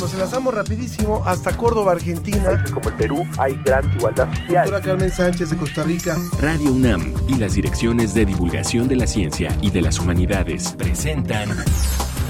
nos 0.00 0.14
enlazamos 0.14 0.54
rapidísimo 0.54 1.22
hasta 1.26 1.54
Córdoba, 1.56 1.92
Argentina. 1.92 2.64
Como 2.72 2.88
el 2.88 2.94
Perú 2.96 3.26
hay 3.38 3.54
gran 3.64 3.84
igualdad 3.92 4.28
social. 4.34 4.64
Doctora 4.64 4.80
Carmen 4.80 5.10
Sánchez 5.10 5.50
de 5.50 5.56
Costa 5.56 5.82
Rica. 5.82 6.16
Radio 6.40 6.72
UNAM 6.72 7.12
y 7.28 7.34
las 7.34 7.54
direcciones 7.54 8.14
de 8.14 8.24
divulgación 8.24 8.88
de 8.88 8.96
la 8.96 9.06
ciencia 9.06 9.54
y 9.60 9.70
de 9.70 9.82
las 9.82 9.98
humanidades 9.98 10.72
presentan 10.72 11.50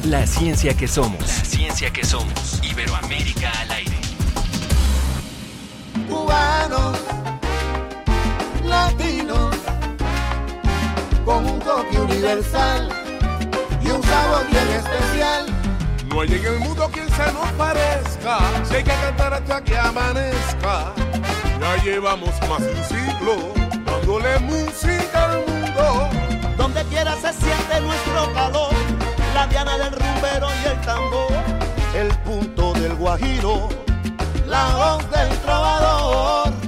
La 0.05 0.27
ciencia 0.27 0.77
que 0.77 0.89
somos. 0.89 1.21
La 1.21 1.45
ciencia 1.45 1.93
que 1.93 2.05
somos. 2.05 2.61
Iberoamérica 2.69 3.51
al 3.61 3.71
aire. 3.71 3.97
Cubanos, 6.09 6.99
latinos, 8.65 9.57
con 11.25 11.47
un 11.47 11.61
toque 11.61 12.01
universal 12.01 12.89
y 13.81 13.91
un 13.91 14.03
sabor 14.03 14.47
bien 14.51 14.69
especial. 14.71 15.47
No 16.11 16.23
hay 16.23 16.29
en 16.29 16.45
el 16.45 16.59
mundo 16.59 16.91
quien 16.93 17.09
se 17.09 17.33
nos 17.33 17.53
parezca, 17.53 18.39
si 18.65 18.75
hay 18.75 18.83
que 18.83 18.91
cantar 18.91 19.33
hasta 19.35 19.63
que 19.63 19.79
amanezca. 19.79 20.93
Ya 21.61 21.77
llevamos 21.85 22.31
más 22.49 22.61
de 22.61 22.73
un 22.73 22.85
siglo 22.85 23.55
dándole 23.85 24.39
música 24.41 25.31
al 25.31 25.47
mundo. 25.47 26.09
Donde 26.57 26.83
quiera 26.87 27.15
se 27.15 27.33
siente 27.33 27.81
nuestro 27.81 28.33
calor, 28.35 28.73
la 29.35 29.47
diana 29.47 29.79
del 29.79 29.93
rumbero 29.93 30.49
y 30.63 30.69
el 30.69 30.81
tambor, 30.81 31.33
el 31.95 32.09
punto 32.25 32.73
del 32.73 32.95
guajiro, 32.97 33.69
la 34.47 34.75
voz 34.75 35.11
del 35.11 35.29
trovador. 35.39 36.60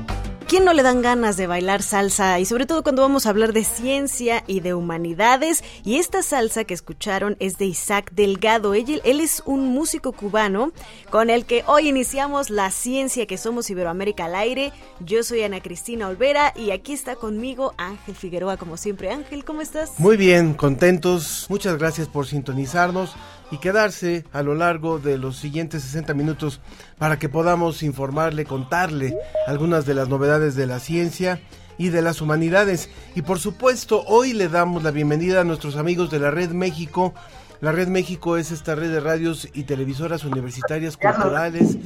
¿Quién 0.53 0.67
no 0.67 0.75
le 0.75 0.83
dan 0.83 1.01
ganas 1.01 1.39
de 1.39 1.47
bailar 1.47 1.83
salsa? 1.83 2.39
Y 2.39 2.45
sobre 2.45 2.67
todo 2.67 2.83
cuando 2.83 3.01
vamos 3.01 3.25
a 3.25 3.31
hablar 3.31 3.55
de 3.55 3.65
ciencia 3.65 4.45
y 4.47 4.61
de 4.61 4.75
humanidades. 4.75 5.65
Y 5.83 5.97
esta 5.97 6.23
salsa 6.23 6.65
que 6.65 6.75
escucharon 6.75 7.39
es 7.41 7.57
de 7.57 7.65
Isaac 7.65 8.13
Delgado. 8.13 8.75
Él, 8.75 9.01
él, 9.07 9.21
es 9.21 9.43
un 9.47 9.69
músico 9.69 10.13
cubano 10.13 10.71
con 11.09 11.31
el 11.31 11.47
que 11.47 11.65
hoy 11.67 11.89
iniciamos 11.89 12.51
la 12.51 12.71
ciencia 12.71 13.25
que 13.25 13.39
somos 13.39 13.71
Iberoamérica 13.71 14.27
al 14.27 14.35
aire. 14.35 14.75
Yo 15.01 15.23
soy 15.23 15.43
Ana 15.43 15.63
Cristina 15.63 16.07
Olvera 16.07 16.53
y 16.55 16.71
aquí 16.73 16.93
está 16.93 17.17
conmigo 17.17 17.73
Ángel 17.79 18.15
Figueroa, 18.15 18.59
como 18.59 18.77
siempre. 18.77 19.11
Ángel, 19.11 19.47
¿cómo 19.47 19.63
estás? 19.63 19.99
Muy 19.99 20.19
bien, 20.19 20.53
contentos. 20.53 21.47
Muchas 21.49 21.79
gracias 21.79 22.09
por 22.09 22.27
sintonizarnos 22.27 23.15
y 23.53 23.59
quedarse 23.59 24.25
a 24.33 24.43
lo 24.43 24.55
largo 24.55 24.99
de 24.99 25.19
los 25.19 25.37
siguientes 25.37 25.83
60 25.83 26.15
minutos 26.15 26.61
para 26.99 27.19
que 27.19 27.29
podamos 27.29 27.83
informarle, 27.83 28.47
contarle 28.47 29.15
algunas 29.47 29.85
de 29.85 29.93
las 29.93 30.09
novedades 30.09 30.57
de 30.57 30.67
la 30.67 30.81
ciencia 30.81 31.39
y 31.77 31.91
de 31.91 32.01
las 32.01 32.23
humanidades. 32.23 32.89
Y 33.15 33.23
por 33.23 33.39
supuesto, 33.39 34.05
hoy 34.07 34.33
le 34.33 34.49
damos 34.49 34.83
la 34.83 34.91
bienvenida 34.91 35.43
a 35.43 35.45
nuestros 35.45 35.77
amigos 35.77 36.11
de 36.11 36.19
la 36.19 36.31
Red 36.31 36.53
México. 36.53 37.13
La 37.61 37.73
Red 37.73 37.89
México 37.89 38.39
es 38.39 38.53
esta 38.53 38.75
red 38.75 38.91
de 38.91 39.01
radios 39.01 39.47
y 39.53 39.65
televisoras 39.65 40.25
universitarias 40.25 40.97
culturales 40.97 41.77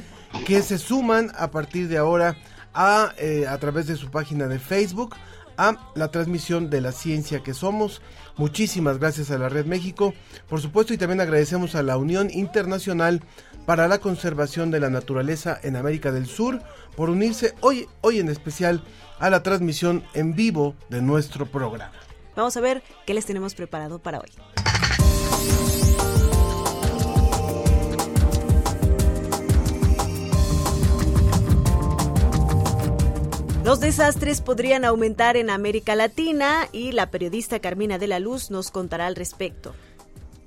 que 0.45 0.61
se 0.61 0.77
suman 0.77 1.33
a 1.37 1.51
partir 1.51 1.89
de 1.89 1.97
ahora 1.97 2.37
a, 2.73 3.11
eh, 3.17 3.45
a 3.45 3.57
través 3.57 3.87
de 3.87 3.97
su 3.97 4.09
página 4.09 4.47
de 4.47 4.57
Facebook 4.57 5.15
a 5.57 5.91
la 5.95 6.09
transmisión 6.09 6.69
de 6.69 6.81
la 6.81 6.91
ciencia 6.91 7.43
que 7.43 7.53
somos. 7.53 8.01
Muchísimas 8.37 8.99
gracias 8.99 9.31
a 9.31 9.37
la 9.37 9.49
Red 9.49 9.65
México, 9.65 10.13
por 10.47 10.61
supuesto, 10.61 10.93
y 10.93 10.97
también 10.97 11.21
agradecemos 11.21 11.75
a 11.75 11.83
la 11.83 11.97
Unión 11.97 12.29
Internacional 12.31 13.21
para 13.65 13.87
la 13.87 13.99
Conservación 13.99 14.71
de 14.71 14.79
la 14.79 14.89
Naturaleza 14.89 15.59
en 15.61 15.75
América 15.75 16.11
del 16.11 16.27
Sur 16.27 16.61
por 16.95 17.09
unirse 17.09 17.53
hoy, 17.61 17.87
hoy 18.01 18.19
en 18.19 18.29
especial 18.29 18.83
a 19.19 19.29
la 19.29 19.43
transmisión 19.43 20.03
en 20.13 20.35
vivo 20.35 20.75
de 20.89 21.01
nuestro 21.01 21.45
programa. 21.45 21.91
Vamos 22.35 22.55
a 22.55 22.61
ver 22.61 22.83
qué 23.05 23.13
les 23.13 23.25
tenemos 23.25 23.55
preparado 23.55 23.99
para 23.99 24.19
hoy. 24.19 24.29
Los 33.67 33.81
desastres 33.81 34.39
podrían 34.39 34.85
aumentar 34.85 35.35
en 35.35 35.49
América 35.49 35.93
Latina 35.93 36.69
y 36.71 36.93
la 36.93 37.11
periodista 37.11 37.59
Carmina 37.59 37.97
de 37.97 38.07
la 38.07 38.17
Luz 38.17 38.49
nos 38.49 38.71
contará 38.71 39.07
al 39.07 39.17
respecto. 39.17 39.75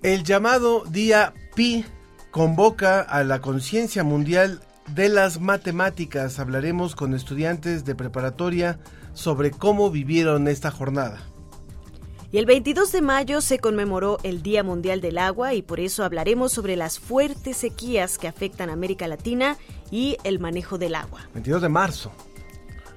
El 0.03 0.25
llamado 0.25 0.85
Día 0.87 1.35
Pi 1.55 1.85
convoca 2.31 3.03
a 3.03 3.23
la 3.23 3.43
conciencia 3.43 4.05
mundial 4.05 4.63
de 4.95 5.11
las 5.11 5.39
matemáticas. 5.39 6.39
Hablaremos 6.39 6.97
con 6.97 7.13
estudiantes 7.13 7.85
de 7.85 7.95
preparatoria 7.95 8.79
sobre 9.13 9.51
cómo 9.51 9.91
vivieron 9.91 10.49
esta 10.49 10.71
jornada. 10.71 11.21
Y 12.33 12.39
el 12.39 12.47
22 12.47 12.91
de 12.91 13.03
mayo 13.03 13.43
se 13.43 13.59
conmemoró 13.59 14.17
el 14.23 14.41
Día 14.41 14.63
Mundial 14.63 15.03
del 15.03 15.19
Agua 15.19 15.53
y 15.53 15.61
por 15.61 15.81
eso 15.81 16.05
hablaremos 16.05 16.53
sobre 16.53 16.75
las 16.75 16.99
fuertes 16.99 17.59
sequías 17.59 18.17
que 18.17 18.29
afectan 18.29 18.71
a 18.71 18.73
América 18.73 19.07
Latina 19.09 19.59
y 19.91 20.17
el 20.25 20.39
manejo 20.39 20.79
del 20.79 20.95
agua. 20.95 21.29
22 21.35 21.61
de 21.61 21.69
marzo. 21.69 22.13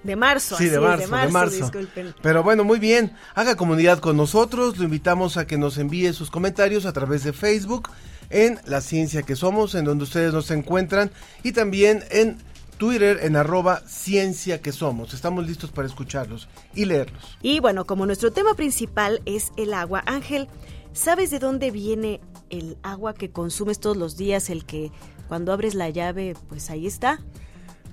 De 0.03 0.15
marzo, 0.15 0.57
sí, 0.57 0.65
de 0.65 0.77
así 0.77 0.85
marzo, 0.85 1.03
es, 1.03 1.09
de 1.09 1.11
marzo, 1.11 1.27
de 1.27 1.31
marzo. 1.31 1.55
disculpen. 1.55 2.15
Pero 2.21 2.43
bueno, 2.43 2.63
muy 2.63 2.79
bien. 2.79 3.15
Haga 3.35 3.55
comunidad 3.55 3.99
con 3.99 4.17
nosotros. 4.17 4.77
Lo 4.77 4.83
invitamos 4.83 5.37
a 5.37 5.47
que 5.47 5.57
nos 5.57 5.77
envíe 5.77 6.11
sus 6.13 6.29
comentarios 6.29 6.85
a 6.85 6.93
través 6.93 7.23
de 7.23 7.31
Facebook 7.31 7.89
en 8.29 8.59
La 8.65 8.81
Ciencia 8.81 9.23
que 9.23 9.35
Somos, 9.35 9.75
en 9.75 9.85
donde 9.85 10.03
ustedes 10.03 10.33
nos 10.33 10.51
encuentran, 10.51 11.11
y 11.43 11.51
también 11.53 12.03
en 12.09 12.37
Twitter 12.77 13.19
en 13.21 13.35
arroba 13.35 13.81
Ciencia 13.87 14.61
que 14.61 14.71
Somos. 14.71 15.13
Estamos 15.13 15.47
listos 15.47 15.71
para 15.71 15.87
escucharlos 15.87 16.49
y 16.73 16.85
leerlos. 16.85 17.37
Y 17.41 17.59
bueno, 17.59 17.85
como 17.85 18.05
nuestro 18.05 18.31
tema 18.33 18.55
principal 18.55 19.21
es 19.25 19.51
el 19.55 19.73
agua, 19.73 20.03
Ángel, 20.05 20.47
¿sabes 20.91 21.31
de 21.31 21.39
dónde 21.39 21.71
viene 21.71 22.19
el 22.49 22.77
agua 22.83 23.13
que 23.13 23.29
consumes 23.29 23.79
todos 23.79 23.95
los 23.95 24.17
días? 24.17 24.49
El 24.49 24.65
que 24.65 24.91
cuando 25.27 25.53
abres 25.53 25.75
la 25.75 25.89
llave, 25.89 26.35
pues 26.49 26.69
ahí 26.69 26.87
está. 26.87 27.19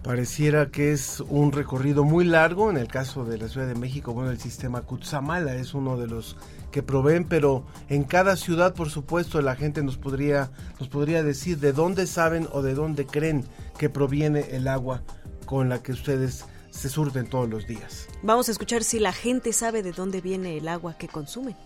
Pareciera 0.03 0.71
que 0.71 0.93
es 0.93 1.21
un 1.21 1.53
recorrido 1.53 2.05
muy 2.05 2.25
largo. 2.25 2.71
En 2.71 2.79
el 2.79 2.89
caso 2.89 3.25
de 3.25 3.37
la 3.37 3.49
Ciudad 3.49 3.67
de 3.67 3.75
México, 3.75 4.15
bueno, 4.15 4.31
el 4.31 4.41
sistema 4.41 4.81
Cutzamala 4.81 5.55
es 5.57 5.75
uno 5.75 5.99
de 5.99 6.07
los 6.07 6.37
que 6.71 6.83
proveen, 6.83 7.25
pero 7.25 7.67
en 7.89 8.05
cada 8.05 8.37
ciudad, 8.37 8.75
por 8.75 8.89
supuesto, 8.89 9.43
la 9.43 9.57
gente 9.57 9.83
nos 9.83 9.99
podría, 9.99 10.51
nos 10.79 10.89
podría 10.89 11.23
decir 11.23 11.59
de 11.59 11.73
dónde 11.73 12.07
saben 12.07 12.49
o 12.53 12.63
de 12.63 12.75
dónde 12.75 13.07
creen 13.07 13.45
que 13.79 13.91
proviene 13.91 14.41
el 14.53 14.69
agua 14.69 15.03
con 15.45 15.69
la 15.69 15.83
que 15.83 15.93
ustedes 15.93 16.47
se 16.71 16.89
surten 16.89 17.27
todos 17.27 17.49
los 17.49 17.67
días. 17.67 18.09
Vamos 18.23 18.49
a 18.49 18.53
escuchar 18.53 18.85
si 18.85 19.01
la 19.01 19.13
gente 19.13 19.53
sabe 19.53 19.83
de 19.83 19.93
dónde 19.93 20.21
viene 20.21 20.57
el 20.57 20.69
agua 20.69 20.97
que 20.97 21.09
consumen. 21.09 21.57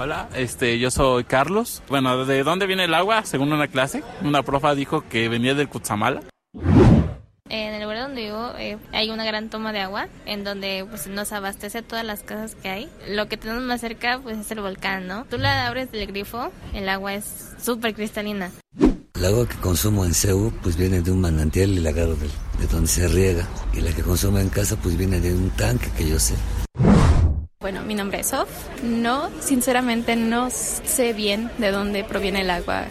Hola, 0.00 0.28
este, 0.36 0.78
yo 0.78 0.92
soy 0.92 1.24
Carlos. 1.24 1.82
Bueno, 1.88 2.24
¿de 2.24 2.44
dónde 2.44 2.66
viene 2.68 2.84
el 2.84 2.94
agua? 2.94 3.24
Según 3.24 3.52
una 3.52 3.66
clase, 3.66 4.04
una 4.22 4.44
profa 4.44 4.76
dijo 4.76 5.02
que 5.08 5.28
venía 5.28 5.56
del 5.56 5.68
Cutzamala. 5.68 6.22
En 7.50 7.74
el 7.74 7.82
lugar 7.82 8.02
donde 8.02 8.22
vivo 8.22 8.52
eh, 8.56 8.78
hay 8.92 9.10
una 9.10 9.24
gran 9.24 9.50
toma 9.50 9.72
de 9.72 9.80
agua 9.80 10.06
en 10.24 10.44
donde 10.44 10.86
pues, 10.88 11.08
nos 11.08 11.32
abastece 11.32 11.82
todas 11.82 12.04
las 12.04 12.22
casas 12.22 12.54
que 12.54 12.68
hay. 12.68 12.88
Lo 13.08 13.26
que 13.26 13.36
tenemos 13.36 13.64
más 13.64 13.80
cerca 13.80 14.20
pues 14.22 14.38
es 14.38 14.48
el 14.52 14.60
volcán, 14.60 15.08
¿no? 15.08 15.24
Tú 15.28 15.36
la 15.36 15.66
abres 15.66 15.90
del 15.90 16.06
grifo, 16.06 16.52
el 16.74 16.88
agua 16.88 17.14
es 17.14 17.56
súper 17.60 17.92
cristalina. 17.92 18.52
El 18.78 19.24
agua 19.24 19.48
que 19.48 19.56
consumo 19.56 20.04
en 20.04 20.14
CEU 20.14 20.52
pues 20.62 20.76
viene 20.76 21.02
de 21.02 21.10
un 21.10 21.22
manantial 21.22 21.70
y 21.70 21.80
la 21.80 21.90
agarro 21.90 22.14
de, 22.14 22.28
de 22.60 22.66
donde 22.70 22.86
se 22.86 23.08
riega. 23.08 23.48
Y 23.72 23.80
la 23.80 23.90
que 23.90 24.02
consumo 24.02 24.38
en 24.38 24.48
casa 24.48 24.76
pues 24.76 24.96
viene 24.96 25.18
de 25.18 25.34
un 25.34 25.50
tanque 25.50 25.90
que 25.96 26.08
yo 26.08 26.20
sé. 26.20 26.36
Mi 27.88 27.94
nombre 27.94 28.20
es 28.20 28.26
Sof. 28.26 28.50
No, 28.82 29.30
sinceramente 29.40 30.14
no 30.14 30.50
sé 30.50 31.14
bien 31.14 31.50
de 31.56 31.70
dónde 31.70 32.04
proviene 32.04 32.42
el 32.42 32.50
agua. 32.50 32.84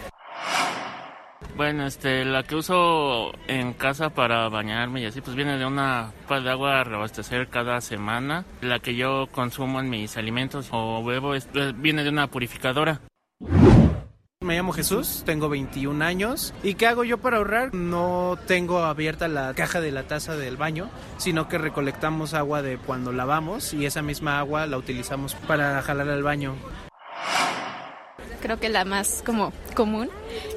Bueno, 1.56 1.86
este, 1.86 2.24
la 2.24 2.42
que 2.42 2.56
uso 2.56 3.30
en 3.46 3.74
casa 3.74 4.10
para 4.10 4.48
bañarme 4.48 5.00
y 5.00 5.06
así, 5.06 5.20
pues 5.20 5.36
viene 5.36 5.56
de 5.56 5.64
una 5.64 6.10
pipa 6.22 6.40
de 6.40 6.50
agua 6.50 6.80
a 6.80 6.84
reabastecer 6.84 7.46
cada 7.46 7.80
semana. 7.80 8.44
La 8.60 8.80
que 8.80 8.96
yo 8.96 9.28
consumo 9.30 9.78
en 9.78 9.88
mis 9.88 10.16
alimentos 10.16 10.68
o 10.72 11.04
bebo 11.04 11.36
es- 11.36 11.48
viene 11.76 12.02
de 12.02 12.10
una 12.10 12.26
purificadora. 12.26 13.00
Me 14.48 14.54
llamo 14.54 14.72
Jesús, 14.72 15.24
tengo 15.26 15.48
21 15.48 16.02
años. 16.04 16.54
¿Y 16.62 16.74
qué 16.74 16.86
hago 16.86 17.02
yo 17.02 17.18
para 17.18 17.38
ahorrar? 17.38 17.74
No 17.74 18.38
tengo 18.46 18.78
abierta 18.78 19.26
la 19.26 19.52
caja 19.52 19.80
de 19.80 19.90
la 19.90 20.04
taza 20.04 20.36
del 20.36 20.56
baño, 20.56 20.88
sino 21.16 21.48
que 21.48 21.58
recolectamos 21.58 22.34
agua 22.34 22.62
de 22.62 22.78
cuando 22.78 23.12
lavamos 23.12 23.74
y 23.74 23.84
esa 23.84 24.00
misma 24.00 24.38
agua 24.38 24.66
la 24.66 24.78
utilizamos 24.78 25.34
para 25.34 25.82
jalar 25.82 26.08
al 26.08 26.22
baño. 26.22 26.54
Creo 28.40 28.60
que 28.60 28.68
la 28.68 28.84
más 28.84 29.24
como 29.26 29.52
común 29.74 30.08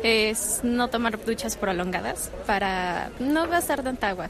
es 0.03 0.61
no 0.63 0.89
tomar 0.89 1.25
duchas 1.25 1.57
prolongadas 1.57 2.31
para 2.45 3.09
no 3.19 3.47
gastar 3.47 3.81
tanta 3.81 4.09
agua. 4.09 4.29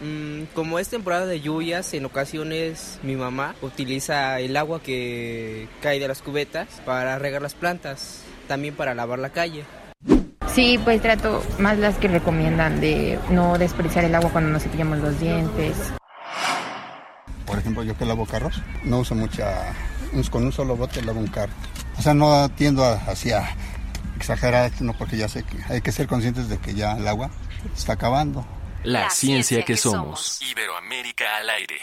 Mm, 0.00 0.44
como 0.54 0.78
es 0.78 0.88
temporada 0.88 1.26
de 1.26 1.40
lluvias, 1.40 1.94
en 1.94 2.04
ocasiones 2.04 2.98
mi 3.02 3.16
mamá 3.16 3.54
utiliza 3.62 4.40
el 4.40 4.56
agua 4.56 4.82
que 4.82 5.68
cae 5.80 6.00
de 6.00 6.08
las 6.08 6.22
cubetas 6.22 6.68
para 6.84 7.18
regar 7.18 7.42
las 7.42 7.54
plantas, 7.54 8.22
también 8.48 8.74
para 8.74 8.94
lavar 8.94 9.18
la 9.18 9.30
calle. 9.30 9.64
Sí, 10.54 10.78
pues 10.84 11.02
trato 11.02 11.42
más 11.58 11.78
las 11.78 11.96
que 11.96 12.08
recomiendan 12.08 12.80
de 12.80 13.18
no 13.30 13.58
desperdiciar 13.58 14.04
el 14.04 14.14
agua 14.14 14.30
cuando 14.30 14.50
nos 14.50 14.62
cepillamos 14.62 14.98
los 14.98 15.18
dientes. 15.18 15.76
Por 17.44 17.58
ejemplo, 17.58 17.82
yo 17.82 17.96
que 17.96 18.04
lavo 18.04 18.26
carros, 18.26 18.62
no 18.84 19.00
uso 19.00 19.14
mucha, 19.14 19.74
con 20.30 20.44
un 20.44 20.52
solo 20.52 20.76
bote 20.76 21.02
lavo 21.02 21.20
un 21.20 21.26
carro. 21.26 21.52
O 21.98 22.02
sea, 22.02 22.14
no 22.14 22.48
tiendo 22.50 22.84
hacia 22.84 23.44
exagerar, 24.16 24.70
no 24.80 24.92
porque 24.92 25.16
ya 25.16 25.28
sé 25.28 25.42
que 25.42 25.58
hay 25.68 25.80
que 25.80 25.92
ser 25.92 26.06
conscientes 26.06 26.48
de 26.48 26.58
que 26.58 26.74
ya 26.74 26.92
el 26.96 27.08
agua 27.08 27.30
está 27.74 27.94
acabando. 27.94 28.44
La, 28.84 29.08
ciencia, 29.08 29.64
que, 29.64 29.78
somos. 29.78 30.42
Iberoamérica 30.42 31.38
al 31.38 31.48
aire. 31.48 31.76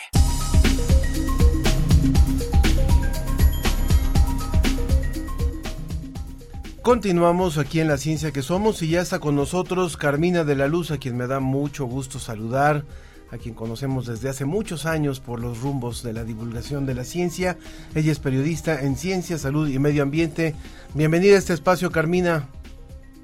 Continuamos 6.84 7.58
aquí 7.58 7.80
en 7.80 7.88
La 7.88 7.98
Ciencia 7.98 8.32
que 8.32 8.44
Somos 8.44 8.84
y 8.84 8.90
ya 8.90 9.02
está 9.02 9.18
con 9.18 9.36
nosotros 9.36 9.98
Carmina 9.98 10.44
de 10.44 10.56
la 10.56 10.68
Luz, 10.68 10.92
a 10.92 11.00
quien 11.00 11.18
me 11.18 11.26
da 11.26 11.40
mucho 11.40 11.86
gusto 11.86 12.20
saludar, 12.20 12.86
a 13.32 13.38
quien 13.40 13.56
conocemos 13.56 14.06
desde 14.06 14.30
hace 14.30 14.46
muchos 14.46 14.86
años 14.86 15.20
por 15.20 15.40
los 15.40 15.60
rumbos 15.60 16.04
de 16.04 16.14
la 16.14 16.24
divulgación 16.24 16.86
de 16.86 16.94
la 16.94 17.04
ciencia. 17.04 17.58
Ella 17.96 18.12
es 18.12 18.20
periodista 18.20 18.80
en 18.80 18.96
Ciencia, 18.96 19.40
Salud 19.40 19.68
y 19.68 19.80
Medio 19.80 20.04
Ambiente. 20.04 20.54
Bienvenida 20.94 21.34
a 21.34 21.40
este 21.40 21.54
espacio, 21.54 21.92
Carmina. 21.92 22.48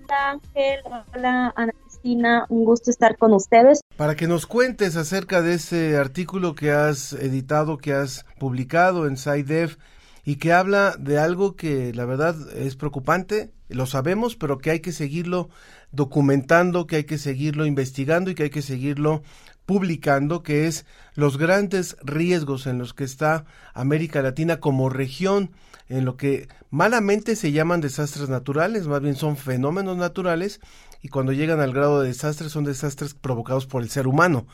Hola 0.05 0.31
Ángel, 0.31 0.79
hola 1.13 1.53
Ana 1.55 1.73
Un 2.15 2.63
gusto 2.63 2.89
estar 2.89 3.17
con 3.17 3.33
ustedes. 3.33 3.81
Para 3.97 4.15
que 4.15 4.27
nos 4.27 4.45
cuentes 4.45 4.95
acerca 4.95 5.41
de 5.41 5.55
ese 5.55 5.97
artículo 5.97 6.55
que 6.55 6.71
has 6.71 7.11
editado, 7.11 7.77
que 7.77 7.91
has 7.93 8.25
publicado 8.39 9.07
en 9.07 9.17
SciDev 9.17 9.77
y 10.23 10.37
que 10.37 10.53
habla 10.53 10.95
de 10.97 11.19
algo 11.19 11.57
que 11.57 11.93
la 11.93 12.05
verdad 12.05 12.35
es 12.55 12.77
preocupante, 12.77 13.51
lo 13.67 13.85
sabemos, 13.87 14.37
pero 14.37 14.57
que 14.57 14.71
hay 14.71 14.79
que 14.79 14.93
seguirlo 14.93 15.49
documentando, 15.91 16.87
que 16.87 16.97
hay 16.97 17.03
que 17.03 17.17
seguirlo 17.17 17.65
investigando 17.65 18.31
y 18.31 18.35
que 18.35 18.43
hay 18.43 18.49
que 18.49 18.61
seguirlo 18.61 19.21
publicando, 19.65 20.43
que 20.43 20.65
es 20.65 20.85
los 21.13 21.37
grandes 21.37 21.97
riesgos 22.01 22.67
en 22.67 22.77
los 22.77 22.93
que 22.93 23.03
está 23.03 23.43
América 23.73 24.21
Latina 24.21 24.61
como 24.61 24.89
región, 24.89 25.51
en 25.89 26.05
lo 26.05 26.15
que 26.15 26.47
malamente 26.69 27.35
se 27.35 27.51
llaman 27.51 27.81
desastres 27.81 28.29
naturales, 28.29 28.87
más 28.87 29.01
bien 29.01 29.15
son 29.15 29.35
fenómenos 29.35 29.97
naturales, 29.97 30.61
y 31.01 31.09
cuando 31.09 31.31
llegan 31.31 31.59
al 31.59 31.73
grado 31.73 32.01
de 32.01 32.09
desastres 32.09 32.51
son 32.51 32.63
desastres 32.63 33.13
provocados 33.13 33.65
por 33.65 33.81
el 33.81 33.89
ser 33.89 34.07
humano. 34.07 34.45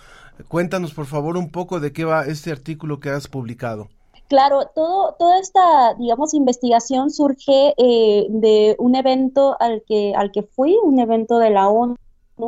Cuéntanos 0.47 0.93
por 0.93 1.05
favor 1.05 1.37
un 1.37 1.49
poco 1.49 1.79
de 1.79 1.93
qué 1.93 2.05
va 2.05 2.25
este 2.25 2.51
artículo 2.51 2.99
que 2.99 3.09
has 3.09 3.27
publicado. 3.27 3.89
Claro, 4.29 4.67
todo, 4.73 5.15
toda 5.19 5.39
esta, 5.39 5.93
digamos, 5.99 6.33
investigación 6.33 7.11
surge 7.11 7.73
eh, 7.77 8.25
de 8.29 8.75
un 8.79 8.95
evento 8.95 9.55
al 9.59 9.83
que, 9.85 10.13
al 10.15 10.31
que 10.31 10.43
fui, 10.43 10.75
un 10.81 10.99
evento 10.99 11.37
de 11.37 11.49
la 11.51 11.67
ONU, 11.67 11.95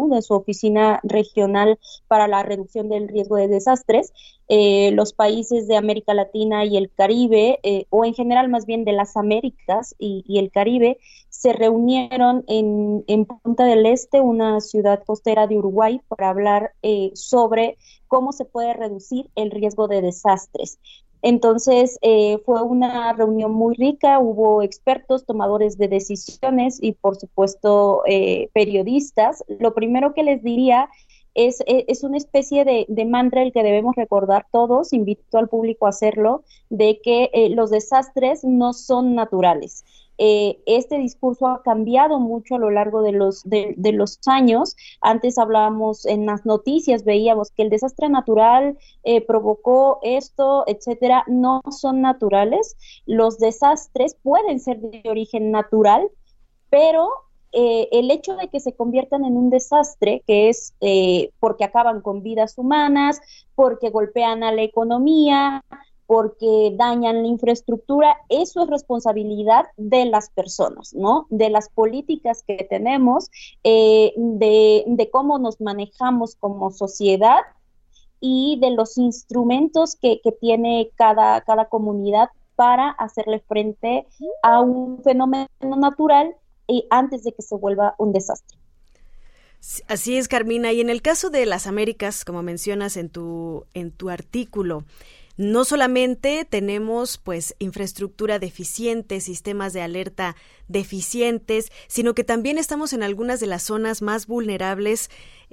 de 0.09 0.21
su 0.21 0.33
oficina 0.33 1.00
regional 1.03 1.80
para 2.07 2.27
la 2.27 2.44
reducción 2.44 2.89
del 2.89 3.07
riesgo 3.07 3.38
de 3.38 3.47
desastres. 3.47 4.13
Eh, 4.47 4.92
los 4.92 5.13
países 5.13 5.68
de 5.68 5.75
América 5.75 6.13
Latina 6.13 6.65
y 6.65 6.77
el 6.77 6.92
Caribe, 6.92 7.59
eh, 7.63 7.86
o 7.89 8.06
en 8.06 8.13
general 8.13 8.50
más 8.50 8.65
bien 8.65 8.86
de 8.86 8.94
las 8.94 9.18
Américas 9.18 9.95
y, 9.97 10.24
el 10.38 10.51
Caribe, 10.51 11.00
se 11.30 11.53
reunieron 11.53 12.44
en, 12.47 13.03
en, 13.07 13.25
Punta 13.25 13.65
del 13.65 13.86
Este, 13.86 14.21
una 14.21 14.62
ciudad 14.62 15.03
costera 15.03 15.47
de 15.47 15.57
Uruguay, 15.57 16.01
para 16.07 16.30
hablar 16.30 16.74
sobre 17.13 17.77
cómo 18.07 18.31
se 18.33 18.45
puede 18.45 18.74
reducir 18.74 19.30
el 19.36 19.51
riesgo 19.51 19.88
de 19.88 20.01
desastres. 20.01 20.80
Entonces, 21.27 21.98
eh, 22.04 22.38
fue 22.45 22.62
una 22.62 23.12
reunión 23.13 23.51
muy 23.51 23.74
rica, 23.74 24.19
hubo 24.19 24.62
expertos, 24.62 25.25
tomadores 25.25 25.75
de 25.75 25.88
decisiones 25.88 26.77
y, 26.80 26.92
por 26.92 27.16
supuesto, 27.16 28.04
eh, 28.06 28.50
periodistas. 28.54 29.44
Lo 29.48 29.74
primero 29.74 30.13
que 30.13 30.22
les 30.22 30.44
diría 30.44 30.88
es, 31.33 31.62
e, 31.62 31.86
es 31.88 32.04
una 32.04 32.18
especie 32.18 32.63
de, 32.63 32.86
de, 32.89 33.06
mantra 33.06 33.42
el 33.42 33.54
que 33.54 33.63
debemos 33.63 33.95
recordar 33.95 34.45
todos, 34.51 34.94
invito 34.94 35.39
al 35.39 35.50
público 35.50 35.88
a 35.88 35.89
hacerlo, 35.89 36.44
de 36.69 37.00
que 37.04 37.31
eh, 37.33 37.50
los 37.50 37.71
desastres 37.71 38.44
no 38.44 38.74
son 38.74 39.16
naturales. 39.16 39.83
Eh, 40.18 40.60
este 40.66 40.98
discurso 40.98 41.48
ha 41.48 41.62
cambiado 41.62 42.20
mucho 42.20 42.56
a 42.56 42.60
lo 42.60 42.70
largo 42.70 43.02
de 43.02 43.12
los, 43.12 43.44
de, 43.44 43.76
los 43.92 44.20
años. 44.26 44.76
Antes 45.02 45.38
hablábamos 45.38 46.06
en 46.06 46.26
las 46.26 46.46
noticias, 46.46 47.04
veíamos 47.04 47.52
que 47.52 47.64
el 47.64 47.70
desastre 47.70 48.10
natural 48.10 48.78
eh, 49.04 49.22
provocó 49.22 50.00
esto, 50.04 50.64
etcétera. 50.68 51.24
No 51.28 51.62
son 51.70 52.02
naturales. 52.02 52.78
Los 53.06 53.38
desastres 53.40 54.16
pueden 54.22 54.60
ser 54.60 54.80
de 54.80 55.04
origen 55.10 55.52
natural, 55.52 56.10
pero 56.70 57.10
eh, 57.52 57.88
el 57.92 58.12
hecho 58.12 58.36
de 58.36 58.50
que 58.50 58.60
se 58.60 58.74
conviertan 58.74 59.26
en 59.26 59.38
un 59.38 59.50
desastre, 59.50 60.24
que 60.28 60.50
es 60.50 60.74
porque 61.40 61.64
acaban 61.64 62.02
con 62.02 62.22
vidas 62.22 62.58
humanas, 62.58 63.22
porque 63.56 63.90
golpean 63.90 64.44
a 64.44 64.52
la 64.52 64.62
economía, 64.62 65.64
porque 66.07 66.74
dañan 66.75 67.24
la 67.24 67.28
infraestructura, 67.28 68.18
eso 68.30 68.63
es 68.63 68.69
responsabilidad 68.69 69.66
de 69.78 70.06
las 70.06 70.30
personas, 70.30 70.94
¿no? 70.94 71.28
De 71.30 71.50
las 71.50 71.69
políticas 71.69 72.44
que 72.44 72.68
tenemos, 72.69 73.30
eh, 73.63 74.13
de, 74.16 75.10
cómo 75.12 75.40
nos 75.40 75.62
manejamos 75.62 76.36
como 76.36 76.72
sociedad 76.72 77.40
y 78.19 78.57
de 78.62 78.72
los 78.72 78.98
instrumentos 78.98 79.96
que, 79.96 80.19
tiene 80.40 80.90
cada, 80.96 81.42
cada 81.42 81.66
comunidad 81.66 82.30
para 82.56 82.90
hacerle 82.90 83.40
frente 83.48 84.07
a 84.42 84.62
un 84.62 85.02
fenómeno 85.04 85.48
natural 85.62 86.36
y 86.68 86.86
antes 86.90 87.24
de 87.24 87.34
que 87.34 87.42
se 87.42 87.56
vuelva 87.56 87.96
un 87.98 88.13
desastre. 88.13 88.57
Así 89.88 90.18
es, 90.18 90.28
Carmina. 90.28 90.72
Y 90.72 90.81
en 90.81 90.90
el 90.90 91.02
caso 91.02 91.30
de 91.30 91.46
las 91.46 91.66
Américas, 91.66 92.24
como 92.24 92.44
mencionas 92.44 92.98
en 92.98 93.10
tu, 93.10 93.66
en 93.74 93.92
tu 93.92 94.10
artículo, 94.10 94.84
no 95.38 95.66
solamente 95.66 96.46
tenemos 96.46 97.18
pues 97.18 97.56
infraestructura 97.60 98.40
deficiente, 98.40 99.20
sistemas 99.22 99.74
de 99.74 99.82
alerta 99.82 100.36
deficientes, 100.68 101.72
sino 101.88 102.16
que 102.16 102.24
también 102.24 102.58
estamos 102.58 102.94
en 102.94 103.04
algunas 103.04 103.40
de 103.40 103.48
las 103.48 103.64
zonas 103.64 104.02
más 104.02 104.28
vulnerables 104.28 105.10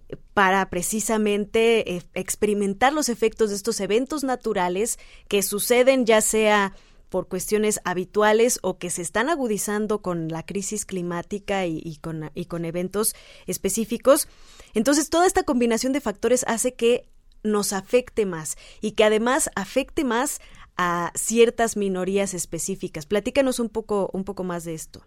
eh, 0.08 0.16
para 0.34 0.70
precisamente 0.70 1.96
eh, 1.96 2.02
experimentar 2.14 2.92
los 2.92 3.08
efectos 3.08 3.50
de 3.50 3.56
estos 3.56 3.80
eventos 3.80 4.24
naturales 4.24 4.98
que 5.28 5.42
suceden 5.42 6.06
ya 6.06 6.20
sea 6.20 6.74
por 7.12 7.28
cuestiones 7.28 7.78
habituales 7.84 8.58
o 8.62 8.78
que 8.78 8.88
se 8.88 9.02
están 9.02 9.28
agudizando 9.28 10.00
con 10.00 10.28
la 10.28 10.46
crisis 10.46 10.86
climática 10.86 11.66
y, 11.66 11.98
con, 12.00 12.30
y 12.34 12.46
con 12.46 12.64
eventos 12.64 13.14
específicos. 13.46 14.28
Entonces, 14.72 15.10
toda 15.10 15.26
esta 15.26 15.42
combinación 15.42 15.92
de 15.92 16.00
factores 16.00 16.42
hace 16.48 16.72
que 16.72 17.04
nos 17.42 17.72
afecte 17.72 18.26
más 18.26 18.56
y 18.80 18.92
que 18.92 19.04
además 19.04 19.50
afecte 19.54 20.04
más 20.04 20.40
a 20.76 21.12
ciertas 21.14 21.76
minorías 21.76 22.34
específicas. 22.34 23.06
Platícanos 23.06 23.60
un 23.60 23.68
poco, 23.68 24.10
un 24.12 24.24
poco 24.24 24.44
más 24.44 24.64
de 24.64 24.74
esto. 24.74 25.04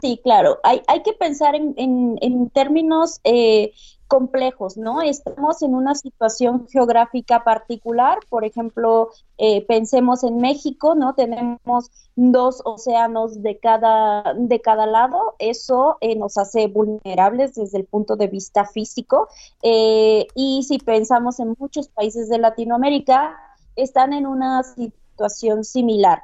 Sí, 0.00 0.20
claro. 0.22 0.58
Hay, 0.62 0.82
hay 0.86 1.02
que 1.02 1.12
pensar 1.12 1.54
en, 1.54 1.74
en, 1.76 2.50
términos 2.50 3.20
eh, 3.24 3.72
complejos, 4.08 4.76
¿no? 4.76 5.02
Estamos 5.02 5.62
en 5.62 5.74
una 5.74 5.94
situación 5.94 6.66
geográfica 6.68 7.44
particular, 7.44 8.18
por 8.28 8.44
ejemplo, 8.44 9.10
eh, 9.36 9.64
pensemos 9.66 10.24
en 10.24 10.38
México, 10.38 10.94
¿no? 10.94 11.14
Tenemos 11.14 11.90
dos 12.16 12.62
océanos 12.64 13.42
de 13.42 13.58
cada, 13.58 14.34
de 14.34 14.60
cada 14.60 14.86
lado, 14.86 15.36
eso 15.38 15.98
eh, 16.00 16.16
nos 16.16 16.38
hace 16.38 16.66
vulnerables 16.66 17.54
desde 17.54 17.78
el 17.78 17.84
punto 17.84 18.16
de 18.16 18.28
vista 18.28 18.64
físico, 18.64 19.28
y 19.62 20.62
si 20.66 20.78
pensamos 20.78 21.38
en 21.40 21.54
muchos 21.58 21.88
países 21.88 22.28
de 22.28 22.38
Latinoamérica, 22.38 23.36
están 23.76 24.12
en 24.12 24.26
una 24.26 24.62
situación 24.62 25.62
similar. 25.62 26.22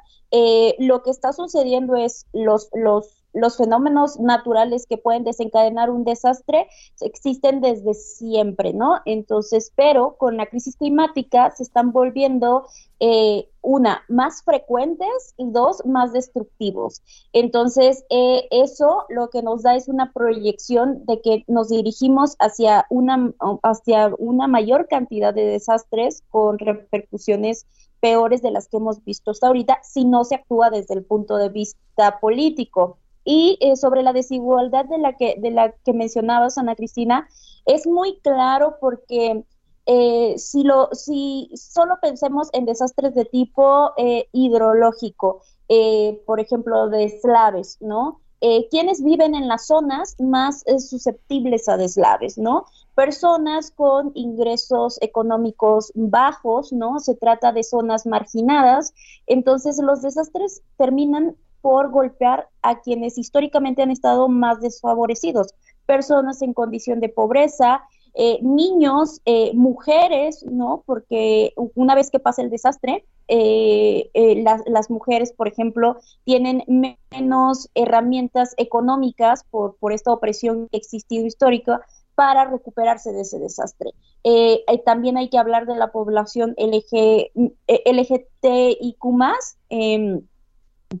lo 0.79 1.03
que 1.03 1.11
está 1.11 1.31
sucediendo 1.31 1.95
es 1.95 2.25
los, 2.33 2.69
los 2.73 3.17
los 3.33 3.57
fenómenos 3.57 4.19
naturales 4.19 4.85
que 4.87 4.97
pueden 4.97 5.23
desencadenar 5.23 5.89
un 5.89 6.03
desastre 6.03 6.67
existen 7.01 7.61
desde 7.61 7.93
siempre, 7.93 8.73
¿no? 8.73 8.99
Entonces, 9.05 9.71
pero 9.75 10.15
con 10.17 10.37
la 10.37 10.47
crisis 10.47 10.75
climática 10.75 11.51
se 11.51 11.63
están 11.63 11.91
volviendo, 11.91 12.65
eh, 12.99 13.47
una, 13.61 14.03
más 14.07 14.43
frecuentes 14.43 15.35
y 15.37 15.51
dos, 15.51 15.85
más 15.85 16.13
destructivos. 16.13 17.01
Entonces, 17.33 18.05
eh, 18.09 18.47
eso 18.49 19.05
lo 19.09 19.29
que 19.29 19.43
nos 19.43 19.61
da 19.63 19.75
es 19.75 19.87
una 19.87 20.13
proyección 20.13 21.05
de 21.05 21.21
que 21.21 21.43
nos 21.47 21.69
dirigimos 21.69 22.35
hacia 22.39 22.85
una, 22.89 23.33
hacia 23.63 24.11
una 24.17 24.47
mayor 24.47 24.87
cantidad 24.87 25.33
de 25.33 25.45
desastres 25.45 26.23
con 26.29 26.57
repercusiones 26.59 27.65
peores 27.99 28.41
de 28.41 28.51
las 28.51 28.67
que 28.67 28.77
hemos 28.77 29.03
visto 29.03 29.31
hasta 29.31 29.47
ahorita 29.47 29.79
si 29.83 30.05
no 30.05 30.23
se 30.23 30.35
actúa 30.35 30.69
desde 30.69 30.93
el 30.93 31.03
punto 31.03 31.37
de 31.37 31.49
vista 31.49 32.19
político. 32.19 32.97
Y 33.29 33.57
eh, 33.59 33.75
sobre 33.75 34.03
la 34.03 34.13
desigualdad 34.13 34.85
de 34.85 34.99
la 34.99 35.17
que, 35.17 35.35
de 35.37 35.51
la 35.51 35.73
que 35.83 35.91
mencionabas, 35.91 36.57
Ana 36.57 36.75
Cristina, 36.75 37.27
es 37.65 37.85
muy 37.85 38.19
claro 38.21 38.77
porque 38.79 39.43
eh, 39.85 40.37
si, 40.37 40.63
lo, 40.63 40.87
si 40.93 41.49
solo 41.53 41.95
pensemos 42.01 42.47
en 42.53 42.63
desastres 42.63 43.13
de 43.15 43.25
tipo 43.25 43.91
eh, 43.97 44.29
hidrológico, 44.31 45.41
por 46.25 46.39
ejemplo, 46.39 46.87
de 46.87 47.19
slaves, 47.19 47.77
¿no? 47.81 48.21
eh, 48.41 48.67
quienes 48.69 49.03
viven 49.03 49.33
en 49.33 49.47
las 49.47 49.65
zonas 49.65 50.15
más 50.19 50.63
eh, 50.67 50.79
susceptibles 50.79 51.67
a 51.67 51.77
deslaves, 51.77 52.37
¿no? 52.37 52.65
Personas 52.93 53.71
con 53.71 54.11
ingresos 54.13 54.99
económicos 55.01 55.91
bajos, 55.95 56.71
¿no? 56.71 56.99
Se 56.99 57.15
trata 57.15 57.51
de 57.51 57.63
zonas 57.63 58.05
marginadas, 58.05 58.93
entonces 59.25 59.79
los 59.81 60.03
desastres 60.03 60.61
terminan 60.77 61.35
por 61.67 61.91
golpear 61.91 62.47
a 62.61 62.79
quienes 62.79 63.17
históricamente 63.17 63.81
han 63.81 63.91
estado 63.91 64.29
más 64.29 64.61
desfavorecidos, 64.61 65.53
personas 65.85 66.41
en 66.41 66.53
condición 66.53 67.01
de 67.01 67.09
pobreza, 67.09 67.83
eh, 68.13 68.39
niños, 68.41 69.19
eh, 69.25 69.51
mujeres, 69.53 70.45
¿no? 70.49 70.83
Porque 70.85 71.51
una 71.75 71.93
vez 71.93 72.09
que 72.09 72.19
pasa 72.19 72.41
el 72.41 72.49
desastre, 72.49 73.03
eh, 73.27 74.09
las, 74.65 74.89
mujeres, 74.89 75.33
por 75.33 75.49
ejemplo, 75.49 75.97
tienen 76.23 76.63
menos 77.11 77.69
herramientas 77.75 78.53
económicas 78.55 79.43
por, 79.51 79.75
esta 79.91 80.13
opresión 80.13 80.69
que 80.69 80.77
ha 80.77 80.79
existido 80.79 81.25
histórica 81.25 81.81
para 82.15 82.45
recuperarse 82.45 83.11
de 83.11 83.23
ese 83.23 83.39
desastre. 83.39 83.91
también 84.85 85.17
hay 85.17 85.27
que 85.27 85.37
hablar 85.37 85.65
de 85.65 85.75
la 85.75 85.91
población 85.91 86.55
LG, 86.57 87.31
LGTIQ+, 87.67 89.03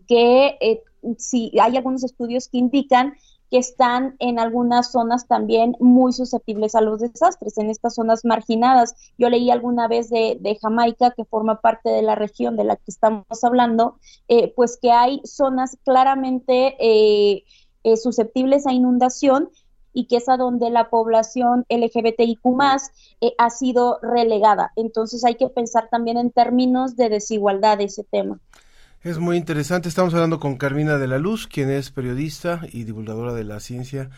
que 0.07 0.81
si 1.17 1.51
hay 1.59 1.77
algunos 1.77 2.03
estudios 2.03 2.47
que 2.47 2.57
indican 2.57 3.13
que 3.49 3.57
están 3.57 4.15
en 4.19 4.39
algunas 4.39 4.91
zonas 4.91 5.27
también 5.27 5.75
muy 5.79 6.11
susceptibles 6.11 6.75
a 6.75 6.81
los 6.81 6.99
desastres, 6.99 7.57
en 7.57 7.69
estas 7.69 7.95
zonas 7.95 8.25
marginadas. 8.25 8.95
Yo 9.17 9.29
leí 9.29 9.49
alguna 9.49 9.87
vez 9.87 10.09
de, 10.09 10.57
Jamaica, 10.61 11.11
que 11.11 11.23
forma 11.23 11.61
parte 11.61 11.89
de 11.89 12.01
la 12.01 12.15
región 12.15 12.57
de 12.57 12.65
la 12.65 12.75
que 12.75 12.83
estamos 12.87 13.25
hablando, 13.43 13.97
eh, 14.27 14.53
pues 14.55 14.77
que 14.77 14.91
hay 14.91 15.21
zonas 15.23 15.77
claramente 15.85 16.75
eh, 16.79 17.45
eh, 17.83 17.97
susceptibles 17.97 18.67
a 18.67 18.73
inundación 18.73 19.49
y 19.93 20.07
que 20.07 20.17
es 20.17 20.29
a 20.29 20.37
donde 20.37 20.69
la 20.69 20.89
población 20.89 21.65
LGBTIQ 21.69 22.45
más 22.47 22.91
ha 23.37 23.49
sido 23.49 23.97
relegada. 24.01 24.71
Entonces 24.75 25.23
hay 25.23 25.35
que 25.35 25.49
pensar 25.49 25.87
también 25.89 26.17
en 26.17 26.31
términos 26.31 26.95
de 26.97 27.09
desigualdad 27.09 27.79
de 27.79 27.85
ese 27.85 28.03
tema. 28.03 28.39
Es 29.07 29.19
muy 29.19 29.37
interesante. 29.37 29.87
Estamos 29.87 30.13
hablando 30.13 30.37
con 30.37 30.57
Carmina 30.57 30.97
de 30.97 31.07
la 31.07 31.17
Luz, 31.17 31.47
quien 31.47 31.69
es 31.69 31.91
periodista 31.91 32.59
y 32.73 32.83
divulgadora 32.83 33.33
de 33.33 33.45
la 33.45 33.61
ciencia, 33.61 34.09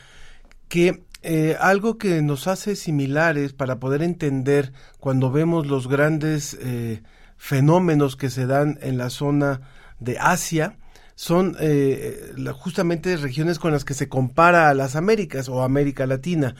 que 0.67 1.03
eh, 1.21 1.55
algo 1.59 1.99
que 1.99 2.23
nos 2.23 2.47
hace 2.47 2.75
similares 2.75 3.53
para 3.53 3.79
poder 3.79 4.01
entender 4.01 4.73
cuando 4.99 5.29
vemos 5.29 5.67
los 5.67 5.87
grandes 5.87 6.57
eh, 6.59 7.03
fenómenos 7.37 8.15
que 8.15 8.31
se 8.31 8.47
dan 8.47 8.79
en 8.81 8.97
la 8.97 9.11
zona 9.11 9.61
de 9.99 10.17
Asia, 10.17 10.79
son 11.13 11.55
eh, 11.59 12.33
justamente 12.57 13.15
regiones 13.15 13.59
con 13.59 13.71
las 13.71 13.85
que 13.85 13.93
se 13.93 14.09
compara 14.09 14.69
a 14.69 14.73
las 14.73 14.95
Américas 14.95 15.49
o 15.49 15.61
América 15.61 16.07
Latina. 16.07 16.55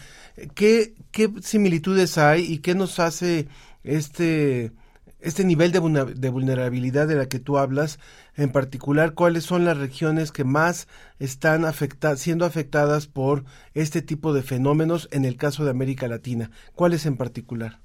¿Qué, 0.54 0.94
qué 1.10 1.32
similitudes 1.42 2.20
hay 2.20 2.44
y 2.44 2.60
qué 2.60 2.76
nos 2.76 3.00
hace 3.00 3.48
este 3.84 4.72
este 5.20 5.44
nivel 5.44 5.72
de, 5.72 5.80
vulnerabilidad 5.80 7.08
de 7.08 7.16
la 7.16 7.28
que 7.28 7.40
tú 7.40 7.58
hablas, 7.58 8.00
en 8.36 8.52
particular, 8.52 9.14
cuáles 9.14 9.44
son 9.44 9.66
las 9.66 9.78
regiones 9.78 10.32
que 10.32 10.44
más 10.44 10.88
están 11.20 11.66
siendo 12.18 12.46
afectadas 12.46 13.08
por 13.08 13.44
este 13.74 14.02
tipo 14.02 14.34
de 14.34 14.44
fenómenos 14.44 15.10
en 15.12 15.26
el 15.26 15.36
caso 15.36 15.66
de 15.66 15.72
América 15.72 16.08
Latina. 16.08 16.52
¿Cuáles 16.74 17.06
en 17.06 17.18
particular? 17.18 17.80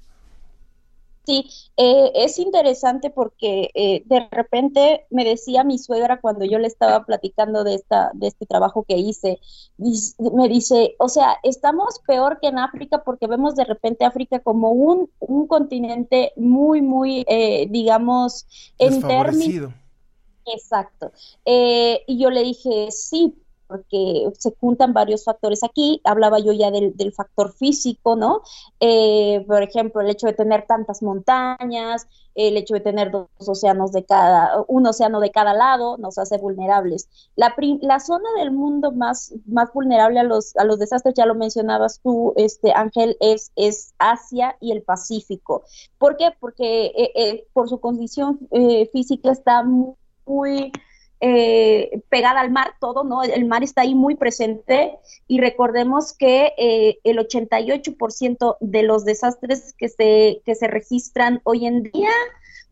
Sí, 1.25 1.49
eh, 1.75 2.11
es 2.13 2.37
interesante 2.37 3.09
porque 3.09 3.71
eh, 3.73 4.03
de 4.05 4.27
repente 4.29 5.07
me 5.09 5.25
decía 5.25 5.63
mi 5.63 5.79
suegra 5.79 6.21
cuando 6.21 6.45
yo 6.45 6.59
le 6.59 6.67
estaba 6.67 7.03
platicando 7.03 7.63
de 7.63 7.73
esta 7.73 8.11
de 8.13 8.27
este 8.27 8.45
trabajo 8.45 8.83
que 8.83 8.97
hice, 8.97 9.39
me 9.77 10.47
dice, 10.47 10.95
o 10.99 11.09
sea, 11.09 11.37
estamos 11.41 11.99
peor 12.05 12.39
que 12.39 12.47
en 12.47 12.59
África 12.59 13.03
porque 13.03 13.25
vemos 13.25 13.55
de 13.55 13.63
repente 13.65 14.05
África 14.05 14.39
como 14.39 14.71
un, 14.71 15.09
un 15.19 15.47
continente 15.47 16.31
muy, 16.35 16.81
muy, 16.83 17.25
eh, 17.27 17.67
digamos, 17.69 18.45
en 18.77 19.01
términos... 19.01 19.73
Exacto. 20.47 21.11
y 21.43 22.19
yo 22.19 22.29
le 22.29 22.43
dije, 22.43 22.91
sí, 22.91 23.33
porque 23.67 24.29
se 24.37 24.53
juntan 24.59 24.93
varios 24.93 25.23
factores 25.23 25.63
aquí. 25.63 26.01
Hablaba 26.03 26.39
yo 26.39 26.51
ya 26.51 26.71
del, 26.71 26.93
factor 27.13 27.53
físico, 27.53 28.15
¿no? 28.15 28.41
Eh, 28.79 29.43
por 29.47 29.63
ejemplo, 29.63 30.01
el 30.01 30.09
hecho 30.09 30.27
de 30.27 30.33
tener 30.33 30.65
tantas 30.67 31.01
montañas, 31.01 32.07
el 32.35 32.57
hecho 32.57 32.73
de 32.73 32.81
tener 32.81 33.11
dos 33.11 33.27
océanos 33.37 33.91
de 33.91 34.03
cada, 34.03 34.63
un 34.67 34.85
océano 34.85 35.19
de 35.19 35.31
cada 35.31 35.53
lado, 35.53 35.97
nos 35.97 36.17
hace 36.17 36.37
vulnerables. 36.37 37.09
La, 37.35 37.55
la 37.81 37.99
zona 37.99 38.27
del 38.37 38.51
mundo 38.51 38.91
más, 38.91 39.33
más 39.45 39.71
vulnerable 39.73 40.19
a 40.19 40.23
los, 40.23 40.55
a 40.57 40.63
los 40.63 40.79
desastres, 40.79 41.15
ya 41.15 41.25
lo 41.25 41.35
mencionabas 41.35 41.99
tú, 42.01 42.33
este 42.35 42.73
Ángel, 42.73 43.17
es, 43.19 43.51
es 43.55 43.93
Asia 43.99 44.57
y 44.59 44.71
el 44.71 44.81
Pacífico. 44.81 45.63
¿Por 45.97 46.17
qué? 46.17 46.29
Porque 46.39 46.87
eh, 46.87 47.11
eh, 47.15 47.47
por 47.53 47.69
su 47.69 47.79
condición 47.79 48.39
física 48.91 49.31
está 49.31 49.63
muy 49.63 50.71
eh, 51.21 52.01
pegada 52.09 52.41
al 52.41 52.51
mar 52.51 52.75
todo, 52.79 53.03
¿no? 53.03 53.23
El 53.23 53.45
mar 53.45 53.63
está 53.63 53.81
ahí 53.81 53.95
muy 53.95 54.15
presente 54.15 54.97
y 55.27 55.39
recordemos 55.39 56.13
que 56.13 56.53
eh, 56.57 56.99
el 57.03 57.17
88% 57.17 58.57
de 58.59 58.83
los 58.83 59.05
desastres 59.05 59.73
que 59.77 59.89
se, 59.89 60.41
que 60.45 60.55
se 60.55 60.67
registran 60.67 61.41
hoy 61.43 61.65
en 61.65 61.83
día 61.83 62.11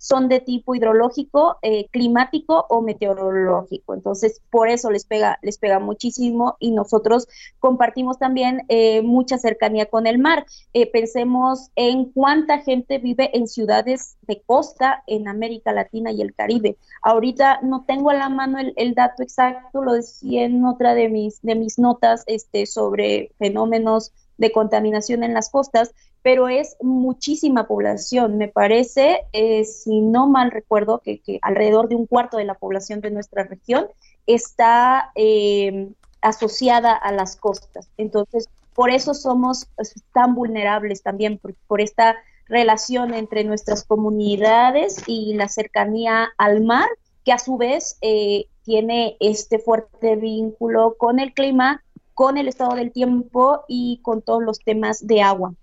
son 0.03 0.27
de 0.27 0.41
tipo 0.41 0.75
hidrológico, 0.75 1.59
eh, 1.61 1.87
climático 1.89 2.65
o 2.69 2.81
meteorológico. 2.81 3.93
Entonces, 3.93 4.41
por 4.49 4.67
eso 4.67 4.91
les 4.91 5.05
pega, 5.05 5.39
les 5.41 5.57
pega 5.57 5.79
muchísimo 5.79 6.57
y 6.59 6.71
nosotros 6.71 7.29
compartimos 7.59 8.19
también 8.19 8.65
eh, 8.67 9.01
mucha 9.01 9.37
cercanía 9.37 9.85
con 9.85 10.05
el 10.05 10.19
mar. 10.19 10.45
Eh, 10.73 10.91
pensemos 10.91 11.71
en 11.77 12.11
cuánta 12.11 12.59
gente 12.59 12.97
vive 12.97 13.29
en 13.33 13.47
ciudades 13.47 14.17
de 14.23 14.41
costa 14.45 15.03
en 15.07 15.29
América 15.29 15.71
Latina 15.71 16.11
y 16.11 16.21
el 16.21 16.35
Caribe. 16.35 16.75
Ahorita 17.01 17.61
no 17.61 17.85
tengo 17.85 18.09
a 18.09 18.15
la 18.15 18.27
mano 18.27 18.59
el, 18.59 18.73
el 18.75 18.95
dato 18.95 19.23
exacto, 19.23 19.85
lo 19.85 19.93
decía 19.93 20.43
en 20.43 20.65
otra 20.65 20.95
de 20.95 21.07
mis, 21.07 21.41
de 21.43 21.55
mis 21.55 21.79
notas 21.79 22.23
este, 22.27 22.65
sobre 22.65 23.31
fenómenos 23.39 24.11
de 24.37 24.51
contaminación 24.51 25.23
en 25.23 25.33
las 25.33 25.49
costas, 25.49 25.93
pero 26.23 26.47
es 26.47 26.77
muchísima 26.81 27.67
población. 27.67 28.37
Me 28.37 28.47
parece, 28.47 29.19
eh, 29.33 29.65
si 29.65 29.99
no 29.99 30.27
mal 30.27 30.51
recuerdo, 30.51 31.01
que, 31.03 31.21
alrededor 31.41 31.89
de 31.89 31.95
un 31.95 32.07
cuarto 32.07 32.37
de 32.37 32.45
la 32.45 32.55
población 32.55 33.01
de 33.01 33.11
nuestra 33.11 33.43
región 33.43 33.87
está 34.25 35.11
eh, 35.15 35.89
asociada 36.21 36.93
a 36.93 37.11
las 37.11 37.35
costas. 37.35 37.89
Entonces, 37.97 38.47
por 38.73 38.89
eso 38.89 39.13
somos 39.13 39.67
pues, 39.75 39.93
tan 40.13 40.33
vulnerables 40.33 41.03
también, 41.03 41.39
por, 41.67 41.81
esta 41.81 42.15
relación 42.47 43.13
entre 43.13 43.43
nuestras 43.43 43.83
comunidades 43.83 45.03
y 45.05 45.33
la 45.33 45.49
cercanía 45.49 46.29
al 46.37 46.61
mar, 46.61 46.87
que 47.25 47.33
a 47.33 47.37
su 47.37 47.57
vez 47.57 47.97
eh, 48.01 48.45
tiene 48.63 49.17
este 49.19 49.59
fuerte 49.59 50.15
vínculo 50.15 50.95
con 50.97 51.19
el 51.19 51.33
clima, 51.33 51.83
con 52.13 52.37
el 52.37 52.47
estado 52.47 52.75
del 52.75 52.91
tiempo 52.93 53.65
y 53.67 53.99
con 54.03 54.21
todos 54.21 54.41
los 54.41 54.59
temas 54.59 55.05
de 55.05 55.21
agua. 55.21 55.53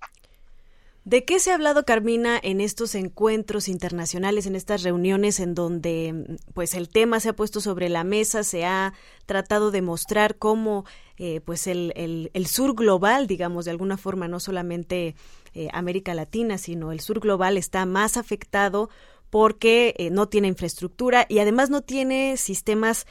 ¿De 1.10 1.24
qué 1.24 1.40
se 1.40 1.50
ha 1.50 1.54
hablado, 1.54 1.84
Carmina, 1.84 2.38
en 2.40 2.60
estos 2.60 2.94
encuentros 2.94 3.66
internacionales, 3.66 4.46
en 4.46 4.54
estas 4.54 4.84
reuniones 4.84 5.40
en 5.40 5.56
donde 5.56 6.38
pues 6.54 6.74
el 6.74 6.88
tema 6.88 7.18
se 7.18 7.30
ha 7.30 7.32
puesto 7.32 7.60
sobre 7.60 7.88
la 7.88 8.04
mesa, 8.04 8.44
se 8.44 8.64
ha 8.64 8.94
tratado 9.26 9.72
de 9.72 9.82
mostrar 9.82 10.36
cómo 10.36 10.84
eh, 11.16 11.40
pues 11.40 11.66
el, 11.66 11.92
el, 12.32 12.46
sur 12.46 12.76
global, 12.76 13.26
digamos, 13.26 13.64
de 13.64 13.72
alguna 13.72 13.96
forma, 13.96 14.28
no 14.28 14.38
solamente 14.38 15.16
eh, 15.52 15.66
América 15.72 16.14
Latina, 16.14 16.58
sino 16.58 16.92
el 16.92 17.00
sur 17.00 17.18
global 17.18 17.56
está 17.56 17.84
más 17.86 18.16
afectado 18.16 18.88
porque 19.30 19.96
eh, 19.98 20.10
no 20.10 20.28
tiene 20.28 20.46
infraestructura 20.46 21.26
y 21.28 21.40
además 21.40 21.70
no 21.70 21.82
tiene 21.82 22.36
sistemas 22.36 23.08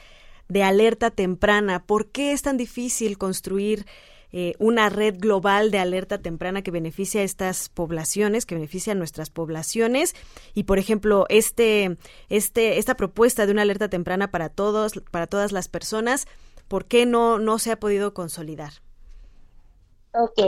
de 0.48 0.62
alerta 0.62 1.10
temprana. 1.10 1.84
¿Por 1.84 2.06
qué 2.06 2.32
es 2.32 2.40
tan 2.40 2.56
difícil 2.56 3.18
construir 3.18 3.84
eh, 4.32 4.54
una 4.58 4.88
red 4.88 5.16
global 5.18 5.70
de 5.70 5.78
alerta 5.78 6.18
temprana 6.18 6.62
que 6.62 6.70
beneficia 6.70 7.20
a 7.20 7.24
estas 7.24 7.68
poblaciones, 7.68 8.46
que 8.46 8.54
beneficia 8.54 8.92
a 8.92 8.96
nuestras 8.96 9.30
poblaciones. 9.30 10.14
Y 10.54 10.64
por 10.64 10.78
ejemplo, 10.78 11.26
este, 11.28 11.96
este, 12.28 12.78
esta 12.78 12.96
propuesta 12.96 13.46
de 13.46 13.52
una 13.52 13.62
alerta 13.62 13.88
temprana 13.88 14.30
para 14.30 14.48
todos, 14.48 14.92
para 15.10 15.26
todas 15.26 15.52
las 15.52 15.68
personas, 15.68 16.26
¿por 16.68 16.86
qué 16.86 17.06
no, 17.06 17.38
no 17.38 17.58
se 17.58 17.72
ha 17.72 17.80
podido 17.80 18.14
consolidar? 18.14 18.72
Ok, 20.12 20.40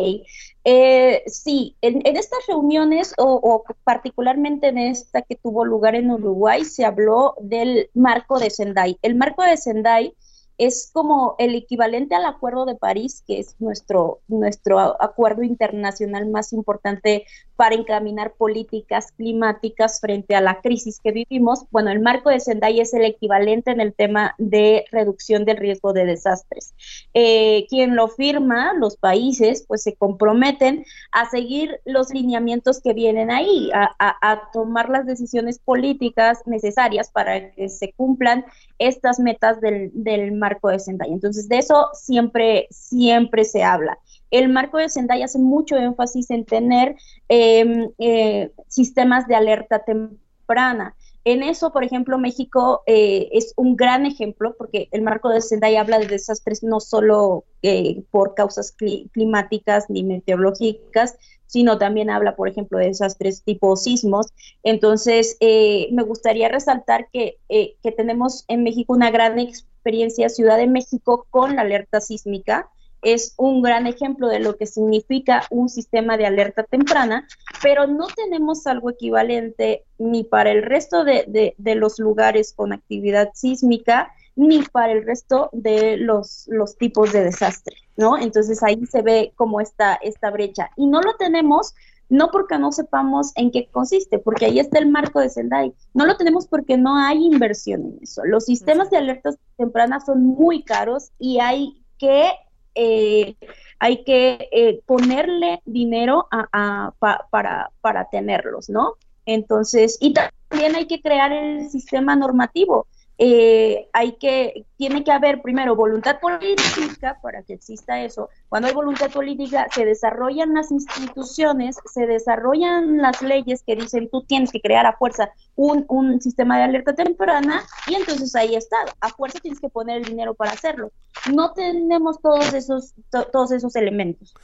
eh, 0.64 1.22
sí, 1.26 1.76
en, 1.82 2.02
estas 2.04 2.40
reuniones 2.48 3.14
o, 3.16 3.34
o, 3.34 3.64
particularmente 3.84 4.68
en 4.68 4.78
esta 4.78 5.22
que 5.22 5.36
tuvo 5.36 5.64
lugar 5.64 5.94
en 5.94 6.10
Uruguay 6.10 6.64
se 6.64 6.84
habló 6.84 7.36
del 7.40 7.88
marco 7.94 8.40
de 8.40 8.50
Sendai. 8.50 8.98
El 9.02 9.14
marco 9.14 9.44
de 9.44 9.56
Sendai 9.56 10.16
es 10.66 10.90
como 10.92 11.34
el 11.38 11.54
equivalente 11.56 12.14
al 12.14 12.24
Acuerdo 12.24 12.66
de 12.66 12.76
París, 12.76 13.24
que 13.26 13.40
es 13.40 13.56
nuestro, 13.58 14.20
nuestro 14.28 14.78
acuerdo 15.02 15.42
internacional 15.42 16.28
más 16.30 16.52
importante 16.52 17.26
para 17.62 17.76
encaminar 17.76 18.32
políticas 18.32 19.12
climáticas 19.12 20.00
frente 20.00 20.34
a 20.34 20.40
la 20.40 20.60
crisis 20.60 20.98
que 20.98 21.12
vivimos. 21.12 21.64
Bueno, 21.70 21.92
el 21.92 22.00
marco 22.00 22.28
de 22.28 22.40
Sendai 22.40 22.80
es 22.80 22.92
el 22.92 23.04
equivalente 23.04 23.70
en 23.70 23.80
el 23.80 23.94
tema 23.94 24.34
de 24.36 24.84
reducción 24.90 25.44
del 25.44 25.58
riesgo 25.58 25.92
de 25.92 26.04
desastres. 26.04 26.74
Eh, 27.14 27.66
quien 27.68 27.94
lo 27.94 28.08
firma, 28.08 28.72
los 28.74 28.96
países, 28.96 29.64
pues 29.68 29.84
se 29.84 29.94
comprometen 29.94 30.84
a 31.12 31.30
seguir 31.30 31.78
los 31.84 32.10
lineamientos 32.12 32.80
que 32.80 32.94
vienen 32.94 33.30
ahí, 33.30 33.70
a, 33.72 34.50
tomar 34.52 34.88
las 34.88 35.06
decisiones 35.06 35.60
políticas 35.60 36.40
necesarias 36.46 37.12
para 37.12 37.52
que 37.52 37.68
se 37.68 37.92
cumplan 37.92 38.44
estas 38.80 39.20
metas 39.20 39.60
del, 39.60 39.92
del 39.94 40.32
marco 40.32 40.68
de 40.68 40.80
Sendai. 40.80 41.12
Entonces, 41.12 41.48
de 41.48 41.58
eso 41.58 41.90
siempre, 41.92 42.66
siempre 42.70 43.44
se 43.44 43.62
habla. 43.62 44.00
El 44.32 44.48
marco 44.48 44.78
de 44.78 44.88
Sendai 44.88 45.22
hace 45.22 45.38
mucho 45.38 45.76
énfasis 45.76 46.30
en 46.30 46.46
tener 46.46 46.96
em, 47.28 47.90
eh, 47.98 48.50
sistemas 48.66 49.28
de 49.28 49.34
alerta 49.34 49.84
temprana. 49.84 50.96
En 51.24 51.42
eso, 51.42 51.70
por 51.70 51.84
ejemplo, 51.84 52.18
México 52.18 52.82
eh, 52.86 53.28
es 53.32 53.52
un 53.56 53.76
gran 53.76 54.06
ejemplo 54.06 54.56
porque 54.56 54.88
el 54.90 55.02
marco 55.02 55.28
de 55.28 55.42
Sendai 55.42 55.76
habla 55.76 55.98
de 55.98 56.06
desastres 56.06 56.62
no 56.62 56.80
solo 56.80 57.44
eh, 57.60 58.02
por 58.10 58.34
causas 58.34 58.74
climáticas 59.12 59.90
ni 59.90 60.02
meteorológicas, 60.02 61.14
sino 61.46 61.76
también 61.76 62.08
habla, 62.08 62.34
por 62.34 62.48
ejemplo, 62.48 62.78
de 62.78 62.86
desastres 62.86 63.42
tipo 63.42 63.76
sismos. 63.76 64.28
Entonces, 64.62 65.36
me 65.42 66.02
gustaría 66.02 66.48
resaltar 66.48 67.08
que, 67.12 67.36
que 67.50 67.92
tenemos 67.92 68.46
en 68.48 68.62
México 68.62 68.94
una 68.94 69.10
gran 69.10 69.38
experiencia, 69.38 70.30
Ciudad 70.30 70.56
de 70.56 70.66
México, 70.66 71.26
con 71.28 71.56
la 71.56 71.62
alerta 71.62 72.00
sísmica 72.00 72.70
es 73.02 73.34
un 73.36 73.62
gran 73.62 73.86
ejemplo 73.86 74.28
de 74.28 74.38
lo 74.38 74.56
que 74.56 74.66
significa 74.66 75.42
un 75.50 75.68
sistema 75.68 76.16
de 76.16 76.26
alerta 76.26 76.62
temprana, 76.62 77.26
pero 77.62 77.86
no 77.86 78.06
tenemos 78.06 78.66
algo 78.66 78.90
equivalente 78.90 79.84
ni 79.98 80.24
para 80.24 80.50
el 80.50 80.62
resto 80.62 81.04
de, 81.04 81.54
los 81.58 81.98
lugares 81.98 82.52
con 82.52 82.72
actividad 82.72 83.30
sísmica, 83.34 84.12
ni 84.34 84.62
para 84.62 84.92
el 84.92 85.04
resto 85.04 85.50
de 85.52 85.96
los, 85.98 86.46
los 86.48 86.76
tipos 86.76 87.12
de 87.12 87.24
desastre, 87.24 87.76
¿no? 87.96 88.16
Entonces 88.16 88.62
ahí 88.62 88.86
se 88.86 89.02
ve 89.02 89.32
como 89.36 89.60
esta, 89.60 89.94
esta 89.96 90.30
brecha. 90.30 90.70
Y 90.76 90.86
no 90.86 91.02
lo 91.02 91.16
tenemos 91.16 91.74
no 92.12 92.30
porque 92.30 92.58
no 92.58 92.72
sepamos 92.72 93.32
en 93.36 93.50
qué 93.50 93.68
consiste, 93.70 94.18
porque 94.18 94.44
ahí 94.44 94.58
está 94.58 94.78
el 94.78 94.90
marco 94.90 95.18
de 95.18 95.30
Sendai. 95.30 95.72
No 95.94 96.04
lo 96.04 96.18
tenemos 96.18 96.46
porque 96.46 96.76
no 96.76 96.94
hay 96.94 97.24
inversión 97.24 97.80
en 97.86 97.98
eso. 98.02 98.22
Los 98.26 98.44
sistemas 98.44 98.90
de 98.90 98.98
alertas 98.98 99.38
tempranas 99.56 100.04
son 100.04 100.26
muy 100.26 100.62
caros 100.62 101.10
y 101.18 101.40
hay 101.40 101.82
que 101.96 102.30
eh, 102.74 103.36
hay 103.78 104.04
que 104.04 104.48
eh, 104.52 104.80
ponerle 104.86 105.60
dinero 105.64 106.28
a, 106.30 106.92
para, 107.30 107.70
para 107.80 108.08
tenerlos, 108.10 108.68
¿no? 108.68 108.94
Entonces, 109.26 109.98
y 110.00 110.14
también 110.14 110.74
hay 110.74 110.86
que 110.86 111.00
crear 111.00 111.32
el 111.32 111.70
sistema 111.70 112.16
normativo. 112.16 112.86
Eh, 113.18 113.88
hay 113.92 114.12
que, 114.12 114.66
tiene 114.76 115.04
que 115.04 115.12
haber 115.12 115.42
primero 115.42 115.76
voluntad 115.76 116.18
política 116.18 117.18
para 117.22 117.42
que 117.42 117.52
exista 117.52 118.00
eso. 118.02 118.30
Cuando 118.48 118.68
hay 118.68 118.74
voluntad 118.74 119.10
política, 119.10 119.68
se 119.72 119.84
desarrollan 119.84 120.54
las 120.54 120.72
instituciones, 120.72 121.76
se 121.84 122.06
desarrollan 122.06 122.98
las 122.98 123.22
leyes 123.22 123.62
que 123.64 123.76
dicen 123.76 124.08
tú 124.10 124.22
tienes 124.22 124.50
que 124.50 124.60
crear 124.60 124.86
a 124.86 124.96
fuerza 124.96 125.30
un, 125.54 125.84
un 125.88 126.20
sistema 126.20 126.56
de 126.56 126.64
alerta 126.64 126.94
temprana 126.94 127.62
y 127.86 127.94
entonces 127.94 128.34
ahí 128.34 128.54
está, 128.54 128.76
a 129.00 129.08
fuerza 129.10 129.38
tienes 129.40 129.60
que 129.60 129.68
poner 129.68 129.98
el 129.98 130.04
dinero 130.04 130.34
para 130.34 130.52
hacerlo. 130.52 130.90
No 131.32 131.52
tenemos 131.52 132.20
todos 132.20 132.52
esos, 132.54 132.94
todos 133.10 133.52
esos 133.52 133.76
elementos. 133.76 134.34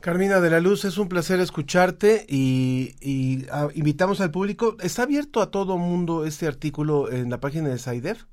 Carmina 0.00 0.40
de 0.40 0.48
la 0.48 0.60
Luz, 0.60 0.86
es 0.86 0.96
un 0.96 1.08
placer 1.08 1.40
escucharte 1.40 2.24
y, 2.26 3.44
ah, 3.52 3.68
invitamos 3.74 4.22
al 4.22 4.30
público. 4.30 4.76
¿Está 4.80 5.02
abierto 5.02 5.42
a 5.42 5.50
todo 5.50 5.76
mundo 5.76 6.24
este 6.24 6.46
artículo 6.46 7.10
en 7.12 7.28
la 7.28 7.38
página 7.38 7.68
de 7.68 7.78
SAIDEF? 7.78 8.24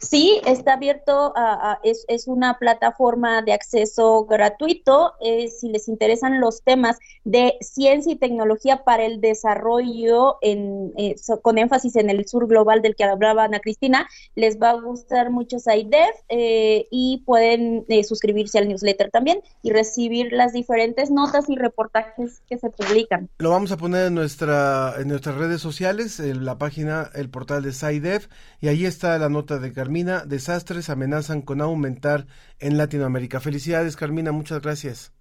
Sí, 0.00 0.40
está 0.46 0.74
abierto, 0.74 1.34
es, 1.82 2.04
es, 2.08 2.26
una 2.28 2.58
plataforma 2.58 3.42
de 3.42 3.52
acceso 3.52 4.24
gratuito. 4.24 5.14
Eh, 5.20 5.48
si 5.48 5.68
les 5.68 5.88
interesan 5.88 6.40
los 6.40 6.62
temas 6.62 6.98
de 7.24 7.54
ciencia 7.60 8.12
y 8.12 8.16
tecnología 8.16 8.84
para 8.84 9.04
el 9.04 9.20
desarrollo, 9.20 10.38
en, 10.42 10.92
eh, 10.96 11.16
con 11.42 11.58
énfasis 11.58 11.96
en 11.96 12.10
el 12.10 12.26
sur 12.26 12.46
global 12.46 12.82
del 12.82 12.96
que 12.96 13.04
hablaba 13.04 13.44
Ana 13.44 13.60
Cristina, 13.60 14.08
les 14.34 14.60
va 14.60 14.70
a 14.70 14.80
gustar 14.80 15.30
mucho 15.30 15.58
SciDev 15.58 16.14
eh, 16.28 16.86
y 16.90 17.22
pueden 17.24 17.84
suscribirse 18.04 18.58
al 18.58 18.68
newsletter 18.68 19.10
también 19.10 19.40
y 19.62 19.70
recibir 19.70 20.32
las 20.32 20.52
diferentes 20.52 21.10
notas 21.10 21.48
y 21.48 21.56
reportajes 21.56 22.42
que 22.48 22.58
se 22.58 22.70
publican. 22.70 23.28
Lo 23.38 23.50
vamos 23.50 23.72
a 23.72 23.76
poner 23.76 24.06
en, 24.06 24.14
nuestra, 24.14 24.94
en 24.98 25.08
nuestras 25.08 25.36
redes 25.36 25.60
sociales, 25.60 26.20
en 26.20 26.44
la 26.44 26.58
página, 26.58 27.10
el 27.14 27.30
portal 27.30 27.62
de 27.62 27.72
SciDev, 27.72 28.28
y 28.60 28.68
ahí 28.68 28.84
está 28.86 29.18
la 29.18 29.28
nota 29.28 29.58
de 29.58 29.72
Carmina, 29.76 30.24
desastres 30.24 30.88
amenazan 30.88 31.42
con 31.42 31.60
aumentar 31.60 32.26
en 32.60 32.78
Latinoamérica. 32.78 33.40
Felicidades, 33.40 33.94
Carmina, 33.94 34.32
muchas 34.32 34.62
gracias. 34.62 35.12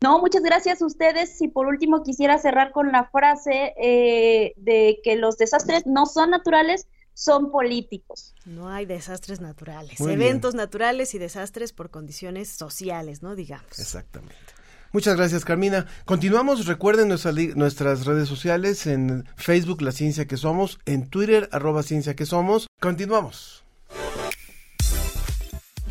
No, 0.00 0.20
muchas 0.20 0.42
gracias 0.42 0.80
a 0.80 0.86
ustedes. 0.86 1.38
Y 1.42 1.48
por 1.48 1.66
último 1.66 2.02
quisiera 2.02 2.38
cerrar 2.38 2.72
con 2.72 2.92
la 2.92 3.04
frase 3.10 3.74
eh, 3.76 4.54
de 4.56 5.00
que 5.04 5.16
los 5.16 5.36
desastres 5.36 5.84
no 5.84 6.06
son 6.06 6.30
naturales, 6.30 6.88
son 7.12 7.52
políticos. 7.52 8.34
No 8.46 8.70
hay 8.70 8.86
desastres 8.86 9.38
naturales, 9.38 10.00
eventos 10.00 10.54
naturales 10.54 11.14
y 11.14 11.18
desastres 11.18 11.74
por 11.74 11.90
condiciones 11.90 12.48
sociales, 12.48 13.22
¿no? 13.22 13.34
Digamos. 13.34 13.78
Exactamente. 13.78 14.53
Muchas 14.94 15.16
gracias, 15.16 15.44
Carmina. 15.44 15.86
Continuamos. 16.04 16.66
Recuerden 16.66 17.08
nuestras 17.08 18.06
redes 18.06 18.28
sociales 18.28 18.86
en 18.86 19.28
Facebook, 19.34 19.82
La 19.82 19.90
Ciencia 19.90 20.26
que 20.26 20.36
Somos, 20.36 20.78
en 20.86 21.10
Twitter, 21.10 21.48
arroba 21.50 21.82
Ciencia 21.82 22.14
que 22.14 22.26
Somos. 22.26 22.68
Continuamos. 22.78 23.64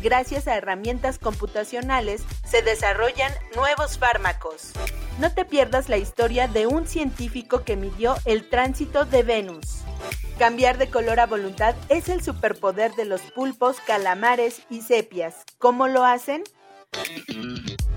Gracias 0.02 0.48
a 0.48 0.56
herramientas 0.56 1.18
computacionales 1.18 2.22
se 2.46 2.62
desarrollan 2.62 3.30
nuevos 3.54 3.98
fármacos. 3.98 4.72
No 5.20 5.30
te 5.34 5.44
pierdas 5.44 5.90
la 5.90 5.98
historia 5.98 6.48
de 6.48 6.66
un 6.66 6.86
científico 6.86 7.62
que 7.62 7.76
midió 7.76 8.14
el 8.24 8.48
tránsito 8.48 9.04
de 9.04 9.22
Venus. 9.22 9.82
Cambiar 10.38 10.78
de 10.78 10.88
color 10.88 11.20
a 11.20 11.26
voluntad 11.26 11.74
es 11.90 12.08
el 12.08 12.22
superpoder 12.22 12.94
de 12.94 13.04
los 13.04 13.20
pulpos, 13.20 13.76
calamares 13.86 14.62
y 14.70 14.80
sepias. 14.80 15.44
¿Cómo 15.58 15.88
lo 15.88 16.04
hacen? 16.04 16.42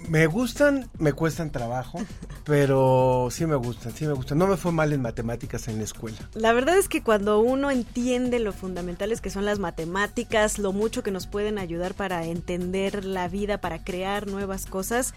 Me 0.07 0.25
gustan, 0.25 0.89
me 0.97 1.13
cuestan 1.13 1.51
trabajo, 1.51 1.99
pero 2.43 3.27
sí 3.29 3.45
me 3.45 3.55
gustan, 3.55 3.93
sí 3.93 4.07
me 4.07 4.13
gustan. 4.13 4.39
No 4.39 4.47
me 4.47 4.57
fue 4.57 4.71
mal 4.71 4.91
en 4.93 5.03
matemáticas 5.03 5.67
en 5.67 5.77
la 5.77 5.83
escuela. 5.83 6.17
La 6.33 6.53
verdad 6.53 6.75
es 6.79 6.89
que 6.89 7.03
cuando 7.03 7.39
uno 7.39 7.69
entiende 7.69 8.39
lo 8.39 8.51
fundamentales 8.51 9.21
que 9.21 9.29
son 9.29 9.45
las 9.45 9.59
matemáticas, 9.59 10.57
lo 10.57 10.73
mucho 10.73 11.03
que 11.03 11.11
nos 11.11 11.27
pueden 11.27 11.59
ayudar 11.59 11.93
para 11.93 12.25
entender 12.25 13.05
la 13.05 13.27
vida, 13.27 13.59
para 13.59 13.83
crear 13.83 14.25
nuevas 14.25 14.65
cosas, 14.65 15.13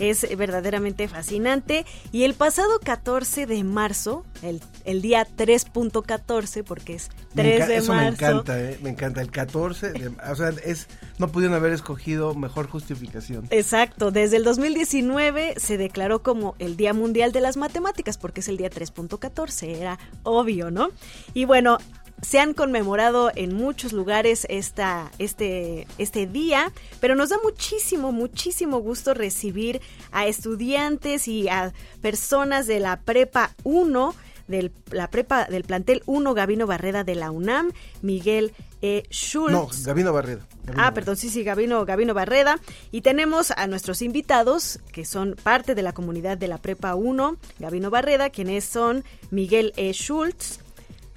es 0.00 0.26
verdaderamente 0.36 1.06
fascinante. 1.08 1.84
Y 2.10 2.24
el 2.24 2.34
pasado 2.34 2.80
14 2.82 3.46
de 3.46 3.62
marzo, 3.64 4.24
el, 4.42 4.60
el 4.84 5.02
día 5.02 5.26
3.14, 5.36 6.64
porque 6.64 6.94
es 6.94 7.10
3 7.34 7.68
de 7.68 7.76
eso 7.76 7.92
marzo. 7.92 8.04
me 8.04 8.08
encanta, 8.08 8.60
¿eh? 8.60 8.78
me 8.82 8.90
encanta. 8.90 9.20
El 9.20 9.30
14, 9.30 9.92
de- 9.92 10.08
o 10.30 10.34
sea, 10.36 10.50
es, 10.64 10.88
no 11.18 11.28
pudieron 11.28 11.56
haber 11.56 11.72
escogido 11.72 12.34
mejor 12.34 12.66
justificación. 12.68 13.46
Exacto, 13.50 14.10
desde 14.10 14.36
el 14.36 14.44
2019 14.44 15.54
se 15.58 15.76
declaró 15.78 16.22
como 16.22 16.54
el 16.58 16.76
Día 16.76 16.92
Mundial 16.94 17.32
de 17.32 17.40
las 17.40 17.56
Matemáticas 17.56 18.18
porque 18.18 18.40
es 18.40 18.48
el 18.48 18.56
día 18.56 18.70
3.14, 18.70 19.76
era 19.76 19.98
obvio, 20.22 20.70
¿no? 20.70 20.88
Y 21.34 21.44
bueno, 21.44 21.78
se 22.22 22.38
han 22.38 22.54
conmemorado 22.54 23.30
en 23.34 23.54
muchos 23.54 23.92
lugares 23.92 24.46
esta, 24.48 25.10
este, 25.18 25.86
este 25.98 26.26
día, 26.26 26.72
pero 27.00 27.14
nos 27.14 27.30
da 27.30 27.36
muchísimo, 27.42 28.12
muchísimo 28.12 28.78
gusto 28.78 29.14
recibir 29.14 29.80
a 30.12 30.26
estudiantes 30.26 31.28
y 31.28 31.48
a 31.48 31.72
personas 32.00 32.66
de 32.66 32.80
la 32.80 33.00
Prepa 33.00 33.54
1, 33.64 34.14
de 34.48 34.72
la 34.90 35.08
Prepa 35.08 35.44
del 35.44 35.64
plantel 35.64 36.02
1 36.06 36.34
Gavino 36.34 36.66
Barreda 36.66 37.04
de 37.04 37.14
la 37.14 37.30
UNAM, 37.30 37.72
Miguel 38.02 38.52
E. 38.82 39.04
Schultz. 39.10 39.52
No, 39.52 39.68
Gabino 39.84 40.12
Barredo. 40.12 40.40
Gabino 40.64 40.82
Ah, 40.82 40.94
perdón, 40.94 41.16
sí, 41.16 41.28
sí, 41.28 41.44
Gabino, 41.44 41.84
Gabino 41.84 42.14
Barreda. 42.14 42.58
Y 42.90 43.02
tenemos 43.02 43.50
a 43.50 43.66
nuestros 43.66 44.02
invitados, 44.02 44.80
que 44.92 45.04
son 45.04 45.36
parte 45.42 45.74
de 45.74 45.82
la 45.82 45.92
comunidad 45.92 46.38
de 46.38 46.48
la 46.48 46.58
Prepa 46.58 46.94
1, 46.94 47.36
Gabino 47.58 47.90
Barreda, 47.90 48.30
quienes 48.30 48.64
son 48.64 49.04
Miguel 49.30 49.72
E. 49.76 49.92
Schultz, 49.92 50.60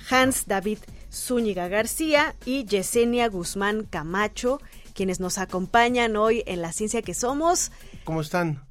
Hans 0.09 0.47
David 0.47 0.79
Zúñiga 1.11 1.67
García 1.67 2.35
y 2.45 2.65
Yesenia 2.65 3.29
Guzmán 3.29 3.83
Camacho, 3.89 4.59
quienes 4.93 5.19
nos 5.19 5.37
acompañan 5.37 6.15
hoy 6.15 6.43
en 6.47 6.61
La 6.61 6.71
Ciencia 6.71 7.01
que 7.01 7.13
Somos. 7.13 7.71
¿Cómo 8.03 8.21
están? 8.21 8.65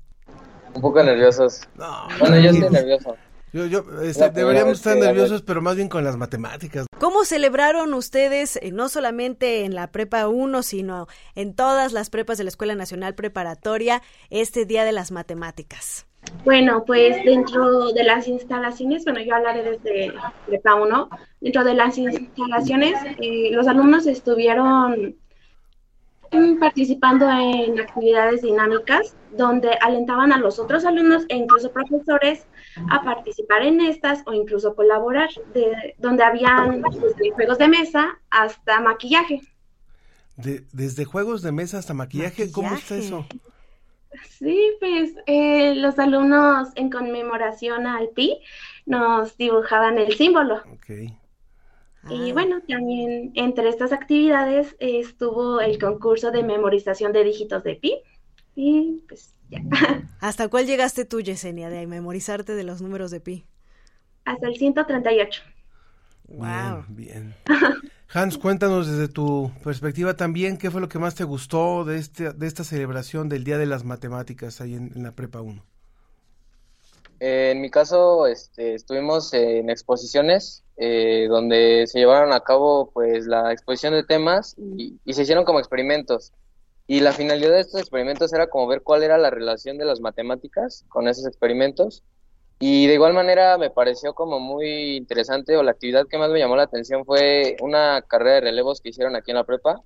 Un 0.74 0.82
poco 0.82 1.02
nerviosos. 1.02 1.60
bueno, 2.18 2.38
yo 2.38 2.50
estoy 2.50 2.70
nervioso. 2.70 3.16
Yo, 3.52 3.66
yo, 3.66 3.84
este, 4.02 4.30
deberíamos 4.30 4.78
estar 4.78 4.96
nerviosos, 4.96 5.42
pero 5.42 5.60
más 5.60 5.76
bien 5.76 5.90
con 5.90 6.02
las 6.04 6.16
matemáticas. 6.16 6.86
¿Cómo 6.98 7.26
celebraron 7.26 7.92
ustedes, 7.92 8.56
eh, 8.56 8.70
no 8.72 8.88
solamente 8.88 9.64
en 9.66 9.74
la 9.74 9.88
Prepa 9.92 10.26
1, 10.26 10.62
sino 10.62 11.06
en 11.34 11.54
todas 11.54 11.92
las 11.92 12.08
prepas 12.08 12.38
de 12.38 12.44
la 12.44 12.48
Escuela 12.48 12.74
Nacional 12.74 13.14
Preparatoria, 13.14 14.02
este 14.30 14.64
Día 14.64 14.84
de 14.84 14.92
las 14.92 15.10
Matemáticas? 15.10 16.06
Bueno, 16.44 16.84
pues 16.84 17.22
dentro 17.24 17.92
de 17.92 18.04
las 18.04 18.26
instalaciones, 18.28 19.04
bueno, 19.04 19.20
yo 19.20 19.34
hablaré 19.34 19.62
desde 19.62 20.12
Prepa 20.46 20.74
1, 20.74 21.08
dentro 21.40 21.64
de 21.64 21.74
las 21.74 21.98
instalaciones, 21.98 22.94
eh, 23.20 23.50
los 23.52 23.66
alumnos 23.68 24.06
estuvieron 24.06 25.16
mm, 26.32 26.58
participando 26.58 27.28
en 27.30 27.78
actividades 27.80 28.42
dinámicas 28.42 29.14
donde 29.36 29.70
alentaban 29.80 30.32
a 30.32 30.38
los 30.38 30.58
otros 30.58 30.84
alumnos 30.84 31.24
e 31.28 31.36
incluso 31.36 31.70
profesores 31.72 32.44
a 32.90 33.02
participar 33.02 33.62
en 33.62 33.80
estas 33.80 34.22
o 34.26 34.32
incluso 34.32 34.74
colaborar, 34.74 35.30
de, 35.54 35.94
donde 35.98 36.22
habían 36.24 36.82
desde 36.82 37.30
juegos 37.32 37.58
de 37.58 37.68
mesa 37.68 38.18
hasta 38.30 38.80
maquillaje. 38.80 39.40
De- 40.36 40.64
desde 40.72 41.04
juegos 41.04 41.42
de 41.42 41.52
mesa 41.52 41.78
hasta 41.78 41.94
maquillaje, 41.94 42.50
¿cómo 42.50 42.74
está 42.74 42.96
eso? 42.96 43.26
Sí, 44.28 44.72
pues 44.80 45.14
eh, 45.26 45.74
los 45.74 45.98
alumnos 45.98 46.68
en 46.74 46.90
conmemoración 46.90 47.86
al 47.86 48.08
pi 48.10 48.40
nos 48.86 49.36
dibujaban 49.36 49.98
el 49.98 50.14
símbolo. 50.14 50.62
Y 52.10 52.32
bueno, 52.32 52.60
también 52.68 53.32
entre 53.34 53.68
estas 53.68 53.92
actividades 53.92 54.76
eh, 54.80 54.98
estuvo 55.00 55.60
el 55.60 55.78
concurso 55.78 56.30
de 56.30 56.42
memorización 56.42 57.12
de 57.12 57.24
dígitos 57.24 57.62
de 57.62 57.76
pi. 57.76 58.00
Y 58.54 59.02
pues 59.08 59.34
ya, 59.48 59.60
¿Hasta 60.20 60.48
cuál 60.48 60.66
llegaste 60.66 61.04
tú, 61.04 61.20
Yesenia, 61.20 61.70
de 61.70 61.86
memorizarte 61.86 62.54
de 62.54 62.64
los 62.64 62.82
números 62.82 63.10
de 63.10 63.20
pi? 63.20 63.46
hasta 64.24 64.48
el 64.48 64.56
138. 64.56 65.42
Wow. 66.28 66.84
Bien, 66.88 66.88
bien. 66.88 67.34
Hans, 68.14 68.36
cuéntanos 68.36 68.90
desde 68.90 69.08
tu 69.10 69.50
perspectiva 69.64 70.14
también, 70.14 70.58
¿qué 70.58 70.70
fue 70.70 70.82
lo 70.82 70.88
que 70.88 70.98
más 70.98 71.14
te 71.14 71.24
gustó 71.24 71.84
de, 71.84 71.96
este, 71.96 72.34
de 72.34 72.46
esta 72.46 72.62
celebración 72.62 73.30
del 73.30 73.42
Día 73.42 73.56
de 73.56 73.64
las 73.64 73.84
Matemáticas 73.84 74.60
ahí 74.60 74.74
en, 74.74 75.02
la 75.02 75.12
Prepa 75.12 75.40
1? 75.40 75.64
Eh, 77.20 77.52
en 77.52 77.62
mi 77.62 77.70
caso, 77.70 78.26
este, 78.26 78.74
estuvimos 78.74 79.32
en 79.32 79.70
exposiciones 79.70 80.62
eh, 80.76 81.26
donde 81.30 81.86
se 81.86 82.00
llevaron 82.00 82.34
a 82.34 82.40
cabo 82.40 82.90
pues 82.92 83.26
la 83.26 83.50
exposición 83.50 83.94
de 83.94 84.04
temas 84.04 84.56
y, 84.58 84.98
y 85.06 85.14
se 85.14 85.22
hicieron 85.22 85.46
como 85.46 85.58
experimentos. 85.58 86.32
Y 86.86 87.00
la 87.00 87.12
finalidad 87.12 87.52
de 87.52 87.60
estos 87.60 87.80
experimentos 87.80 88.30
era 88.34 88.48
como 88.48 88.66
ver 88.66 88.82
cuál 88.82 89.04
era 89.04 89.16
la 89.16 89.30
relación 89.30 89.78
de 89.78 89.86
las 89.86 90.00
matemáticas 90.00 90.84
con 90.90 91.08
esos 91.08 91.26
experimentos. 91.26 92.02
Y 92.64 92.86
de 92.86 92.94
igual 92.94 93.12
manera 93.12 93.58
me 93.58 93.70
pareció 93.70 94.14
como 94.14 94.38
muy 94.38 94.94
interesante 94.94 95.56
o 95.56 95.64
la 95.64 95.72
actividad 95.72 96.06
que 96.06 96.16
más 96.16 96.30
me 96.30 96.38
llamó 96.38 96.54
la 96.54 96.62
atención 96.62 97.04
fue 97.04 97.56
una 97.60 98.02
carrera 98.02 98.34
de 98.34 98.40
relevos 98.42 98.80
que 98.80 98.90
hicieron 98.90 99.16
aquí 99.16 99.32
en 99.32 99.38
la 99.38 99.42
prepa, 99.42 99.82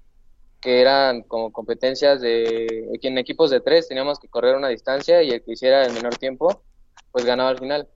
que 0.60 0.82
eran 0.82 1.22
como 1.22 1.50
competencias 1.52 2.20
de, 2.20 2.90
en 3.00 3.16
equipos 3.16 3.48
de 3.48 3.60
tres 3.60 3.88
teníamos 3.88 4.18
que 4.18 4.28
correr 4.28 4.56
una 4.56 4.68
distancia 4.68 5.22
y 5.22 5.30
el 5.30 5.42
que 5.42 5.52
hiciera 5.52 5.86
el 5.86 5.94
menor 5.94 6.18
tiempo, 6.18 6.64
pues 7.12 7.24
ganaba 7.24 7.48
al 7.48 7.58
final. 7.58 7.88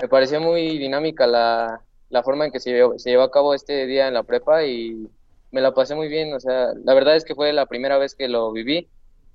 Me 0.00 0.08
pareció 0.08 0.40
muy 0.40 0.78
dinámica 0.78 1.26
la, 1.26 1.82
la 2.08 2.22
forma 2.22 2.46
en 2.46 2.52
que 2.52 2.60
se 2.60 2.70
llevó, 2.70 2.98
se 2.98 3.10
llevó 3.10 3.24
a 3.24 3.30
cabo 3.30 3.52
este 3.52 3.86
día 3.86 4.08
en 4.08 4.14
la 4.14 4.22
prepa 4.22 4.64
y 4.64 5.10
me 5.50 5.60
la 5.60 5.74
pasé 5.74 5.94
muy 5.94 6.08
bien. 6.08 6.32
O 6.32 6.40
sea, 6.40 6.72
la 6.82 6.94
verdad 6.94 7.16
es 7.16 7.26
que 7.26 7.34
fue 7.34 7.52
la 7.52 7.66
primera 7.66 7.98
vez 7.98 8.14
que 8.14 8.28
lo 8.28 8.50
viví 8.50 8.88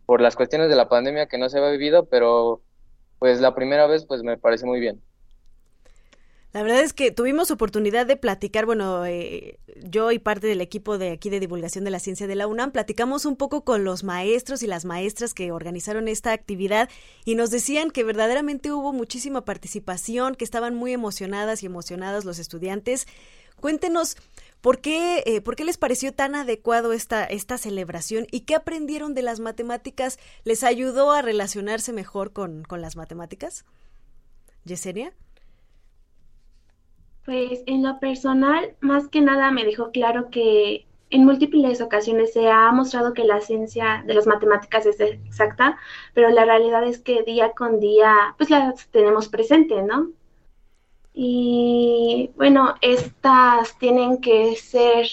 por 0.07 0.21
las 0.21 0.35
cuestiones 0.35 0.69
de 0.69 0.75
la 0.75 0.89
pandemia 0.89 1.27
que 1.27 1.37
no 1.37 1.49
se 1.49 1.59
había 1.59 1.69
vivido, 1.69 2.05
pero 2.05 2.63
pues 3.19 3.39
la 3.41 3.55
primera 3.55 3.87
vez 3.87 4.05
pues 4.05 4.23
me 4.23 4.37
pareció 4.37 4.67
muy 4.67 4.79
bien. 4.79 5.01
La 6.53 6.63
verdad 6.63 6.79
es 6.79 6.93
que 6.93 7.11
tuvimos 7.11 7.51
oportunidad 7.51 8.07
de 8.07 8.15
platicar, 8.15 8.65
bueno, 8.65 9.05
eh, 9.05 9.59
yo 9.83 10.11
y 10.11 10.17
parte 10.17 10.47
del 10.47 10.61
equipo 10.61 10.97
de 10.97 11.11
aquí 11.11 11.29
de 11.29 11.39
divulgación 11.39 11.83
de 11.83 11.91
la 11.91 11.99
ciencia 11.99 12.25
de 12.25 12.35
la 12.35 12.47
UNAM, 12.47 12.71
platicamos 12.71 13.25
un 13.25 13.35
poco 13.35 13.63
con 13.63 13.83
los 13.83 14.03
maestros 14.03 14.63
y 14.63 14.67
las 14.67 14.85
maestras 14.85 15.33
que 15.33 15.51
organizaron 15.51 16.07
esta 16.07 16.31
actividad 16.31 16.89
y 17.25 17.35
nos 17.35 17.51
decían 17.51 17.91
que 17.91 18.03
verdaderamente 18.03 18.71
hubo 18.71 18.93
muchísima 18.93 19.45
participación, 19.45 20.35
que 20.35 20.45
estaban 20.45 20.73
muy 20.73 20.93
emocionadas 20.93 21.61
y 21.61 21.65
emocionados 21.67 22.25
los 22.25 22.39
estudiantes. 22.39 23.07
Cuéntenos, 23.59 24.15
¿por 24.61 24.79
qué, 24.79 25.23
eh, 25.25 25.41
¿por 25.41 25.55
qué 25.55 25.65
les 25.65 25.77
pareció 25.77 26.13
tan 26.13 26.35
adecuado 26.35 26.93
esta, 26.93 27.23
esta 27.25 27.57
celebración 27.57 28.27
y 28.31 28.41
qué 28.41 28.55
aprendieron 28.55 29.13
de 29.13 29.21
las 29.21 29.39
matemáticas? 29.39 30.19
¿Les 30.43 30.63
ayudó 30.63 31.11
a 31.11 31.21
relacionarse 31.21 31.93
mejor 31.93 32.33
con, 32.33 32.63
con 32.63 32.81
las 32.81 32.95
matemáticas? 32.95 33.65
¿Yesenia? 34.65 35.13
Pues 37.25 37.61
en 37.65 37.83
lo 37.83 37.99
personal, 37.99 38.75
más 38.79 39.09
que 39.09 39.21
nada 39.21 39.51
me 39.51 39.65
dejó 39.65 39.91
claro 39.91 40.29
que 40.29 40.87
en 41.09 41.25
múltiples 41.25 41.81
ocasiones 41.81 42.33
se 42.33 42.49
ha 42.49 42.71
mostrado 42.71 43.13
que 43.13 43.23
la 43.23 43.39
ciencia 43.41 44.03
de 44.05 44.13
las 44.13 44.27
matemáticas 44.27 44.85
es 44.85 44.99
exacta, 44.99 45.77
pero 46.13 46.29
la 46.29 46.45
realidad 46.45 46.83
es 46.83 46.99
que 46.99 47.23
día 47.23 47.51
con 47.51 47.79
día 47.79 48.35
pues 48.37 48.49
las 48.49 48.87
tenemos 48.89 49.29
presente, 49.29 49.81
¿no? 49.83 50.11
Y 51.19 52.29
bueno, 52.35 52.75
estas 52.79 53.75
tienen 53.79 54.21
que 54.21 54.55
ser 54.55 55.07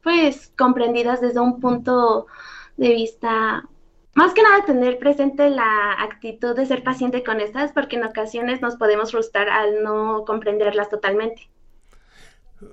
pues 0.00 0.52
comprendidas 0.56 1.20
desde 1.20 1.40
un 1.40 1.58
punto 1.58 2.28
de 2.76 2.90
vista, 2.90 3.68
más 4.14 4.32
que 4.32 4.44
nada 4.44 4.64
tener 4.64 5.00
presente 5.00 5.50
la 5.50 5.94
actitud 5.98 6.54
de 6.54 6.66
ser 6.66 6.84
paciente 6.84 7.24
con 7.24 7.40
estas, 7.40 7.72
porque 7.72 7.96
en 7.96 8.04
ocasiones 8.04 8.62
nos 8.62 8.76
podemos 8.76 9.10
frustrar 9.10 9.48
al 9.48 9.82
no 9.82 10.24
comprenderlas 10.24 10.88
totalmente. 10.88 11.50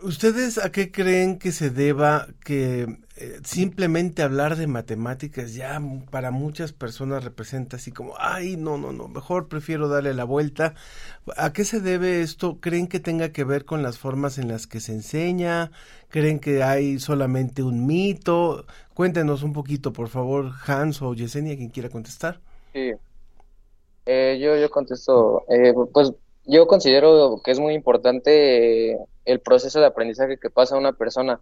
¿Ustedes 0.02 0.58
a 0.58 0.70
qué 0.70 0.92
creen 0.92 1.40
que 1.40 1.54
se 1.54 1.70
deba 1.70 2.28
que 2.44 2.98
eh, 3.16 3.40
simplemente 3.46 4.22
hablar 4.22 4.58
de 4.58 4.68
matemáticas 4.68 5.54
ya 5.54 5.82
para 6.12 6.30
muchas 6.30 6.74
personas 6.74 7.24
representa 7.24 7.78
así 7.78 7.94
como, 7.94 8.14
ay, 8.20 8.58
no, 8.58 8.78
no, 8.78 8.92
no, 8.92 9.08
mejor 9.08 9.48
prefiero 9.48 9.88
darle 9.88 10.14
la 10.14 10.26
vuelta? 10.26 10.74
¿A 11.38 11.54
qué 11.54 11.64
se 11.64 11.80
debe 11.80 12.22
esto? 12.22 12.60
¿Creen 12.60 12.88
que 12.88 13.00
tenga 13.00 13.32
que 13.32 13.46
ver 13.46 13.64
con 13.64 13.82
las 13.82 13.98
formas 13.98 14.38
en 14.38 14.50
las 14.50 14.68
que 14.68 14.82
se 14.82 14.92
enseña? 14.92 15.72
¿Creen 16.10 16.40
que 16.40 16.64
hay 16.64 17.00
solamente 17.00 17.64
un 17.64 17.86
mito? 17.86 18.66
Cuéntenos 18.94 19.42
un 19.42 19.54
poquito, 19.54 19.94
por 19.94 20.10
favor, 20.10 20.52
Hans 20.66 21.02
o 21.02 21.14
Yesenia, 21.14 21.56
quien 21.56 21.70
quiera 21.70 21.90
contestar. 21.90 22.42
Sí. 22.74 22.92
Eh, 24.06 24.38
yo, 24.42 24.58
yo 24.58 24.70
contesto, 24.70 25.46
eh, 25.48 25.74
pues 25.94 26.12
yo 26.48 26.66
considero 26.68 27.42
que 27.44 27.52
es 27.52 27.60
muy 27.60 27.74
importante 27.74 28.92
eh, 28.92 28.98
el 29.26 29.40
proceso 29.42 29.80
de 29.80 29.86
aprendizaje 29.86 30.38
que 30.38 30.50
pasa 30.50 30.78
una 30.78 30.94
persona. 30.94 31.42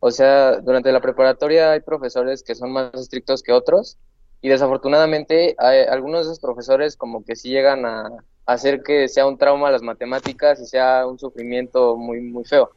O 0.00 0.10
sea, 0.10 0.56
durante 0.60 0.90
la 0.92 1.00
preparatoria 1.00 1.72
hay 1.72 1.80
profesores 1.80 2.42
que 2.42 2.54
son 2.54 2.72
más 2.72 2.94
estrictos 2.94 3.42
que 3.42 3.52
otros 3.52 3.98
y 4.40 4.48
desafortunadamente 4.48 5.54
hay, 5.58 5.80
algunos 5.82 6.20
de 6.20 6.32
esos 6.32 6.40
profesores 6.40 6.96
como 6.96 7.24
que 7.24 7.36
sí 7.36 7.50
llegan 7.50 7.84
a, 7.84 8.08
hacer 8.46 8.82
que 8.82 9.08
sea 9.08 9.26
un 9.26 9.36
trauma 9.36 9.70
las 9.70 9.82
matemáticas 9.82 10.58
y 10.60 10.64
sea 10.66 11.06
un 11.06 11.18
sufrimiento 11.18 11.96
muy, 11.96 12.20
muy 12.20 12.44
feo. 12.44 12.70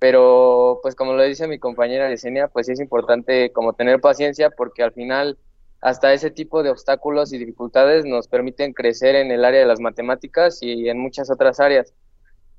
Pero, 0.00 0.80
pues 0.82 0.96
como 0.96 1.12
lo 1.12 1.22
dice 1.22 1.46
mi 1.46 1.60
compañera 1.60 2.10
Yesenia, 2.10 2.48
pues 2.48 2.66
sí 2.66 2.72
es 2.72 2.80
importante 2.80 3.52
como 3.52 3.72
tener 3.72 4.00
paciencia 4.00 4.50
porque 4.50 4.82
al 4.82 4.92
final 4.92 5.38
hasta 5.86 6.12
ese 6.12 6.32
tipo 6.32 6.64
de 6.64 6.70
obstáculos 6.70 7.32
y 7.32 7.38
dificultades 7.38 8.04
nos 8.04 8.26
permiten 8.26 8.72
crecer 8.72 9.14
en 9.14 9.30
el 9.30 9.44
área 9.44 9.60
de 9.60 9.66
las 9.66 9.78
matemáticas 9.78 10.58
y 10.60 10.88
en 10.88 10.98
muchas 10.98 11.30
otras 11.30 11.60
áreas. 11.60 11.94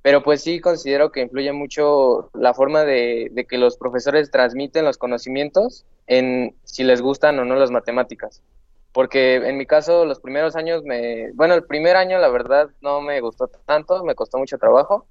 Pero 0.02 0.24
pues 0.24 0.42
sí 0.42 0.62
considero 0.62 1.12
que 1.12 1.20
influye 1.20 1.52
mucho 1.52 2.30
la 2.34 2.54
forma 2.54 2.86
de, 2.86 3.46
que 3.50 3.58
los 3.58 3.76
profesores 3.76 4.32
transmiten 4.32 4.86
los 4.86 4.98
conocimientos 4.98 5.86
en 6.08 6.56
si 6.64 6.86
les 6.86 7.02
gustan 7.02 7.38
o 7.40 7.44
no 7.44 7.56
las 7.58 7.70
matemáticas 7.70 8.42
porque 8.94 9.36
en 9.36 9.58
mi 9.58 9.66
caso 9.66 10.06
los 10.06 10.22
primeros 10.22 10.56
años 10.56 10.84
me, 10.84 11.34
bueno, 11.34 11.54
el 11.54 11.66
primer 11.66 11.98
año 11.98 12.20
la 12.20 12.30
verdad 12.30 12.70
no 12.82 13.02
me 13.02 13.20
gustó 13.20 13.48
tanto, 13.66 14.06
me 14.06 14.16
costó 14.16 14.38
mucho 14.38 14.58
trabajo. 14.58 15.06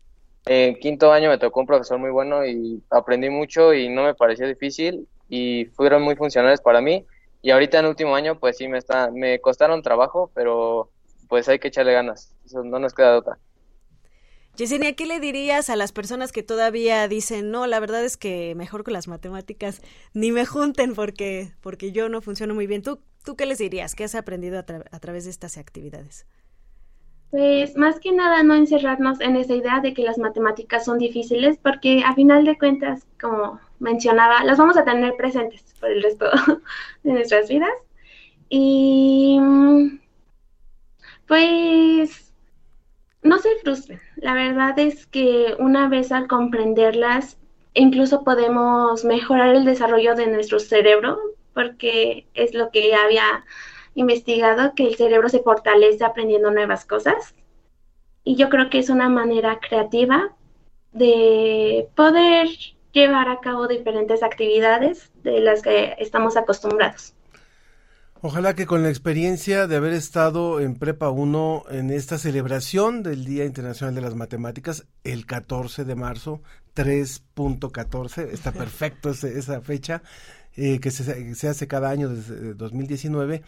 En 0.46 0.76
quinto 0.76 1.12
año 1.12 1.28
me 1.28 1.38
tocó 1.38 1.60
un 1.60 1.66
profesor 1.66 1.98
muy 1.98 2.10
bueno 2.10 2.46
y 2.46 2.82
aprendí 2.90 3.28
mucho 3.28 3.74
y 3.74 3.90
no 3.90 4.04
me 4.04 4.14
pareció 4.14 4.48
difícil 4.48 5.06
y 5.28 5.66
fueron 5.66 6.02
muy 6.02 6.16
funcionales 6.16 6.62
para 6.62 6.80
mí. 6.80 7.04
Y 7.46 7.52
ahorita 7.52 7.78
en 7.78 7.84
el 7.84 7.90
último 7.90 8.16
año 8.16 8.40
pues 8.40 8.56
sí 8.56 8.66
me 8.66 8.76
está, 8.76 9.08
me 9.12 9.40
costaron 9.40 9.80
trabajo, 9.80 10.32
pero 10.34 10.90
pues 11.28 11.48
hay 11.48 11.60
que 11.60 11.68
echarle 11.68 11.92
ganas, 11.92 12.34
Eso 12.44 12.64
no 12.64 12.80
nos 12.80 12.92
queda 12.92 13.12
de 13.12 13.18
otra. 13.18 13.38
Yesenia, 14.56 14.96
¿qué 14.96 15.06
le 15.06 15.20
dirías 15.20 15.70
a 15.70 15.76
las 15.76 15.92
personas 15.92 16.32
que 16.32 16.42
todavía 16.42 17.06
dicen, 17.06 17.52
no, 17.52 17.68
la 17.68 17.78
verdad 17.78 18.04
es 18.04 18.16
que 18.16 18.56
mejor 18.56 18.82
con 18.82 18.94
las 18.94 19.06
matemáticas 19.06 19.80
ni 20.12 20.32
me 20.32 20.44
junten 20.44 20.96
porque, 20.96 21.52
porque 21.60 21.92
yo 21.92 22.08
no 22.08 22.20
funciono 22.20 22.52
muy 22.52 22.66
bien? 22.66 22.82
¿Tú, 22.82 22.98
¿Tú 23.24 23.36
qué 23.36 23.46
les 23.46 23.58
dirías? 23.58 23.94
¿Qué 23.94 24.02
has 24.02 24.16
aprendido 24.16 24.58
a, 24.58 24.64
a 24.90 24.98
través 24.98 25.22
de 25.22 25.30
estas 25.30 25.56
actividades? 25.56 26.26
Pues 27.30 27.76
más 27.76 28.00
que 28.00 28.10
nada 28.10 28.42
no 28.42 28.56
encerrarnos 28.56 29.20
en 29.20 29.36
esa 29.36 29.54
idea 29.54 29.78
de 29.80 29.94
que 29.94 30.02
las 30.02 30.18
matemáticas 30.18 30.84
son 30.84 30.98
difíciles 30.98 31.58
porque 31.62 32.02
a 32.04 32.12
final 32.16 32.44
de 32.44 32.58
cuentas, 32.58 33.06
como 33.20 33.60
mencionaba, 33.78 34.44
las 34.44 34.58
vamos 34.58 34.76
a 34.76 34.84
tener 34.84 35.14
presentes 35.16 35.62
por 35.80 35.90
el 35.90 36.02
resto 36.02 36.26
de 37.02 37.12
nuestras 37.12 37.48
vidas. 37.48 37.72
Y 38.48 39.40
pues 41.26 42.32
no 43.22 43.38
se 43.38 43.56
frustren. 43.62 44.00
La 44.16 44.34
verdad 44.34 44.78
es 44.78 45.06
que 45.06 45.56
una 45.58 45.88
vez 45.88 46.12
al 46.12 46.28
comprenderlas, 46.28 47.38
incluso 47.74 48.24
podemos 48.24 49.04
mejorar 49.04 49.54
el 49.54 49.64
desarrollo 49.64 50.14
de 50.14 50.28
nuestro 50.28 50.60
cerebro, 50.60 51.18
porque 51.52 52.26
es 52.34 52.54
lo 52.54 52.70
que 52.70 52.94
había 52.94 53.44
investigado, 53.94 54.74
que 54.74 54.86
el 54.86 54.96
cerebro 54.96 55.28
se 55.28 55.42
fortalece 55.42 56.04
aprendiendo 56.04 56.50
nuevas 56.50 56.84
cosas. 56.84 57.34
Y 58.24 58.36
yo 58.36 58.48
creo 58.48 58.70
que 58.70 58.78
es 58.78 58.90
una 58.90 59.08
manera 59.08 59.58
creativa 59.58 60.36
de 60.92 61.88
poder 61.94 62.48
llevar 62.96 63.28
a 63.28 63.40
cabo 63.40 63.68
diferentes 63.68 64.22
actividades 64.22 65.10
de 65.22 65.40
las 65.40 65.62
que 65.62 65.94
estamos 65.98 66.36
acostumbrados. 66.36 67.12
Ojalá 68.22 68.54
que 68.54 68.64
con 68.64 68.82
la 68.82 68.88
experiencia 68.88 69.66
de 69.66 69.76
haber 69.76 69.92
estado 69.92 70.60
en 70.60 70.74
Prepa 70.74 71.10
1 71.10 71.64
en 71.70 71.90
esta 71.90 72.16
celebración 72.16 73.02
del 73.02 73.26
Día 73.26 73.44
Internacional 73.44 73.94
de 73.94 74.00
las 74.00 74.14
Matemáticas, 74.14 74.86
el 75.04 75.26
14 75.26 75.84
de 75.84 75.94
marzo, 75.94 76.40
3.14, 76.74 78.30
está 78.32 78.52
perfecto 78.52 79.10
esa 79.10 79.60
fecha, 79.60 80.02
eh, 80.56 80.80
que 80.80 80.90
se, 80.90 81.34
se, 81.34 81.48
hace 81.48 81.68
cada 81.68 81.90
año 81.90 82.08
desde 82.08 82.54
2019, 82.54 83.42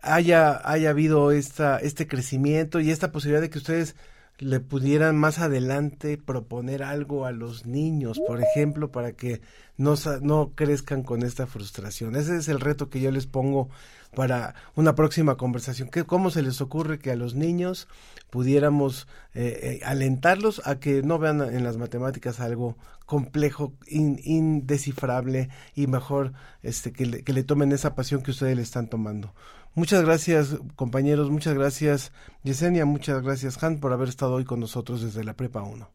haya, 0.00 0.60
haya 0.64 0.90
habido 0.90 1.32
esta, 1.32 1.78
este 1.78 2.06
crecimiento 2.06 2.78
y 2.78 2.92
esta 2.92 3.10
posibilidad 3.10 3.42
de 3.42 3.50
que 3.50 3.58
ustedes 3.58 3.96
le 4.42 4.58
pudieran 4.58 5.16
más 5.16 5.38
adelante 5.38 6.18
proponer 6.18 6.82
algo 6.82 7.26
a 7.26 7.32
los 7.32 7.64
niños, 7.64 8.20
por 8.26 8.42
ejemplo, 8.42 8.90
para 8.90 9.12
que 9.12 9.40
no, 9.76 9.94
no 10.20 10.52
crezcan 10.54 11.04
con 11.04 11.22
esta 11.22 11.46
frustración. 11.46 12.16
Ese 12.16 12.36
es 12.36 12.48
el 12.48 12.58
reto 12.58 12.90
que 12.90 13.00
yo 13.00 13.12
les 13.12 13.26
pongo 13.26 13.68
para 14.16 14.54
una 14.74 14.94
próxima 14.96 15.36
conversación. 15.36 15.88
¿Qué, 15.88 16.04
¿Cómo 16.04 16.30
se 16.30 16.42
les 16.42 16.60
ocurre 16.60 16.98
que 16.98 17.12
a 17.12 17.16
los 17.16 17.34
niños 17.34 17.86
pudiéramos 18.30 19.06
eh, 19.34 19.78
eh, 19.80 19.84
alentarlos 19.84 20.60
a 20.66 20.80
que 20.80 21.02
no 21.02 21.18
vean 21.18 21.40
en 21.40 21.62
las 21.62 21.76
matemáticas 21.76 22.40
algo 22.40 22.76
complejo, 23.06 23.74
indescifrable 23.86 25.50
y 25.74 25.86
mejor 25.86 26.32
este, 26.62 26.92
que, 26.92 27.06
le, 27.06 27.22
que 27.22 27.32
le 27.32 27.44
tomen 27.44 27.72
esa 27.72 27.94
pasión 27.94 28.22
que 28.22 28.32
ustedes 28.32 28.56
le 28.56 28.62
están 28.62 28.88
tomando? 28.88 29.34
Muchas 29.74 30.04
gracias, 30.04 30.58
compañeros. 30.76 31.30
Muchas 31.30 31.54
gracias, 31.54 32.12
Yesenia. 32.42 32.84
Muchas 32.84 33.22
gracias, 33.22 33.62
Han, 33.62 33.80
por 33.80 33.92
haber 33.92 34.08
estado 34.08 34.34
hoy 34.34 34.44
con 34.44 34.60
nosotros 34.60 35.02
desde 35.02 35.24
la 35.24 35.34
Prepa 35.34 35.62
1. 35.62 35.88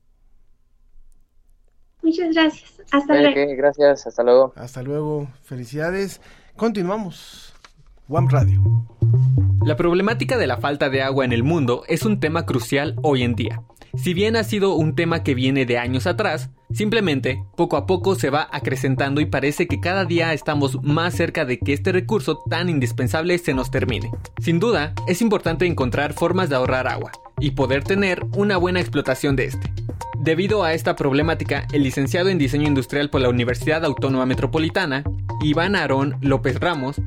Muchas 2.02 2.34
gracias. 2.34 2.74
Hasta 2.92 3.22
luego. 3.22 3.56
gracias. 3.58 4.08
Hasta 4.08 4.24
luego. 4.24 4.54
Hasta 4.56 4.82
luego. 4.82 5.28
Felicidades. 5.44 6.22
Continuamos. 6.56 7.54
One 8.10 8.28
Radio. 8.32 8.64
La 9.66 9.76
problemática 9.76 10.38
de 10.38 10.48
la 10.48 10.58
falta 10.58 10.90
de 10.90 11.02
agua 11.02 11.26
en 11.26 11.34
el 11.34 11.44
mundo 11.44 11.84
es 11.88 12.06
un 12.06 12.20
tema 12.20 12.46
crucial 12.46 12.96
hoy 13.04 13.24
en 13.24 13.36
día. 13.36 13.62
Si 13.96 14.14
bien 14.14 14.38
ha 14.38 14.44
sido 14.44 14.76
un 14.76 14.96
tema 14.96 15.24
que 15.24 15.36
viene 15.36 15.66
de 15.66 15.78
años 15.78 16.08
atrás, 16.08 16.50
simplemente 16.74 17.44
poco 17.56 17.78
a 17.78 17.86
poco 17.86 18.16
se 18.16 18.30
va 18.30 18.48
acrecentando 18.52 19.22
y 19.22 19.26
parece 19.26 19.68
que 19.68 19.80
cada 19.80 20.06
día 20.06 20.34
estamos 20.34 20.82
más 20.84 21.16
cerca 21.16 21.46
de 21.46 21.60
que 21.60 21.74
este 21.74 21.92
recurso 21.92 22.40
tan 22.50 22.70
indispensable 22.70 23.38
se 23.38 23.54
nos 23.54 23.72
termine. 23.72 24.12
Sin 24.42 24.60
duda, 24.60 24.94
es 25.08 25.22
importante 25.22 25.66
encontrar 25.66 26.14
formas 26.14 26.50
de 26.50 26.56
ahorrar 26.56 26.88
agua 26.88 27.12
y 27.40 27.52
poder 27.52 27.84
tener 27.84 28.26
una 28.36 28.58
buena 28.58 28.80
explotación 28.80 29.36
de 29.36 29.46
este. 29.46 29.72
Debido 30.20 30.64
a 30.64 30.74
esta 30.74 30.96
problemática, 30.96 31.68
el 31.72 31.84
licenciado 31.84 32.30
en 32.30 32.38
Diseño 32.38 32.68
Industrial 32.68 33.10
por 33.10 33.22
la 33.22 33.30
Universidad 33.30 33.86
Autónoma 33.86 34.26
Metropolitana, 34.26 35.04
Iván 35.42 35.76
Aarón 35.76 36.18
López 36.22 36.60
Ramos, 36.60 37.00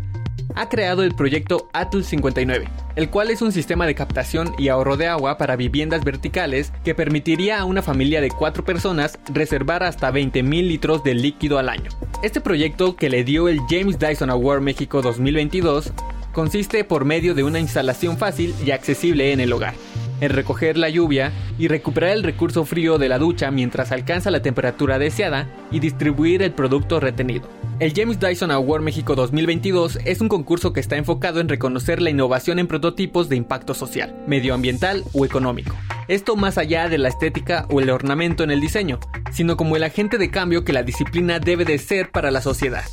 ha 0.55 0.69
creado 0.69 1.03
el 1.03 1.15
proyecto 1.15 1.69
ATL 1.73 2.03
59, 2.03 2.69
el 2.97 3.11
cual 3.11 3.31
es 3.31 3.43
un 3.43 3.53
sistema 3.53 3.87
de 3.87 3.95
captación 3.95 4.55
y 4.59 4.69
ahorro 4.69 4.97
de 4.97 5.07
agua 5.07 5.39
para 5.39 5.57
viviendas 5.57 6.05
verticales 6.05 6.73
que 6.85 6.95
permitiría 6.95 7.61
a 7.61 7.65
una 7.65 7.83
familia 7.83 8.21
de 8.21 8.31
cuatro 8.31 8.65
personas 8.65 9.19
reservar 9.33 9.83
hasta 9.83 10.13
20.000 10.13 10.67
litros 10.67 11.05
de 11.05 11.15
líquido 11.15 11.59
al 11.59 11.69
año. 11.69 11.91
Este 12.23 12.41
proyecto, 12.41 12.97
que 12.97 13.11
le 13.11 13.25
dio 13.25 13.49
el 13.49 13.61
James 13.69 13.99
Dyson 13.99 14.31
Award 14.31 14.63
México 14.63 15.03
2022, 15.03 15.93
consiste 16.33 16.85
por 16.85 17.05
medio 17.05 17.35
de 17.35 17.45
una 17.45 17.61
instalación 17.61 18.19
fácil 18.19 18.55
y 18.65 18.71
accesible 18.71 19.33
en 19.33 19.41
el 19.41 19.53
hogar 19.53 19.75
en 20.21 20.31
recoger 20.31 20.77
la 20.77 20.89
lluvia 20.89 21.33
y 21.59 21.69
recuperar 21.69 22.11
el 22.11 22.23
recurso 22.23 22.65
frío 22.65 22.99
de 22.99 23.09
la 23.09 23.19
ducha 23.19 23.51
mientras 23.51 23.93
alcanza 23.93 24.31
la 24.31 24.43
temperatura 24.43 24.99
deseada 24.99 25.47
y 25.71 25.81
distribuir 25.81 26.43
el 26.43 26.53
producto 26.53 27.01
retenido. 27.01 27.49
El 27.81 27.95
James 27.95 28.21
Dyson 28.21 28.51
Award 28.51 28.83
México 28.83 29.15
2022 29.15 30.01
es 30.05 30.21
un 30.21 30.29
concurso 30.29 30.75
que 30.75 30.81
está 30.81 30.99
enfocado 30.99 31.41
en 31.41 31.49
reconocer 31.49 32.03
la 32.03 32.11
innovación 32.11 32.59
en 32.59 32.67
prototipos 32.67 33.31
de 33.31 33.37
impacto 33.37 33.73
social, 33.73 34.23
medioambiental 34.27 35.03
o 35.15 35.25
económico. 35.25 35.75
Esto 36.07 36.37
más 36.37 36.59
allá 36.59 36.91
de 36.91 36.99
la 36.99 37.09
estética 37.09 37.65
o 37.71 37.81
el 37.81 37.89
ornamento 37.89 38.45
en 38.45 38.51
el 38.51 38.61
diseño, 38.61 39.01
sino 39.33 39.57
como 39.57 39.77
el 39.77 39.85
agente 39.85 40.19
de 40.19 40.31
cambio 40.31 40.63
que 40.63 40.75
la 40.75 40.83
disciplina 40.83 41.39
debe 41.39 41.65
de 41.65 41.79
ser 41.79 42.11
para 42.11 42.31
la 42.31 42.43
sociedad. 42.43 42.85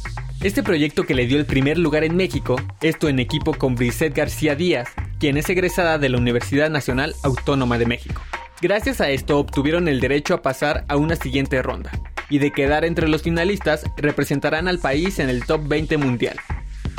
Este 0.41 0.63
proyecto 0.63 1.03
que 1.03 1.15
le 1.15 1.27
dio 1.27 1.37
el 1.37 1.45
primer 1.45 1.77
lugar 1.77 2.05
en 2.05 2.15
México, 2.15 2.55
esto 2.79 3.09
en 3.09 3.19
equipo 3.19 3.55
con 3.55 3.75
Brisette 3.75 4.15
García 4.15 4.55
Díaz, 4.55 4.87
quien 5.19 5.35
es 5.35 5.49
egresada 5.49 5.97
de 5.97 6.07
la 6.07 6.17
Universidad 6.17 6.69
Nacional 6.69 7.13
Autónoma 7.23 7.77
de 7.77 7.87
México. 7.87 8.21
Gracias 8.61 9.01
a 9.01 9.09
esto 9.09 9.37
obtuvieron 9.37 9.89
el 9.89 9.99
derecho 9.99 10.33
a 10.33 10.41
pasar 10.41 10.85
a 10.87 10.95
una 10.95 11.17
siguiente 11.17 11.61
ronda, 11.61 11.91
y 12.29 12.39
de 12.39 12.51
quedar 12.51 12.85
entre 12.85 13.07
los 13.07 13.23
finalistas 13.23 13.85
representarán 13.97 14.67
al 14.67 14.79
país 14.79 15.19
en 15.19 15.29
el 15.29 15.45
top 15.45 15.67
20 15.67 15.97
mundial. 15.97 16.37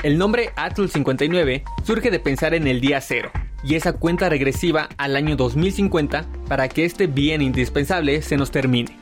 El 0.02 0.16
nombre 0.18 0.50
Atul 0.56 0.90
59 0.90 1.64
surge 1.84 2.10
de 2.10 2.20
pensar 2.20 2.54
en 2.54 2.66
el 2.66 2.80
día 2.80 3.00
cero, 3.00 3.30
y 3.64 3.74
esa 3.74 3.92
cuenta 3.92 4.28
regresiva 4.28 4.88
al 4.96 5.16
año 5.16 5.36
2050 5.36 6.24
para 6.48 6.68
que 6.68 6.84
este 6.84 7.06
bien 7.06 7.42
indispensable 7.42 8.22
se 8.22 8.36
nos 8.36 8.50
termine. 8.50 8.96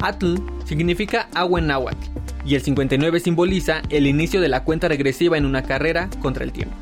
Atl 0.00 0.36
significa 0.64 1.28
agua 1.34 1.60
en 1.60 1.68
náhuatl 1.68 2.06
y 2.44 2.56
el 2.56 2.62
59 2.62 3.20
simboliza 3.20 3.82
el 3.88 4.06
inicio 4.06 4.40
de 4.40 4.48
la 4.48 4.64
cuenta 4.64 4.88
regresiva 4.88 5.38
en 5.38 5.46
una 5.46 5.62
carrera 5.62 6.10
contra 6.20 6.44
el 6.44 6.52
tiempo. 6.52 6.76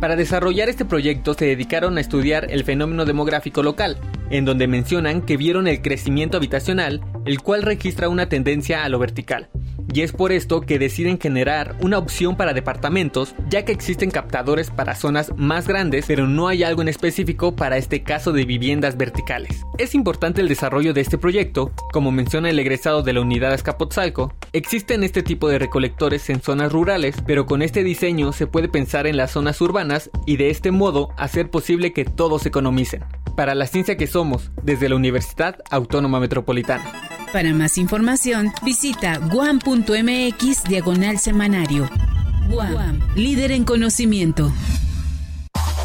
Para 0.00 0.16
desarrollar 0.16 0.68
este 0.68 0.84
proyecto 0.84 1.34
se 1.34 1.46
dedicaron 1.46 1.96
a 1.96 2.00
estudiar 2.00 2.50
el 2.50 2.64
fenómeno 2.64 3.04
demográfico 3.04 3.62
local, 3.62 3.96
en 4.30 4.44
donde 4.44 4.66
mencionan 4.66 5.22
que 5.22 5.36
vieron 5.36 5.68
el 5.68 5.82
crecimiento 5.82 6.36
habitacional, 6.36 7.00
el 7.24 7.40
cual 7.40 7.62
registra 7.62 8.08
una 8.08 8.28
tendencia 8.28 8.84
a 8.84 8.88
lo 8.88 8.98
vertical, 8.98 9.48
y 9.94 10.02
es 10.02 10.10
por 10.10 10.32
esto 10.32 10.60
que 10.60 10.80
deciden 10.80 11.20
generar 11.20 11.76
una 11.80 11.98
opción 11.98 12.36
para 12.36 12.52
departamentos, 12.52 13.36
ya 13.48 13.64
que 13.64 13.70
existen 13.70 14.10
captadores 14.10 14.70
para 14.70 14.96
zonas 14.96 15.32
más 15.36 15.68
grandes, 15.68 16.06
pero 16.08 16.26
no 16.26 16.48
hay 16.48 16.64
algo 16.64 16.82
en 16.82 16.88
específico 16.88 17.54
para 17.54 17.76
este 17.76 18.02
caso 18.02 18.32
de 18.32 18.44
viviendas 18.44 18.96
verticales. 18.96 19.62
Es 19.78 19.94
importante 19.94 20.40
el 20.40 20.48
desarrollo 20.48 20.92
de 20.94 21.00
este 21.00 21.16
proyecto, 21.16 21.70
como 21.92 22.10
menciona 22.10 22.50
el 22.50 22.58
egresado 22.58 23.02
de 23.02 23.12
la 23.12 23.20
unidad 23.20 23.52
Azcapotzalco, 23.52 24.34
existen 24.52 25.04
este 25.04 25.22
tipo 25.22 25.48
de 25.48 25.60
recolectores 25.60 26.28
en 26.28 26.42
zonas 26.42 26.72
rurales, 26.72 27.14
pero 27.24 27.46
con 27.46 27.62
este 27.62 27.84
diseño 27.84 28.32
se 28.32 28.48
puede 28.48 28.68
pensar 28.68 29.06
en 29.06 29.16
las 29.16 29.30
zonas 29.30 29.60
urbanas 29.60 30.10
y 30.26 30.38
de 30.38 30.50
este 30.50 30.72
modo 30.72 31.10
hacer 31.16 31.50
posible 31.50 31.92
que 31.92 32.04
todos 32.04 32.46
economicen. 32.46 33.04
Para 33.36 33.54
la 33.54 33.68
ciencia 33.68 33.96
que 33.96 34.08
somos, 34.08 34.50
desde 34.62 34.88
la 34.88 34.96
Universidad 34.96 35.58
Autónoma 35.70 36.18
Metropolitana. 36.18 37.23
Para 37.34 37.52
más 37.52 37.78
información, 37.78 38.52
visita 38.62 39.18
guam.mx 39.18 40.62
diagonal 40.68 41.18
semanario. 41.18 41.90
Guam, 42.48 43.00
líder 43.16 43.50
en 43.50 43.64
conocimiento. 43.64 44.52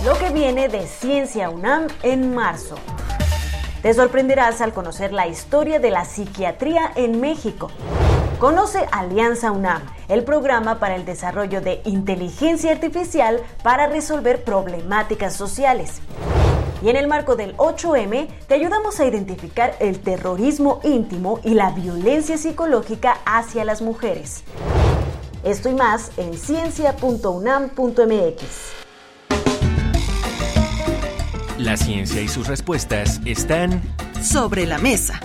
Lo 0.05 0.15
que 0.19 0.29
viene 0.29 0.67
de 0.69 0.85
Ciencia 0.85 1.49
UNAM 1.49 1.87
en 2.03 2.35
marzo. 2.35 2.75
Te 3.81 3.91
sorprenderás 3.95 4.61
al 4.61 4.73
conocer 4.73 5.11
la 5.11 5.25
historia 5.25 5.79
de 5.79 5.89
la 5.89 6.05
psiquiatría 6.05 6.91
en 6.93 7.19
México. 7.19 7.71
Conoce 8.37 8.85
Alianza 8.91 9.51
UNAM, 9.51 9.81
el 10.07 10.23
programa 10.23 10.77
para 10.77 10.95
el 10.95 11.03
desarrollo 11.03 11.61
de 11.61 11.81
inteligencia 11.83 12.71
artificial 12.71 13.41
para 13.63 13.87
resolver 13.87 14.43
problemáticas 14.43 15.35
sociales. 15.35 15.99
Y 16.81 16.89
en 16.89 16.95
el 16.95 17.07
marco 17.07 17.35
del 17.35 17.55
8M 17.57 18.27
te 18.47 18.53
ayudamos 18.53 18.99
a 18.99 19.05
identificar 19.05 19.75
el 19.79 19.99
terrorismo 19.99 20.79
íntimo 20.83 21.39
y 21.43 21.53
la 21.53 21.71
violencia 21.71 22.37
psicológica 22.37 23.17
hacia 23.25 23.65
las 23.65 23.81
mujeres. 23.81 24.43
Esto 25.43 25.69
y 25.69 25.73
más 25.73 26.11
en 26.17 26.37
ciencia.unam.mx. 26.37 28.43
La 31.57 31.75
ciencia 31.75 32.21
y 32.21 32.29
sus 32.29 32.47
respuestas 32.47 33.19
están 33.25 33.81
sobre 34.21 34.65
la 34.65 34.77
mesa. 34.77 35.19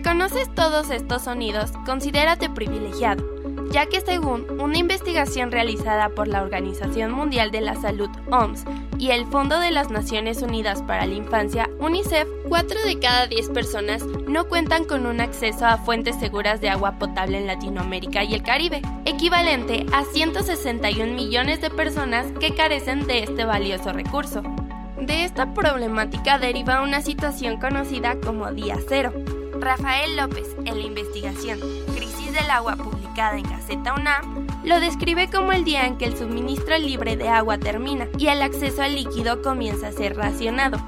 Reconoces 0.00 0.48
todos 0.54 0.88
estos 0.88 1.24
sonidos, 1.24 1.72
considérate 1.84 2.48
privilegiado, 2.48 3.22
ya 3.70 3.84
que 3.84 4.00
según 4.00 4.46
una 4.58 4.78
investigación 4.78 5.52
realizada 5.52 6.08
por 6.08 6.26
la 6.26 6.40
Organización 6.40 7.12
Mundial 7.12 7.50
de 7.50 7.60
la 7.60 7.74
Salud, 7.74 8.08
OMS, 8.30 8.64
y 8.96 9.10
el 9.10 9.26
Fondo 9.26 9.60
de 9.60 9.70
las 9.70 9.90
Naciones 9.90 10.40
Unidas 10.40 10.80
para 10.80 11.04
la 11.04 11.12
Infancia, 11.12 11.68
UNICEF, 11.80 12.26
4 12.48 12.82
de 12.86 12.98
cada 12.98 13.26
10 13.26 13.50
personas 13.50 14.02
no 14.26 14.48
cuentan 14.48 14.86
con 14.86 15.04
un 15.04 15.20
acceso 15.20 15.66
a 15.66 15.76
fuentes 15.76 16.18
seguras 16.18 16.62
de 16.62 16.70
agua 16.70 16.98
potable 16.98 17.36
en 17.36 17.46
Latinoamérica 17.46 18.24
y 18.24 18.32
el 18.32 18.42
Caribe, 18.42 18.80
equivalente 19.04 19.84
a 19.92 20.04
161 20.04 21.12
millones 21.12 21.60
de 21.60 21.68
personas 21.68 22.26
que 22.40 22.54
carecen 22.54 23.06
de 23.06 23.24
este 23.24 23.44
valioso 23.44 23.92
recurso. 23.92 24.42
De 24.98 25.24
esta 25.24 25.52
problemática 25.52 26.38
deriva 26.38 26.80
una 26.80 27.02
situación 27.02 27.58
conocida 27.58 28.18
como 28.18 28.50
Día 28.50 28.78
Cero, 28.88 29.12
Rafael 29.60 30.16
López, 30.16 30.56
en 30.64 30.78
la 30.78 30.86
investigación 30.86 31.60
Crisis 31.94 32.32
del 32.32 32.50
Agua 32.50 32.76
publicada 32.76 33.36
en 33.36 33.42
Gaceta 33.42 33.94
UNAM, 33.94 34.46
lo 34.64 34.80
describe 34.80 35.30
como 35.30 35.52
el 35.52 35.64
día 35.64 35.86
en 35.86 35.98
que 35.98 36.06
el 36.06 36.16
suministro 36.16 36.78
libre 36.78 37.16
de 37.16 37.28
agua 37.28 37.58
termina 37.58 38.08
y 38.18 38.28
el 38.28 38.42
acceso 38.42 38.82
al 38.82 38.94
líquido 38.94 39.42
comienza 39.42 39.88
a 39.88 39.92
ser 39.92 40.16
racionado. 40.16 40.78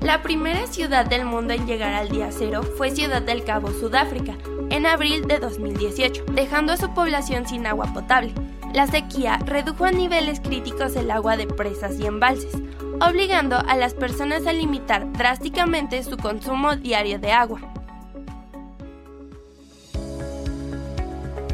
La 0.00 0.22
primera 0.22 0.66
ciudad 0.66 1.06
del 1.06 1.24
mundo 1.24 1.52
en 1.52 1.66
llegar 1.66 1.92
al 1.92 2.08
día 2.08 2.30
cero 2.32 2.62
fue 2.76 2.90
Ciudad 2.90 3.22
del 3.22 3.44
Cabo, 3.44 3.70
Sudáfrica, 3.70 4.34
en 4.70 4.86
abril 4.86 5.26
de 5.26 5.38
2018, 5.38 6.24
dejando 6.32 6.72
a 6.72 6.76
su 6.76 6.92
población 6.94 7.46
sin 7.46 7.66
agua 7.66 7.92
potable. 7.92 8.32
La 8.72 8.86
sequía 8.86 9.38
redujo 9.44 9.84
a 9.84 9.90
niveles 9.90 10.38
críticos 10.38 10.94
el 10.94 11.10
agua 11.10 11.36
de 11.36 11.48
presas 11.48 11.98
y 11.98 12.06
embalses, 12.06 12.54
obligando 13.00 13.56
a 13.56 13.76
las 13.76 13.94
personas 13.94 14.46
a 14.46 14.52
limitar 14.52 15.12
drásticamente 15.12 16.02
su 16.04 16.16
consumo 16.16 16.76
diario 16.76 17.18
de 17.18 17.32
agua. 17.32 17.60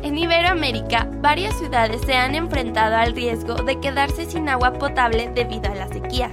En 0.03 0.19
Iberoamérica, 0.19 1.09
varias 1.21 1.59
ciudades 1.59 2.03
se 2.03 2.15
han 2.15 2.35
enfrentado 2.35 2.97
al 2.97 3.15
riesgo 3.15 3.55
de 3.55 3.81
quedarse 3.81 4.27
sin 4.27 4.49
agua 4.49 4.75
potable 4.75 5.31
debido 5.35 5.73
a 5.73 5.75
las 5.75 5.91
sequías. 5.91 6.33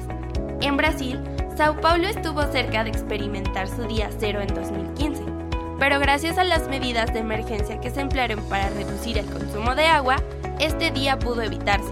En 0.62 0.76
Brasil, 0.76 1.20
Sao 1.56 1.80
Paulo 1.80 2.08
estuvo 2.08 2.42
cerca 2.52 2.84
de 2.84 2.90
experimentar 2.90 3.68
su 3.68 3.84
día 3.84 4.10
cero 4.20 4.42
en 4.42 4.54
2015, 4.54 5.24
pero 5.84 6.00
gracias 6.00 6.38
a 6.38 6.46
las 6.46 6.70
medidas 6.70 7.12
de 7.12 7.20
emergencia 7.20 7.82
que 7.82 7.90
se 7.90 8.00
emplearon 8.00 8.42
para 8.48 8.70
reducir 8.70 9.18
el 9.18 9.26
consumo 9.26 9.76
de 9.76 9.86
agua, 9.86 10.16
este 10.58 10.92
día 10.92 11.20
pudo 11.20 11.42
evitarse. 11.42 11.92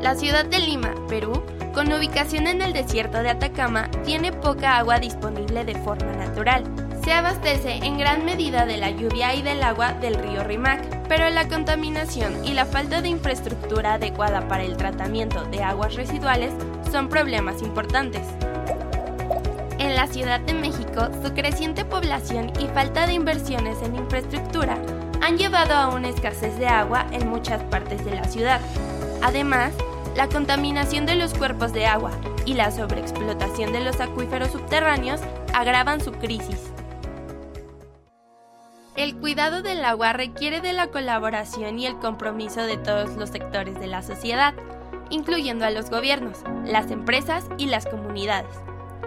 La 0.00 0.14
ciudad 0.14 0.44
de 0.44 0.60
Lima, 0.60 0.94
Perú, 1.08 1.42
con 1.74 1.92
ubicación 1.92 2.46
en 2.46 2.62
el 2.62 2.72
desierto 2.72 3.24
de 3.24 3.30
Atacama, 3.30 3.90
tiene 4.04 4.30
poca 4.30 4.78
agua 4.78 5.00
disponible 5.00 5.64
de 5.64 5.74
forma 5.74 6.12
natural. 6.12 6.62
Se 7.02 7.12
abastece 7.12 7.72
en 7.84 7.98
gran 7.98 8.24
medida 8.24 8.66
de 8.66 8.76
la 8.76 8.92
lluvia 8.92 9.34
y 9.34 9.42
del 9.42 9.64
agua 9.64 9.92
del 9.94 10.14
río 10.14 10.44
Rimac, 10.44 11.08
pero 11.08 11.28
la 11.28 11.48
contaminación 11.48 12.44
y 12.44 12.54
la 12.54 12.66
falta 12.66 13.02
de 13.02 13.08
infraestructura 13.08 13.94
adecuada 13.94 14.46
para 14.46 14.62
el 14.62 14.76
tratamiento 14.76 15.44
de 15.46 15.64
aguas 15.64 15.96
residuales 15.96 16.52
son 16.92 17.08
problemas 17.08 17.62
importantes. 17.62 18.22
En 19.86 19.94
la 19.94 20.08
Ciudad 20.08 20.40
de 20.40 20.52
México, 20.52 21.10
su 21.22 21.32
creciente 21.32 21.84
población 21.84 22.52
y 22.58 22.66
falta 22.66 23.06
de 23.06 23.12
inversiones 23.12 23.80
en 23.82 23.94
infraestructura 23.94 24.76
han 25.22 25.38
llevado 25.38 25.74
a 25.74 25.94
una 25.94 26.08
escasez 26.08 26.58
de 26.58 26.66
agua 26.66 27.06
en 27.12 27.28
muchas 27.28 27.62
partes 27.62 28.04
de 28.04 28.16
la 28.16 28.24
ciudad. 28.24 28.60
Además, 29.22 29.72
la 30.16 30.26
contaminación 30.26 31.06
de 31.06 31.14
los 31.14 31.34
cuerpos 31.34 31.72
de 31.72 31.86
agua 31.86 32.10
y 32.44 32.54
la 32.54 32.72
sobreexplotación 32.72 33.72
de 33.72 33.80
los 33.80 34.00
acuíferos 34.00 34.50
subterráneos 34.50 35.20
agravan 35.54 36.00
su 36.00 36.10
crisis. 36.10 36.72
El 38.96 39.14
cuidado 39.18 39.62
del 39.62 39.84
agua 39.84 40.12
requiere 40.12 40.60
de 40.60 40.72
la 40.72 40.88
colaboración 40.88 41.78
y 41.78 41.86
el 41.86 41.96
compromiso 42.00 42.62
de 42.62 42.76
todos 42.76 43.14
los 43.14 43.30
sectores 43.30 43.78
de 43.78 43.86
la 43.86 44.02
sociedad, 44.02 44.52
incluyendo 45.10 45.64
a 45.64 45.70
los 45.70 45.90
gobiernos, 45.90 46.38
las 46.64 46.90
empresas 46.90 47.44
y 47.56 47.66
las 47.66 47.86
comunidades. 47.86 48.50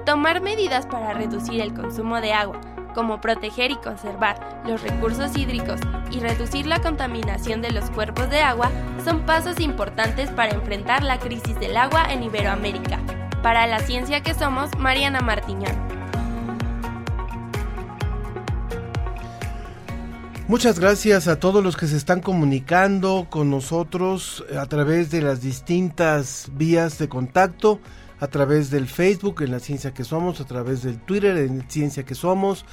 Tomar 0.09 0.41
medidas 0.41 0.87
para 0.87 1.13
reducir 1.13 1.61
el 1.61 1.71
consumo 1.71 2.19
de 2.19 2.33
agua, 2.33 2.59
como 2.95 3.21
proteger 3.21 3.69
y 3.69 3.75
conservar 3.75 4.63
los 4.65 4.81
recursos 4.81 5.37
hídricos 5.37 5.79
y 6.09 6.19
reducir 6.19 6.65
la 6.65 6.81
contaminación 6.81 7.61
de 7.61 7.69
los 7.69 7.91
cuerpos 7.91 8.27
de 8.31 8.39
agua, 8.39 8.71
son 9.05 9.23
pasos 9.27 9.59
importantes 9.59 10.31
para 10.31 10.55
enfrentar 10.55 11.03
la 11.03 11.19
crisis 11.19 11.59
del 11.59 11.77
agua 11.77 12.11
en 12.11 12.23
Iberoamérica. 12.23 12.99
Para 13.43 13.67
la 13.67 13.81
ciencia 13.81 14.23
que 14.23 14.33
somos, 14.33 14.71
Mariana 14.79 15.21
Martiñón. 15.21 15.77
Muchas 20.47 20.79
gracias 20.79 21.27
a 21.27 21.39
todos 21.39 21.63
los 21.63 21.77
que 21.77 21.85
se 21.85 21.97
están 21.97 22.21
comunicando 22.21 23.27
con 23.29 23.51
nosotros 23.51 24.43
a 24.59 24.65
través 24.65 25.11
de 25.11 25.21
las 25.21 25.41
distintas 25.41 26.49
vías 26.53 26.97
de 26.97 27.07
contacto, 27.07 27.79
a 28.19 28.27
través 28.27 28.69
del 28.69 28.87
Facebook 28.87 29.41
en 29.41 29.51
la 29.51 29.59
Ciencia 29.59 29.93
que 29.93 30.03
Somos, 30.03 30.41
a 30.41 30.45
través 30.45 30.83
del 30.83 30.99
Twitter 30.99 31.37
en 31.37 31.69
Ciencia 31.69 32.03
que 32.03 32.15
Somos. 32.15 32.65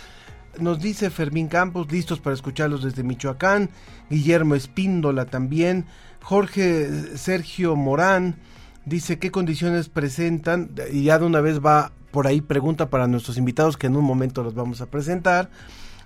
Nos 0.58 0.80
dice 0.80 1.10
Fermín 1.10 1.48
Campos, 1.48 1.90
listos 1.92 2.20
para 2.20 2.34
escucharlos 2.34 2.82
desde 2.82 3.02
Michoacán, 3.02 3.70
Guillermo 4.08 4.54
Espíndola 4.54 5.26
también, 5.26 5.86
Jorge 6.22 6.88
Sergio 7.16 7.76
Morán 7.76 8.36
dice 8.84 9.18
qué 9.18 9.30
condiciones 9.30 9.88
presentan, 9.88 10.70
y 10.90 11.04
ya 11.04 11.18
de 11.18 11.26
una 11.26 11.40
vez 11.40 11.60
va 11.60 11.92
por 12.10 12.26
ahí 12.26 12.40
pregunta 12.40 12.88
para 12.88 13.06
nuestros 13.06 13.36
invitados 13.36 13.76
que 13.76 13.88
en 13.88 13.96
un 13.96 14.04
momento 14.04 14.42
los 14.42 14.54
vamos 14.54 14.80
a 14.80 14.86
presentar. 14.86 15.50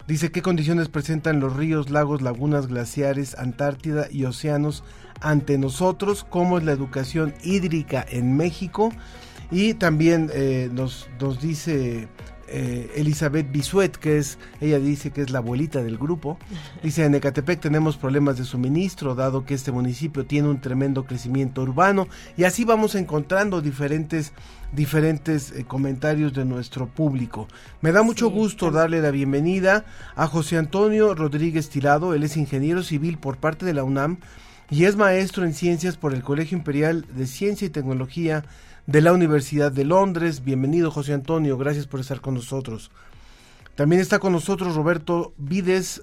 Dice 0.08 0.32
qué 0.32 0.42
condiciones 0.42 0.88
presentan 0.88 1.38
los 1.38 1.54
ríos, 1.56 1.88
lagos, 1.88 2.20
lagunas, 2.20 2.66
glaciares, 2.66 3.38
Antártida 3.38 4.08
y 4.10 4.24
océanos 4.24 4.82
ante 5.20 5.56
nosotros, 5.56 6.26
cómo 6.28 6.58
es 6.58 6.64
la 6.64 6.72
educación 6.72 7.34
hídrica 7.44 8.04
en 8.08 8.36
México 8.36 8.90
y 9.50 9.74
también 9.74 10.30
eh, 10.32 10.68
nos, 10.72 11.08
nos 11.20 11.40
dice 11.40 12.08
eh, 12.52 12.90
Elizabeth 12.96 13.50
Bisuet, 13.52 13.92
que 13.92 14.18
es, 14.18 14.36
ella 14.60 14.80
dice 14.80 15.12
que 15.12 15.22
es 15.22 15.30
la 15.30 15.38
abuelita 15.38 15.82
del 15.82 15.96
grupo. 15.96 16.36
Dice, 16.82 17.04
en 17.04 17.14
Ecatepec 17.14 17.60
tenemos 17.60 17.96
problemas 17.96 18.38
de 18.38 18.44
suministro, 18.44 19.14
dado 19.14 19.44
que 19.44 19.54
este 19.54 19.70
municipio 19.70 20.26
tiene 20.26 20.48
un 20.48 20.60
tremendo 20.60 21.04
crecimiento 21.04 21.62
urbano. 21.62 22.08
Y 22.36 22.42
así 22.44 22.64
vamos 22.64 22.96
encontrando 22.96 23.60
diferentes, 23.60 24.32
diferentes 24.72 25.52
eh, 25.52 25.64
comentarios 25.64 26.32
de 26.32 26.44
nuestro 26.44 26.88
público. 26.88 27.46
Me 27.82 27.92
da 27.92 28.02
mucho 28.02 28.30
gusto 28.30 28.72
darle 28.72 29.00
la 29.00 29.12
bienvenida 29.12 29.84
a 30.16 30.26
José 30.26 30.56
Antonio 30.56 31.14
Rodríguez 31.14 31.68
Tirado, 31.68 32.14
él 32.14 32.24
es 32.24 32.36
ingeniero 32.36 32.82
civil 32.82 33.18
por 33.18 33.36
parte 33.36 33.64
de 33.64 33.74
la 33.74 33.84
UNAM 33.84 34.18
y 34.70 34.84
es 34.84 34.96
maestro 34.96 35.44
en 35.44 35.52
ciencias 35.52 35.96
por 35.96 36.14
el 36.14 36.22
Colegio 36.22 36.56
Imperial 36.56 37.04
de 37.14 37.26
Ciencia 37.26 37.66
y 37.66 37.70
Tecnología 37.70 38.44
de 38.86 39.00
la 39.00 39.12
Universidad 39.12 39.72
de 39.72 39.84
Londres. 39.84 40.44
Bienvenido 40.44 40.92
José 40.92 41.12
Antonio, 41.12 41.58
gracias 41.58 41.86
por 41.86 41.98
estar 41.98 42.20
con 42.20 42.34
nosotros. 42.34 42.90
También 43.74 44.00
está 44.00 44.20
con 44.20 44.32
nosotros 44.32 44.76
Roberto 44.76 45.34
Vides, 45.38 46.02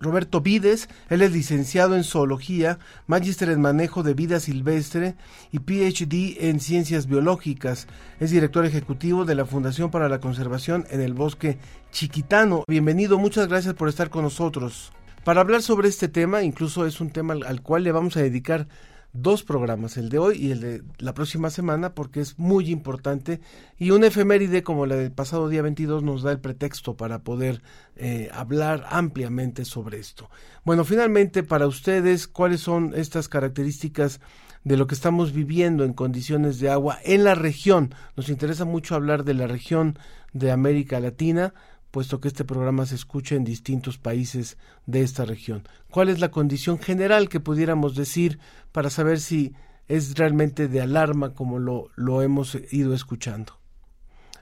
Roberto 0.00 0.40
Vides, 0.42 0.88
él 1.08 1.22
es 1.22 1.32
licenciado 1.32 1.96
en 1.96 2.04
zoología, 2.04 2.78
magíster 3.06 3.48
en 3.48 3.62
manejo 3.62 4.02
de 4.02 4.14
vida 4.14 4.40
silvestre 4.40 5.16
y 5.50 5.60
PhD 5.60 6.48
en 6.48 6.60
ciencias 6.60 7.06
biológicas. 7.06 7.88
Es 8.20 8.30
director 8.30 8.66
ejecutivo 8.66 9.24
de 9.24 9.34
la 9.34 9.46
Fundación 9.46 9.90
para 9.90 10.08
la 10.08 10.20
Conservación 10.20 10.86
en 10.90 11.00
el 11.00 11.14
Bosque 11.14 11.58
Chiquitano. 11.92 12.64
Bienvenido, 12.68 13.18
muchas 13.18 13.48
gracias 13.48 13.74
por 13.74 13.88
estar 13.88 14.10
con 14.10 14.22
nosotros. 14.22 14.92
Para 15.28 15.42
hablar 15.42 15.60
sobre 15.60 15.90
este 15.90 16.08
tema, 16.08 16.42
incluso 16.42 16.86
es 16.86 17.02
un 17.02 17.10
tema 17.10 17.34
al 17.34 17.60
cual 17.60 17.84
le 17.84 17.92
vamos 17.92 18.16
a 18.16 18.22
dedicar 18.22 18.66
dos 19.12 19.42
programas, 19.42 19.98
el 19.98 20.08
de 20.08 20.18
hoy 20.18 20.38
y 20.38 20.52
el 20.52 20.60
de 20.62 20.82
la 20.96 21.12
próxima 21.12 21.50
semana, 21.50 21.94
porque 21.94 22.20
es 22.20 22.38
muy 22.38 22.70
importante 22.70 23.42
y 23.76 23.90
una 23.90 24.06
efeméride 24.06 24.62
como 24.62 24.86
la 24.86 24.96
del 24.96 25.12
pasado 25.12 25.50
día 25.50 25.60
22 25.60 26.02
nos 26.02 26.22
da 26.22 26.32
el 26.32 26.40
pretexto 26.40 26.96
para 26.96 27.18
poder 27.24 27.60
eh, 27.96 28.30
hablar 28.32 28.86
ampliamente 28.88 29.66
sobre 29.66 29.98
esto. 29.98 30.30
Bueno, 30.64 30.86
finalmente 30.86 31.42
para 31.42 31.66
ustedes, 31.66 32.26
¿cuáles 32.26 32.62
son 32.62 32.94
estas 32.96 33.28
características 33.28 34.22
de 34.64 34.78
lo 34.78 34.86
que 34.86 34.94
estamos 34.94 35.34
viviendo 35.34 35.84
en 35.84 35.92
condiciones 35.92 36.58
de 36.58 36.70
agua 36.70 37.00
en 37.04 37.24
la 37.24 37.34
región? 37.34 37.94
Nos 38.16 38.30
interesa 38.30 38.64
mucho 38.64 38.94
hablar 38.94 39.24
de 39.24 39.34
la 39.34 39.46
región 39.46 39.98
de 40.32 40.52
América 40.52 41.00
Latina, 41.00 41.52
puesto 41.90 42.20
que 42.20 42.28
este 42.28 42.44
programa 42.44 42.86
se 42.86 42.94
escucha 42.94 43.34
en 43.34 43.44
distintos 43.44 43.98
países 43.98 44.58
de 44.86 45.02
esta 45.02 45.24
región. 45.24 45.66
¿Cuál 45.90 46.08
es 46.08 46.20
la 46.20 46.30
condición 46.30 46.78
general 46.78 47.28
que 47.28 47.40
pudiéramos 47.40 47.94
decir 47.94 48.38
para 48.72 48.90
saber 48.90 49.20
si 49.20 49.54
es 49.86 50.16
realmente 50.16 50.68
de 50.68 50.80
alarma 50.80 51.34
como 51.34 51.58
lo, 51.58 51.90
lo 51.96 52.22
hemos 52.22 52.56
ido 52.70 52.94
escuchando? 52.94 53.54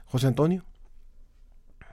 José 0.05 0.27
Antonio. 0.27 0.63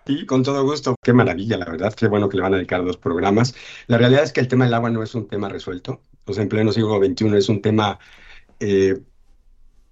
Sí, 0.07 0.26
con 0.26 0.42
todo 0.42 0.62
gusto. 0.64 0.96
Qué 1.02 1.12
maravilla, 1.12 1.57
la 1.57 1.64
verdad. 1.64 1.94
Qué 1.94 2.09
bueno 2.09 2.28
que 2.28 2.36
le 2.36 2.42
van 2.42 2.52
a 2.55 2.57
dedicar 2.57 2.84
dos 2.84 2.98
programas. 2.98 3.55
La 3.86 3.96
realidad 3.96 4.22
es 4.22 4.32
que 4.32 4.40
el 4.40 4.48
tema 4.48 4.66
del 4.66 4.74
agua 4.74 4.90
no 4.90 5.02
es 5.02 5.14
un 5.14 5.28
tema 5.28 5.48
resuelto. 5.48 6.02
Los 6.26 6.36
en 6.38 6.48
pleno 6.48 6.72
siglo 6.72 6.98
XXI 6.98 7.36
es 7.36 7.48
un 7.48 7.62
tema 7.62 7.98
eh, 8.61 9.00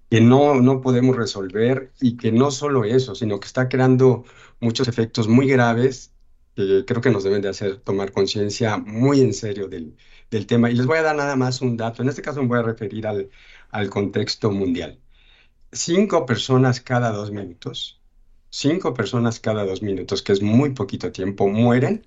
que 0.09 0.21
no, 0.21 0.61
no 0.61 0.81
podemos 0.81 1.15
resolver 1.15 1.91
y 1.99 2.15
que 2.17 2.31
no 2.31 2.51
solo 2.51 2.83
eso, 2.85 3.15
sino 3.15 3.39
que 3.39 3.47
está 3.47 3.67
creando 3.67 4.25
muchos 4.63 4.87
efectos 4.87 5.27
muy 5.27 5.47
graves 5.47 6.13
que 6.55 6.85
creo 6.85 7.01
que 7.01 7.09
nos 7.09 7.23
deben 7.23 7.41
de 7.41 7.49
hacer 7.49 7.77
tomar 7.77 8.11
conciencia 8.11 8.77
muy 8.77 9.21
en 9.21 9.33
serio 9.33 9.67
del, 9.67 9.95
del, 10.29 10.45
tema. 10.45 10.69
Y 10.69 10.75
les 10.75 10.85
voy 10.85 10.97
a 10.97 11.03
dar 11.03 11.15
nada 11.15 11.35
más 11.35 11.61
un 11.61 11.77
dato. 11.77 12.01
En 12.01 12.09
este 12.09 12.21
caso 12.21 12.41
me 12.41 12.47
voy 12.47 12.59
a 12.59 12.63
referir 12.63 13.07
al, 13.07 13.29
al 13.71 13.89
contexto 13.89 14.51
mundial. 14.51 14.99
Cinco 15.71 16.25
personas 16.25 16.79
cada 16.81 17.11
dos 17.11 17.31
minutos, 17.31 17.99
cinco 18.49 18.93
personas 18.93 19.39
cada 19.39 19.65
dos 19.65 19.81
minutos, 19.81 20.21
que 20.21 20.33
es 20.33 20.41
muy 20.41 20.71
poquito 20.71 21.11
tiempo, 21.11 21.47
mueren 21.47 22.05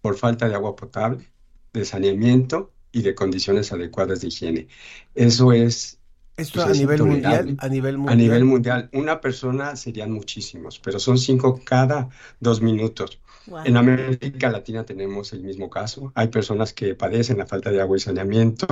por 0.00 0.16
falta 0.16 0.48
de 0.48 0.54
agua 0.54 0.74
potable, 0.76 1.30
de 1.72 1.84
saneamiento 1.84 2.72
y 2.92 3.02
de 3.02 3.14
condiciones 3.14 3.72
adecuadas 3.72 4.22
de 4.22 4.28
higiene. 4.28 4.68
Eso 5.14 5.52
es 5.52 5.98
esto 6.38 6.62
pues 6.62 6.76
a 6.76 6.80
nivel 6.80 7.02
mundial, 7.02 7.56
a 7.58 7.68
nivel 7.68 7.98
mundial. 7.98 8.14
A 8.14 8.16
nivel 8.16 8.44
mundial, 8.44 8.90
una 8.92 9.20
persona 9.20 9.74
serían 9.74 10.12
muchísimos, 10.12 10.78
pero 10.78 11.00
son 11.00 11.18
cinco 11.18 11.60
cada 11.64 12.08
dos 12.38 12.62
minutos. 12.62 13.20
En 13.64 13.76
América 13.76 14.48
Latina 14.50 14.84
tenemos 14.84 15.32
el 15.32 15.42
mismo 15.42 15.68
caso. 15.68 16.12
Hay 16.14 16.28
personas 16.28 16.72
que 16.72 16.94
padecen 16.94 17.38
la 17.38 17.46
falta 17.46 17.70
de 17.70 17.80
agua 17.80 17.96
y 17.96 18.00
saneamiento. 18.00 18.66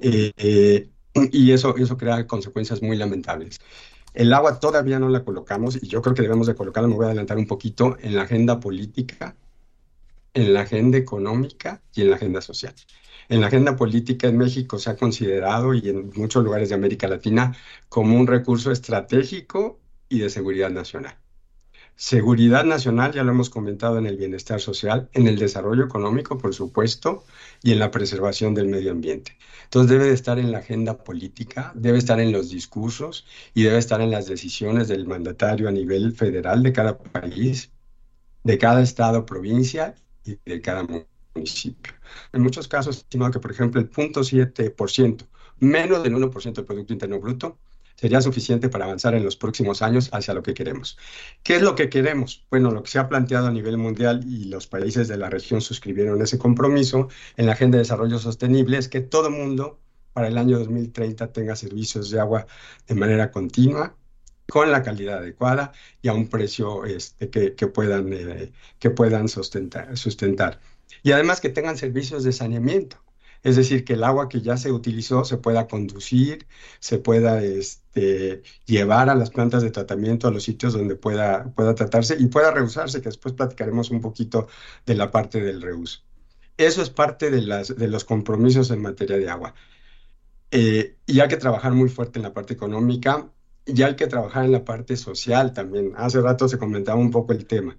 Eh, 0.00 0.88
y 1.32 1.52
eso, 1.52 1.76
eso 1.76 1.96
crea 1.96 2.26
consecuencias 2.26 2.80
muy 2.80 2.96
lamentables. 2.96 3.58
El 4.14 4.32
agua 4.32 4.60
todavía 4.60 4.98
no 4.98 5.08
la 5.08 5.24
colocamos 5.24 5.76
y 5.82 5.88
yo 5.88 6.00
creo 6.00 6.14
que 6.14 6.22
debemos 6.22 6.46
de 6.46 6.54
colocarla, 6.54 6.88
me 6.88 6.94
voy 6.94 7.04
a 7.04 7.08
adelantar 7.08 7.36
un 7.36 7.46
poquito, 7.46 7.96
en 8.00 8.14
la 8.14 8.22
agenda 8.22 8.60
política, 8.60 9.34
en 10.32 10.54
la 10.54 10.60
agenda 10.60 10.96
económica 10.96 11.82
y 11.94 12.02
en 12.02 12.10
la 12.10 12.16
agenda 12.16 12.40
social 12.40 12.74
en 13.28 13.40
la 13.40 13.48
agenda 13.48 13.76
política 13.76 14.28
en 14.28 14.38
México 14.38 14.78
se 14.78 14.90
ha 14.90 14.96
considerado 14.96 15.74
y 15.74 15.88
en 15.88 16.10
muchos 16.14 16.44
lugares 16.44 16.70
de 16.70 16.74
América 16.74 17.08
Latina 17.08 17.54
como 17.88 18.16
un 18.16 18.26
recurso 18.26 18.70
estratégico 18.72 19.80
y 20.08 20.20
de 20.20 20.30
seguridad 20.30 20.70
nacional. 20.70 21.16
Seguridad 22.00 22.64
nacional, 22.64 23.12
ya 23.12 23.24
lo 23.24 23.32
hemos 23.32 23.50
comentado 23.50 23.98
en 23.98 24.06
el 24.06 24.16
bienestar 24.16 24.60
social, 24.60 25.10
en 25.14 25.26
el 25.26 25.36
desarrollo 25.36 25.84
económico, 25.84 26.38
por 26.38 26.54
supuesto, 26.54 27.24
y 27.60 27.72
en 27.72 27.80
la 27.80 27.90
preservación 27.90 28.54
del 28.54 28.68
medio 28.68 28.92
ambiente. 28.92 29.36
Entonces 29.64 29.90
debe 29.90 30.04
de 30.04 30.14
estar 30.14 30.38
en 30.38 30.52
la 30.52 30.58
agenda 30.58 31.02
política, 31.02 31.72
debe 31.74 31.98
estar 31.98 32.20
en 32.20 32.30
los 32.30 32.50
discursos 32.50 33.26
y 33.52 33.64
debe 33.64 33.78
estar 33.78 34.00
en 34.00 34.12
las 34.12 34.26
decisiones 34.26 34.86
del 34.86 35.06
mandatario 35.06 35.68
a 35.68 35.72
nivel 35.72 36.12
federal 36.12 36.62
de 36.62 36.72
cada 36.72 36.96
país, 36.96 37.72
de 38.44 38.58
cada 38.58 38.80
estado, 38.80 39.26
provincia 39.26 39.96
y 40.24 40.38
de 40.46 40.60
cada 40.60 40.86
municipio. 41.34 41.97
En 42.32 42.42
muchos 42.42 42.68
casos, 42.68 42.98
estimado 42.98 43.32
que, 43.32 43.40
por 43.40 43.50
ejemplo, 43.50 43.80
el 43.80 43.90
0.7%, 43.90 45.26
menos 45.60 46.02
del 46.02 46.14
1% 46.14 46.54
del 46.54 46.64
Producto 46.64 46.92
Interno 46.92 47.20
Bruto, 47.20 47.58
sería 47.98 48.20
suficiente 48.20 48.68
para 48.68 48.84
avanzar 48.84 49.14
en 49.14 49.24
los 49.24 49.36
próximos 49.36 49.82
años 49.82 50.08
hacia 50.12 50.32
lo 50.32 50.42
que 50.42 50.54
queremos. 50.54 50.96
¿Qué 51.42 51.56
es 51.56 51.62
lo 51.62 51.74
que 51.74 51.88
queremos? 51.88 52.46
Bueno, 52.48 52.70
lo 52.70 52.82
que 52.84 52.90
se 52.90 53.00
ha 53.00 53.08
planteado 53.08 53.48
a 53.48 53.50
nivel 53.50 53.76
mundial 53.76 54.24
y 54.24 54.44
los 54.44 54.68
países 54.68 55.08
de 55.08 55.16
la 55.16 55.28
región 55.28 55.60
suscribieron 55.60 56.22
ese 56.22 56.38
compromiso 56.38 57.08
en 57.36 57.46
la 57.46 57.52
Agenda 57.52 57.76
de 57.76 57.82
Desarrollo 57.82 58.18
Sostenible 58.20 58.78
es 58.78 58.88
que 58.88 59.00
todo 59.00 59.30
mundo 59.30 59.80
para 60.12 60.28
el 60.28 60.38
año 60.38 60.58
2030 60.58 61.32
tenga 61.32 61.56
servicios 61.56 62.10
de 62.10 62.20
agua 62.20 62.46
de 62.86 62.94
manera 62.94 63.32
continua, 63.32 63.96
con 64.48 64.70
la 64.70 64.82
calidad 64.82 65.18
adecuada 65.18 65.72
y 66.00 66.08
a 66.08 66.14
un 66.14 66.28
precio 66.28 66.84
este, 66.84 67.30
que, 67.30 67.66
puedan, 67.66 68.12
eh, 68.12 68.52
que 68.78 68.90
puedan 68.90 69.28
sustentar 69.28 70.60
y 71.02 71.12
además 71.12 71.40
que 71.40 71.48
tengan 71.48 71.76
servicios 71.76 72.24
de 72.24 72.32
saneamiento. 72.32 72.98
Es 73.42 73.56
decir, 73.56 73.84
que 73.84 73.92
el 73.92 74.04
agua 74.04 74.28
que 74.28 74.40
ya 74.40 74.56
se 74.56 74.72
utilizó 74.72 75.24
se 75.24 75.36
pueda 75.36 75.68
conducir, 75.68 76.46
se 76.80 76.98
pueda 76.98 77.42
este, 77.42 78.42
llevar 78.66 79.08
a 79.10 79.14
las 79.14 79.30
plantas 79.30 79.62
de 79.62 79.70
tratamiento, 79.70 80.26
a 80.26 80.32
los 80.32 80.42
sitios 80.42 80.72
donde 80.72 80.96
pueda, 80.96 81.52
pueda 81.54 81.74
tratarse 81.74 82.16
y 82.18 82.26
pueda 82.26 82.50
reusarse, 82.50 83.00
que 83.00 83.08
después 83.08 83.34
platicaremos 83.34 83.90
un 83.90 84.00
poquito 84.00 84.48
de 84.86 84.94
la 84.96 85.10
parte 85.10 85.40
del 85.40 85.62
reuso. 85.62 86.00
Eso 86.56 86.82
es 86.82 86.90
parte 86.90 87.30
de, 87.30 87.42
las, 87.42 87.76
de 87.76 87.86
los 87.88 88.04
compromisos 88.04 88.70
en 88.72 88.82
materia 88.82 89.16
de 89.16 89.30
agua. 89.30 89.54
Eh, 90.50 90.96
y 91.06 91.20
hay 91.20 91.28
que 91.28 91.36
trabajar 91.36 91.72
muy 91.72 91.88
fuerte 91.88 92.18
en 92.18 92.24
la 92.24 92.32
parte 92.32 92.54
económica 92.54 93.30
y 93.66 93.82
hay 93.82 93.96
que 93.96 94.06
trabajar 94.06 94.44
en 94.46 94.52
la 94.52 94.64
parte 94.64 94.96
social 94.96 95.52
también. 95.52 95.92
Hace 95.96 96.20
rato 96.20 96.48
se 96.48 96.58
comentaba 96.58 96.98
un 96.98 97.10
poco 97.10 97.32
el 97.32 97.46
tema. 97.46 97.78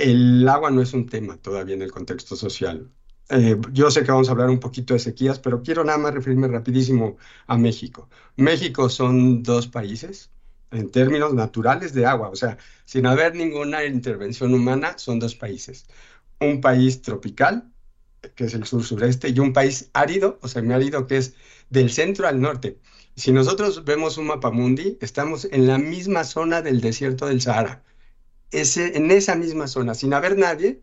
El 0.00 0.48
agua 0.48 0.70
no 0.70 0.80
es 0.80 0.94
un 0.94 1.04
tema 1.06 1.36
todavía 1.36 1.74
en 1.74 1.82
el 1.82 1.92
contexto 1.92 2.34
social. 2.34 2.90
Eh, 3.28 3.60
yo 3.70 3.90
sé 3.90 4.02
que 4.02 4.10
vamos 4.10 4.28
a 4.28 4.32
hablar 4.32 4.48
un 4.48 4.58
poquito 4.58 4.94
de 4.94 5.00
sequías, 5.00 5.38
pero 5.38 5.62
quiero 5.62 5.84
nada 5.84 5.98
más 5.98 6.14
referirme 6.14 6.48
rapidísimo 6.48 7.18
a 7.46 7.58
México. 7.58 8.08
México 8.36 8.88
son 8.88 9.42
dos 9.42 9.66
países 9.66 10.30
en 10.70 10.90
términos 10.90 11.34
naturales 11.34 11.92
de 11.92 12.06
agua, 12.06 12.30
o 12.30 12.36
sea, 12.36 12.56
sin 12.86 13.04
haber 13.04 13.34
ninguna 13.34 13.84
intervención 13.84 14.54
humana, 14.54 14.96
son 14.96 15.18
dos 15.18 15.34
países. 15.34 15.84
Un 16.40 16.62
país 16.62 17.02
tropical, 17.02 17.70
que 18.34 18.44
es 18.44 18.54
el 18.54 18.64
sur-sureste, 18.64 19.28
y 19.28 19.38
un 19.38 19.52
país 19.52 19.90
árido 19.92 20.38
o 20.40 20.48
semiárido, 20.48 21.06
que 21.06 21.18
es 21.18 21.34
del 21.68 21.90
centro 21.90 22.26
al 22.26 22.40
norte. 22.40 22.78
Si 23.16 23.32
nosotros 23.32 23.84
vemos 23.84 24.16
un 24.16 24.28
mapa 24.28 24.50
mundi, 24.50 24.96
estamos 25.02 25.44
en 25.44 25.66
la 25.66 25.76
misma 25.76 26.24
zona 26.24 26.62
del 26.62 26.80
desierto 26.80 27.26
del 27.26 27.42
Sahara 27.42 27.82
en 28.52 29.10
esa 29.10 29.34
misma 29.36 29.66
zona, 29.68 29.94
sin 29.94 30.14
haber 30.14 30.36
nadie, 30.38 30.82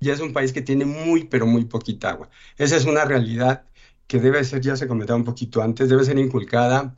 ya 0.00 0.12
es 0.12 0.20
un 0.20 0.32
país 0.32 0.52
que 0.52 0.62
tiene 0.62 0.84
muy, 0.84 1.24
pero 1.24 1.46
muy 1.46 1.64
poquita 1.64 2.10
agua. 2.10 2.30
Esa 2.56 2.76
es 2.76 2.84
una 2.86 3.04
realidad 3.04 3.64
que 4.06 4.20
debe 4.20 4.42
ser, 4.44 4.60
ya 4.60 4.76
se 4.76 4.88
comentaba 4.88 5.18
un 5.18 5.24
poquito 5.24 5.62
antes, 5.62 5.88
debe 5.88 6.04
ser 6.04 6.18
inculcada 6.18 6.96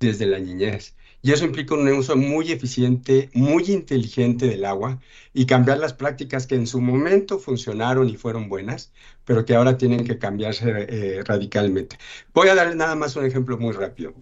desde 0.00 0.26
la 0.26 0.38
niñez. 0.38 0.94
Y 1.20 1.32
eso 1.32 1.44
implica 1.44 1.74
un 1.74 1.88
uso 1.88 2.16
muy 2.16 2.52
eficiente, 2.52 3.28
muy 3.34 3.64
inteligente 3.72 4.46
del 4.46 4.64
agua 4.64 5.00
y 5.34 5.46
cambiar 5.46 5.78
las 5.78 5.92
prácticas 5.92 6.46
que 6.46 6.54
en 6.54 6.66
su 6.66 6.80
momento 6.80 7.38
funcionaron 7.40 8.08
y 8.08 8.16
fueron 8.16 8.48
buenas, 8.48 8.92
pero 9.24 9.44
que 9.44 9.54
ahora 9.56 9.76
tienen 9.76 10.04
que 10.04 10.18
cambiarse 10.18 10.64
eh, 10.88 11.22
radicalmente. 11.24 11.98
Voy 12.32 12.48
a 12.48 12.54
dar 12.54 12.74
nada 12.76 12.94
más 12.94 13.16
un 13.16 13.26
ejemplo 13.26 13.58
muy 13.58 13.72
rápido. 13.74 14.14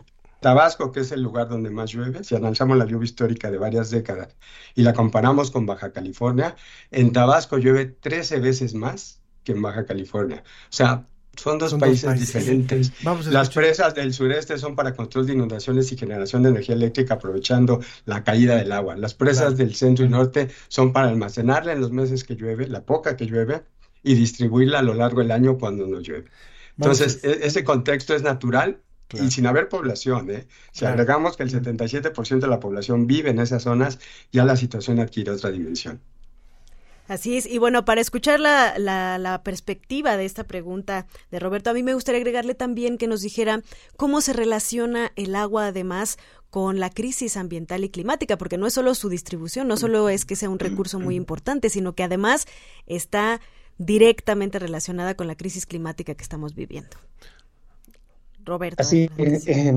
Tabasco, 0.46 0.92
que 0.92 1.00
es 1.00 1.10
el 1.10 1.22
lugar 1.22 1.48
donde 1.48 1.70
más 1.70 1.90
llueve, 1.90 2.22
si 2.22 2.36
analizamos 2.36 2.78
la 2.78 2.86
lluvia 2.86 3.06
histórica 3.06 3.50
de 3.50 3.58
varias 3.58 3.90
décadas 3.90 4.36
y 4.76 4.82
la 4.82 4.92
comparamos 4.92 5.50
con 5.50 5.66
Baja 5.66 5.90
California, 5.90 6.54
en 6.92 7.10
Tabasco 7.12 7.58
llueve 7.58 7.86
13 7.86 8.38
veces 8.38 8.72
más 8.72 9.20
que 9.42 9.50
en 9.50 9.62
Baja 9.62 9.84
California. 9.86 10.44
O 10.46 10.72
sea, 10.72 11.08
son 11.34 11.58
dos, 11.58 11.74
países, 11.74 12.20
diferentes. 12.20 12.92
Las 13.28 13.50
presas 13.50 13.96
del 13.96 14.14
sureste 14.14 14.56
son 14.56 14.76
para 14.76 14.94
control 14.94 15.26
de 15.26 15.32
inundaciones 15.32 15.90
y 15.90 15.96
generación 15.96 16.44
de 16.44 16.50
energía 16.50 16.76
eléctrica 16.76 17.14
aprovechando 17.14 17.80
la 18.04 18.22
caída 18.22 18.54
del 18.54 18.70
agua. 18.70 18.94
Las 18.94 19.14
presas 19.14 19.56
del 19.56 19.74
centro 19.74 20.04
y 20.04 20.08
norte 20.08 20.48
son 20.68 20.92
para 20.92 21.08
almacenarla 21.08 21.72
en 21.72 21.80
los 21.80 21.90
meses 21.90 22.22
que 22.22 22.36
llueve, 22.36 22.68
la 22.68 22.84
poca 22.84 23.16
que 23.16 23.26
llueve, 23.26 23.64
y 24.04 24.14
distribuirla 24.14 24.78
a 24.78 24.82
lo 24.82 24.94
largo 24.94 25.22
del 25.22 25.32
año 25.32 25.58
cuando 25.58 25.88
no 25.88 25.98
llueve. 25.98 26.30
Entonces, 26.78 27.24
e, 27.24 27.46
ese 27.46 27.64
contexto 27.64 28.14
es 28.14 28.22
natural 28.22 28.80
y 29.12 29.30
sin 29.30 29.46
haber 29.46 29.68
población. 29.68 30.30
¿eh? 30.30 30.46
Si 30.72 30.84
agregamos 30.84 31.36
que 31.36 31.42
el 31.42 31.50
77% 31.50 32.40
de 32.40 32.48
la 32.48 32.60
población 32.60 33.06
vive 33.06 33.30
en 33.30 33.38
esas 33.38 33.62
zonas, 33.62 33.98
ya 34.32 34.44
la 34.44 34.56
situación 34.56 34.98
adquiere 35.00 35.30
otra 35.30 35.50
dimensión. 35.50 36.00
Así 37.08 37.36
es, 37.36 37.46
y 37.46 37.58
bueno, 37.58 37.84
para 37.84 38.00
escuchar 38.00 38.40
la, 38.40 38.78
la, 38.78 39.42
perspectiva 39.44 40.16
de 40.16 40.24
esta 40.24 40.42
pregunta 40.42 41.06
de 41.30 41.38
Roberto, 41.38 41.70
a 41.70 41.72
mí 41.72 41.84
me 41.84 41.94
gustaría 41.94 42.18
agregarle 42.18 42.54
también 42.54 42.98
que 42.98 43.06
nos 43.06 43.22
dijera 43.22 43.62
cómo 43.96 44.20
se 44.20 44.32
relaciona 44.32 45.12
el 45.14 45.36
agua 45.36 45.68
además 45.68 46.18
con 46.50 46.80
la 46.80 46.90
crisis 46.90 47.36
ambiental 47.36 47.84
y 47.84 47.90
climática, 47.90 48.36
porque 48.36 48.58
no 48.58 48.66
es 48.66 48.74
solo 48.74 48.94
su 48.96 49.08
distribución, 49.08 49.68
no 49.68 49.76
solo 49.76 50.08
es 50.08 50.24
que 50.24 50.34
sea 50.34 50.50
un 50.50 50.58
recurso 50.58 50.98
muy 50.98 51.14
importante, 51.14 51.70
sino 51.70 51.94
que 51.94 52.02
además 52.02 52.46
está 52.86 53.40
directamente 53.78 54.58
relacionada 54.58 55.14
con 55.14 55.28
la 55.28 55.36
crisis 55.36 55.66
climática 55.66 56.14
que 56.14 56.22
estamos 56.22 56.54
viviendo. 56.54 56.96
Roberto. 58.46 58.80
Así, 58.80 59.10
eh, 59.18 59.72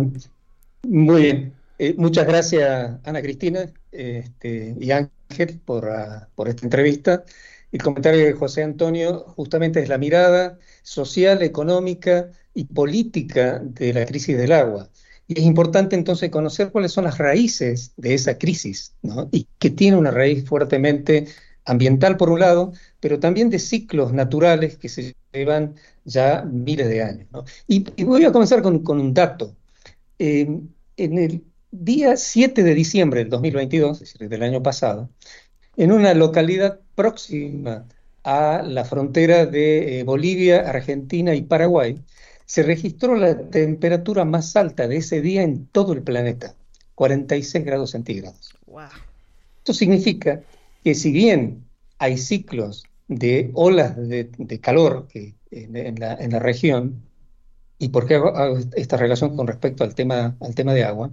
muy 0.84 1.22
bien. 1.22 1.54
Eh, 1.78 1.96
muchas 1.98 2.28
gracias, 2.28 3.00
Ana 3.04 3.22
Cristina 3.22 3.72
este, 3.92 4.76
y 4.80 4.92
Ángel, 4.92 5.60
por, 5.66 5.90
ah, 5.90 6.30
por 6.36 6.48
esta 6.48 6.66
entrevista. 6.66 7.24
El 7.72 7.82
comentario 7.82 8.26
de 8.26 8.34
José 8.34 8.64
Antonio 8.64 9.26
justamente 9.36 9.80
es 9.82 9.90
la 9.90 9.98
mirada 9.98 10.58
social, 10.82 11.42
económica 11.42 12.32
y 12.54 12.66
política 12.66 13.60
de 13.60 13.94
la 13.94 14.06
crisis 14.06 14.38
del 14.38 14.52
agua. 14.52 14.90
Y 15.28 15.40
es 15.40 15.46
importante 15.46 15.96
entonces 15.96 16.32
conocer 16.32 16.72
cuáles 16.72 16.92
son 16.92 17.04
las 17.04 17.20
raíces 17.20 17.94
de 17.98 18.16
esa 18.16 18.38
crisis, 18.38 18.96
¿no? 19.04 19.30
y 19.32 19.48
que 19.60 19.70
tiene 19.70 19.96
una 19.98 20.10
raíz 20.10 20.46
fuertemente 20.46 21.28
ambiental 21.66 22.18
por 22.18 22.32
un 22.32 22.40
lado, 22.40 22.74
pero 23.00 23.20
también 23.20 23.52
de 23.52 23.60
ciclos 23.60 24.12
naturales 24.12 24.78
que 24.78 24.90
se 24.90 25.16
llevan 25.32 25.76
ya 26.10 26.44
miles 26.44 26.90
de 26.90 27.04
años. 27.04 27.28
¿no? 27.32 27.46
Y, 27.68 28.04
voy 28.04 28.26
a 28.26 28.32
comenzar 28.32 28.62
con, 28.62 28.84
un 28.88 29.14
dato. 29.14 29.56
Eh, 30.18 30.48
en 30.98 31.18
el 31.18 31.44
día 31.72 32.18
7 32.18 32.64
de 32.64 32.74
diciembre 32.76 33.22
del 33.22 33.30
2022, 33.30 34.02
es 34.02 34.14
decir, 34.14 34.30
del 34.30 34.44
año 34.44 34.62
pasado, 34.62 35.10
en 35.78 35.92
una 35.92 36.14
localidad 36.14 36.80
próxima 36.96 37.86
a 38.24 38.62
la 38.64 38.84
frontera 38.84 39.46
de 39.46 40.00
eh, 40.00 40.04
Bolivia, 40.04 40.70
Argentina 40.70 41.34
y 41.36 41.42
Paraguay, 41.44 41.98
se 42.46 42.64
registró 42.64 43.16
la 43.16 43.50
temperatura 43.50 44.26
más 44.26 44.56
alta 44.56 44.88
de 44.88 44.98
ese 44.98 45.22
día 45.22 45.44
en 45.44 45.68
todo 45.68 45.94
el 45.94 46.02
planeta, 46.02 46.56
46 46.96 47.64
grados 47.64 47.92
centígrados. 47.92 48.58
Esto 49.60 49.74
significa 49.74 50.42
que 50.84 50.96
si 50.96 51.12
bien 51.12 51.64
hay 52.00 52.18
ciclos 52.18 52.86
de 53.10 53.50
olas 53.56 53.98
de, 53.98 54.60
calor 54.62 55.08
que, 55.08 55.36
en, 55.52 56.00
la, 56.00 56.14
en, 56.14 56.32
la, 56.32 56.40
región, 56.40 57.04
y 57.78 57.90
por 57.90 58.06
qué 58.08 58.16
hago, 58.16 58.58
esta 58.76 58.98
relación 58.98 59.36
con 59.36 59.48
respecto 59.48 59.84
al 59.84 59.96
tema, 59.96 60.38
al 60.40 60.56
tema 60.56 60.74
de 60.74 60.84
agua, 60.86 61.12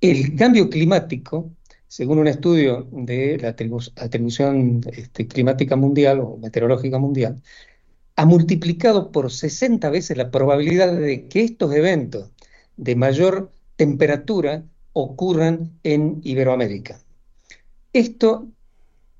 el 0.00 0.36
cambio 0.36 0.70
climático, 0.70 1.50
según 1.88 2.18
un 2.18 2.28
estudio 2.28 2.88
de 2.92 3.38
la 3.38 3.48
atribución 3.48 4.80
este, 4.92 5.26
climática 5.26 5.76
mundial 5.76 6.20
o 6.20 6.38
meteorológica 6.38 6.98
mundial, 6.98 7.42
ha 8.14 8.24
multiplicado 8.24 9.10
por 9.10 9.30
60 9.30 9.90
veces 9.90 10.16
la 10.16 10.30
probabilidad 10.30 10.94
de 10.96 11.28
que 11.28 11.42
estos 11.44 11.74
eventos 11.74 12.30
de 12.76 12.94
mayor 12.94 13.52
temperatura 13.76 14.64
ocurran 14.92 15.72
en 15.82 16.20
Iberoamérica. 16.22 17.00
Esto 17.92 18.48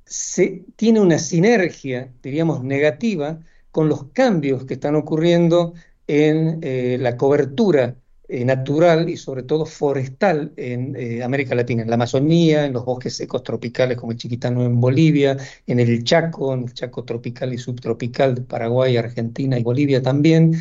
se, 0.07 0.65
tiene 0.77 1.01
una 1.01 1.19
sinergia, 1.19 2.13
diríamos, 2.23 2.63
negativa 2.65 3.41
con 3.71 3.89
los 3.89 4.05
cambios 4.13 4.65
que 4.65 4.75
están 4.75 4.95
ocurriendo 4.95 5.75
en 6.07 6.61
eh, 6.63 6.97
la 7.01 7.17
cobertura 7.17 7.97
eh, 8.29 8.45
natural 8.45 9.09
y 9.09 9.17
sobre 9.17 9.43
todo 9.43 9.67
forestal 9.67 10.53
en 10.57 10.97
eh, 10.97 11.23
América 11.23 11.55
Latina, 11.55 11.83
en 11.83 11.91
la 11.91 11.95
Amazonía, 11.97 12.65
en 12.65 12.73
los 12.73 12.85
bosques 12.85 13.17
secos 13.17 13.43
tropicales 13.43 13.99
como 13.99 14.13
el 14.13 14.19
Chiquitano 14.19 14.65
en 14.65 14.81
Bolivia, 14.81 15.37
en 15.67 15.81
el 15.81 16.03
Chaco, 16.05 16.55
en 16.55 16.65
el 16.65 16.75
Chaco 16.75 17.05
tropical 17.05 17.53
y 17.53 17.59
subtropical 17.59 18.35
de 18.37 18.43
Paraguay, 18.43 18.97
Argentina 18.97 19.59
y 19.59 19.63
Bolivia 19.63 20.03
también. 20.03 20.55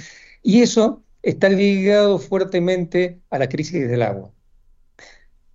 Y 0.43 0.61
eso 0.61 1.03
está 1.23 1.49
ligado 1.49 2.19
fuertemente 2.19 3.21
a 3.29 3.39
la 3.39 3.49
crisis 3.49 3.87
del 3.87 4.01
agua. 4.03 4.31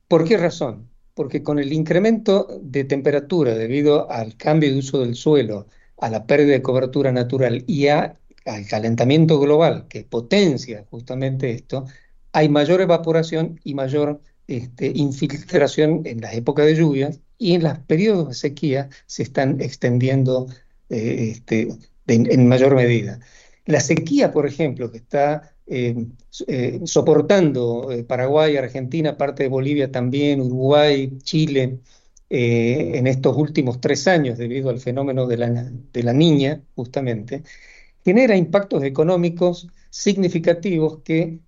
¿Por 0.09 0.25
qué 0.25 0.37
razón? 0.37 0.90
Porque 1.21 1.43
con 1.43 1.59
el 1.59 1.75
incremento 1.75 2.49
de 2.63 2.85
temperatura 2.85 3.55
debido 3.55 4.11
al 4.11 4.39
cambio 4.39 4.73
de 4.73 4.79
uso 4.79 5.01
del 5.01 5.15
suelo, 5.15 5.67
a 5.99 6.09
la 6.09 6.25
pérdida 6.27 6.53
de 6.53 6.63
cobertura 6.63 7.13
natural 7.13 7.63
y 7.67 7.89
a 7.89 8.19
al 8.47 8.67
calentamiento 8.67 9.39
global 9.39 9.87
que 9.91 10.03
potencia 10.03 10.87
justamente 10.89 11.51
esto, 11.51 11.85
hay 12.33 12.49
mayor 12.49 12.81
evaporación 12.81 13.61
y 13.65 13.75
mayor 13.75 14.23
este, 14.49 14.93
infiltración 14.95 16.01
en 16.07 16.23
las 16.23 16.33
épocas 16.33 16.65
de 16.65 16.77
lluvias 16.77 17.21
y 17.37 17.53
en 17.53 17.65
los 17.65 17.79
periodos 17.81 18.29
de 18.29 18.35
sequía 18.35 18.89
se 19.05 19.23
están 19.23 19.61
extendiendo 19.61 20.47
eh, 20.89 21.33
este, 21.33 21.69
en 22.07 22.49
mayor 22.49 22.75
medida. 22.75 23.21
La 23.67 23.81
sequía, 23.81 24.33
por 24.33 24.47
ejemplo, 24.47 24.91
que 24.91 24.97
está 24.97 25.50
eh, 25.71 26.07
eh, 26.47 26.81
soportando 26.85 27.89
Paraguay, 28.07 28.57
Argentina, 28.57 29.17
parte 29.17 29.45
de 29.45 29.49
Bolivia 29.49 29.91
también, 29.91 30.41
Uruguay, 30.41 31.19
Chile, 31.23 31.81
en 32.33 33.07
estos 33.09 33.37
últimos 33.37 33.81
tres 33.81 34.07
años 34.07 34.39
debido 34.39 34.71
al 34.71 34.79
fenómeno 34.79 35.27
de 35.27 35.37
la, 35.37 35.49
de 35.93 36.03
la 36.03 36.13
niña, 36.13 36.63
justamente, 36.77 37.43
genera 38.05 38.37
impactos 38.37 38.85
económicos 38.85 39.69
significativos 39.91 41.01
que 41.03 41.41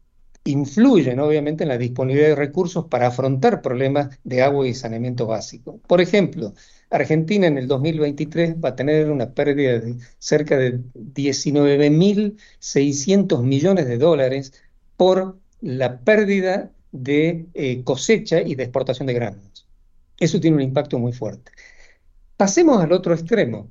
influyen 0.45 1.21
obviamente 1.21 1.65
en 1.65 1.69
la 1.69 1.79
disponibilidad 1.79 2.31
de 2.31 2.35
recursos 2.35 2.87
para 2.87 3.09
afrontar 3.09 3.63
problemas 3.63 4.19
de 4.25 4.43
agua 4.43 4.67
y 4.67 4.75
saneamiento 4.75 5.27
básico. 5.27 5.79
Por 5.87 6.01
ejemplo, 6.01 6.55
Argentina 6.93 7.47
en 7.47 7.59
el 7.59 7.69
2023 7.69 8.57
va 8.63 8.71
a 8.71 8.77
tener 8.77 9.11
una 9.11 9.33
pérdida 9.33 9.79
de 9.81 9.97
cerca 10.19 10.57
de 10.57 10.79
19.600 10.79 13.43
millones 13.43 13.87
de 13.87 13.99
dólares 13.99 14.55
por 14.97 15.39
la 15.61 16.01
pérdida 16.01 16.73
de 16.93 17.47
eh, 17.55 17.83
cosecha 17.83 18.43
y 18.43 18.55
de 18.55 18.65
exportación 18.65 19.07
de 19.07 19.15
granos. 19.15 19.67
Eso 20.19 20.39
tiene 20.39 20.57
un 20.57 20.63
impacto 20.63 20.99
muy 20.99 21.13
fuerte. 21.13 21.51
Pasemos 22.37 22.83
al 22.83 22.93
otro 22.93 23.15
extremo, 23.15 23.71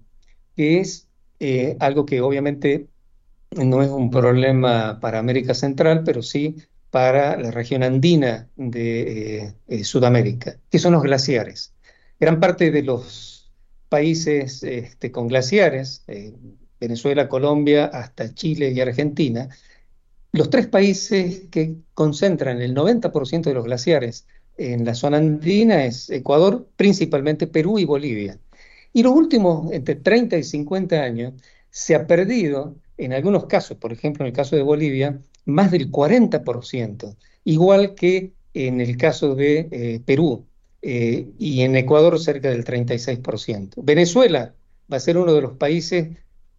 que 0.55 0.79
es 0.79 1.07
eh, 1.39 1.77
algo 1.79 2.05
que 2.05 2.21
obviamente 2.21 2.87
no 3.51 3.83
es 3.83 3.89
un 3.89 4.09
problema 4.09 4.99
para 4.99 5.19
América 5.19 5.53
Central, 5.53 6.03
pero 6.03 6.21
sí 6.21 6.55
para 6.89 7.37
la 7.37 7.51
región 7.51 7.83
andina 7.83 8.49
de 8.55 9.53
eh, 9.67 9.83
Sudamérica, 9.83 10.57
que 10.69 10.79
son 10.79 10.93
los 10.93 11.03
glaciares. 11.03 11.70
Gran 12.21 12.39
parte 12.39 12.69
de 12.69 12.83
los 12.83 13.51
países 13.89 14.61
este, 14.61 15.11
con 15.11 15.27
glaciares, 15.27 16.05
Venezuela, 16.79 17.27
Colombia, 17.27 17.85
hasta 17.85 18.31
Chile 18.35 18.69
y 18.69 18.79
Argentina, 18.79 19.49
los 20.31 20.51
tres 20.51 20.67
países 20.67 21.47
que 21.49 21.77
concentran 21.95 22.61
el 22.61 22.75
90% 22.75 23.41
de 23.41 23.55
los 23.55 23.63
glaciares 23.63 24.27
en 24.57 24.85
la 24.85 24.93
zona 24.93 25.17
andina 25.17 25.83
es 25.83 26.11
Ecuador, 26.11 26.69
principalmente 26.75 27.47
Perú 27.47 27.79
y 27.79 27.85
Bolivia. 27.85 28.37
Y 28.93 29.01
los 29.01 29.15
últimos, 29.15 29.71
entre 29.71 29.95
30 29.95 30.37
y 30.37 30.43
50 30.43 31.01
años, 31.01 31.33
se 31.71 31.95
ha 31.95 32.05
perdido, 32.05 32.75
en 32.99 33.13
algunos 33.13 33.47
casos, 33.47 33.77
por 33.77 33.93
ejemplo 33.93 34.23
en 34.23 34.27
el 34.27 34.35
caso 34.35 34.55
de 34.55 34.61
Bolivia, 34.61 35.19
más 35.45 35.71
del 35.71 35.91
40%, 35.91 37.15
igual 37.45 37.95
que 37.95 38.33
en 38.53 38.79
el 38.79 38.95
caso 38.95 39.33
de 39.33 39.69
eh, 39.71 40.01
Perú 40.05 40.45
eh, 40.81 41.29
y 41.37 41.61
en 41.61 41.75
Ecuador 41.75 42.19
cerca 42.19 42.49
del 42.49 42.65
36%. 42.65 43.73
Venezuela 43.77 44.55
va 44.91 44.97
a 44.97 44.99
ser 44.99 45.17
uno 45.17 45.33
de 45.33 45.41
los 45.41 45.53
países 45.53 46.17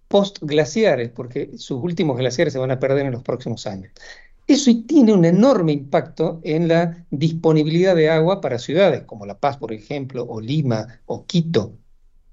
postglaciares, 0.09 1.11
porque 1.11 1.51
sus 1.57 1.83
últimos 1.83 2.19
glaciares 2.19 2.53
se 2.53 2.59
van 2.59 2.71
a 2.71 2.79
perder 2.79 3.07
en 3.07 3.13
los 3.13 3.23
próximos 3.23 3.67
años. 3.67 3.93
Eso 4.47 4.71
tiene 4.87 5.13
un 5.13 5.25
enorme 5.25 5.73
impacto 5.73 6.41
en 6.43 6.69
la 6.69 7.07
disponibilidad 7.11 7.97
de 7.97 8.11
agua 8.11 8.41
para 8.41 8.59
ciudades 8.59 9.03
como 9.05 9.25
La 9.25 9.39
Paz, 9.39 9.57
por 9.57 9.73
ejemplo, 9.73 10.27
o 10.29 10.41
Lima, 10.41 11.01
o 11.07 11.25
Quito, 11.25 11.79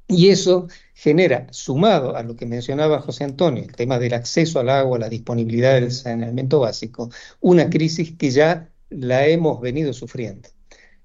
y 0.09 0.29
eso 0.29 0.67
genera, 0.95 1.45
sumado 1.51 2.15
a 2.15 2.23
lo 2.23 2.35
que 2.35 2.47
mencionaba 2.47 2.99
José 2.99 3.25
Antonio, 3.25 3.63
el 3.63 3.75
tema 3.75 3.99
del 3.99 4.15
acceso 4.15 4.59
al 4.59 4.69
agua, 4.69 4.97
la 4.97 5.07
disponibilidad 5.07 5.75
del 5.75 5.91
saneamiento 5.91 6.59
básico, 6.59 7.11
una 7.41 7.69
crisis 7.69 8.17
que 8.17 8.31
ya 8.31 8.71
la 8.89 9.27
hemos 9.27 9.61
venido 9.61 9.93
sufriendo. 9.93 10.49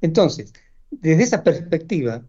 Entonces, 0.00 0.54
desde 1.00 1.22
esa 1.22 1.42
perspectiva, 1.42 2.24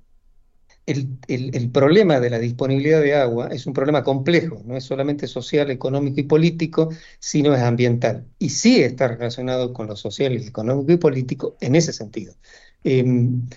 el, 0.87 1.69
problema 1.71 2.19
de 2.19 2.29
la 2.29 2.39
disponibilidad 2.39 3.01
de 3.01 3.15
agua 3.15 3.47
es 3.47 3.65
un 3.65 3.73
problema 3.73 4.03
complejo, 4.03 4.61
no 4.65 4.77
es 4.77 4.83
solamente 4.83 5.27
social, 5.27 5.71
económico 5.71 6.19
y 6.19 6.23
político, 6.23 6.89
sino 7.19 7.55
es 7.55 7.61
ambiental. 7.61 8.25
Y 8.37 8.49
sí 8.49 8.81
está 8.81 9.07
relacionado 9.07 9.73
con 9.73 9.87
lo 9.87 9.95
social, 9.95 10.33
económico 10.33 10.91
y 10.91 10.97
político 10.97 11.57
en 11.59 11.75
ese 11.75 11.91
sentido. 11.93 12.35
Em, 12.83 13.47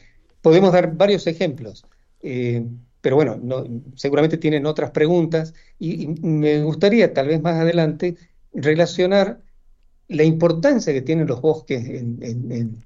podemos 0.41 0.73
dar 0.73 0.97
varios 0.97 1.27
ejemplos, 1.27 1.85
eh, 2.23 2.65
pero 3.01 3.17
bueno, 3.17 3.39
seguramente 3.95 4.39
tienen 4.39 4.67
otras 4.67 4.91
preguntas 4.91 5.55
y, 5.79 6.09
me 6.23 6.63
gustaría 6.63 7.13
tal 7.13 7.29
vez 7.29 7.43
más 7.43 7.57
adelante 7.57 8.17
relacionar 8.55 9.41
la 10.09 10.25
importancia 10.25 10.93
que 10.93 11.03
tienen 11.03 11.27
los 11.27 11.41
bosques 11.43 11.87
en 11.87 12.19
en 12.23 12.85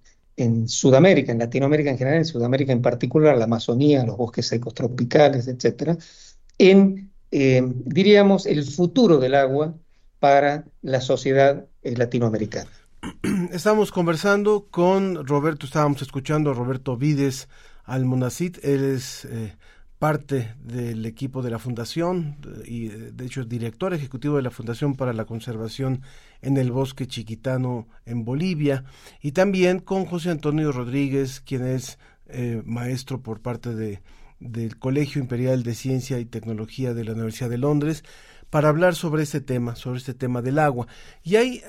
Sudamérica, 0.66 1.32
en 1.32 1.38
Latinoamérica 1.38 1.90
en 1.90 1.98
general, 1.98 2.18
en 2.18 2.24
Sudamérica 2.24 2.72
en 2.72 2.82
particular, 2.82 3.36
la 3.36 3.44
Amazonía, 3.44 4.04
los 4.04 4.16
bosques 4.16 4.46
secos 4.46 4.74
tropicales, 4.74 5.46
etcétera, 5.46 5.96
en, 6.58 7.10
eh, 7.30 7.62
diríamos, 7.64 8.46
el 8.46 8.64
futuro 8.64 9.18
del 9.18 9.34
agua 9.34 9.74
para 10.18 10.64
la 10.82 11.00
sociedad 11.00 11.66
eh, 11.82 11.96
latinoamericana. 11.96 12.70
Estamos 13.52 13.92
conversando 13.92 14.68
con 14.70 15.26
Roberto, 15.26 15.66
estábamos 15.66 16.02
escuchando 16.02 16.50
a 16.50 16.54
Roberto 16.54 16.96
Vides 16.96 17.48
Almonacid, 17.84 18.56
él 18.62 18.84
es 18.84 19.24
eh, 19.24 19.56
parte 20.02 20.56
del 20.64 21.06
equipo 21.06 21.42
de 21.42 21.50
la 21.50 21.60
Fundación 21.60 22.36
y 22.66 22.88
de 22.88 23.24
hecho 23.24 23.44
director 23.44 23.94
ejecutivo 23.94 24.34
de 24.34 24.42
la 24.42 24.50
Fundación 24.50 24.96
para 24.96 25.12
la 25.12 25.26
Conservación 25.26 26.02
en 26.40 26.56
el 26.56 26.72
Bosque 26.72 27.06
Chiquitano 27.06 27.86
en 28.04 28.24
Bolivia 28.24 28.82
y 29.20 29.30
también 29.30 29.78
con 29.78 30.04
José 30.04 30.30
Antonio 30.30 30.72
Rodríguez, 30.72 31.40
quien 31.40 31.64
es 31.64 32.00
eh, 32.26 32.62
maestro 32.64 33.22
por 33.22 33.42
parte 33.42 33.76
de, 33.76 34.02
del 34.40 34.76
Colegio 34.76 35.22
Imperial 35.22 35.62
de 35.62 35.76
Ciencia 35.76 36.18
y 36.18 36.24
Tecnología 36.24 36.94
de 36.94 37.04
la 37.04 37.12
Universidad 37.12 37.50
de 37.50 37.58
Londres 37.58 38.02
para 38.52 38.68
hablar 38.68 38.94
sobre 38.94 39.22
este 39.22 39.40
tema, 39.40 39.76
sobre 39.76 39.96
este 39.96 40.12
tema 40.12 40.42
del 40.42 40.58
agua. 40.58 40.86
Y 41.22 41.36
ahí, 41.36 41.62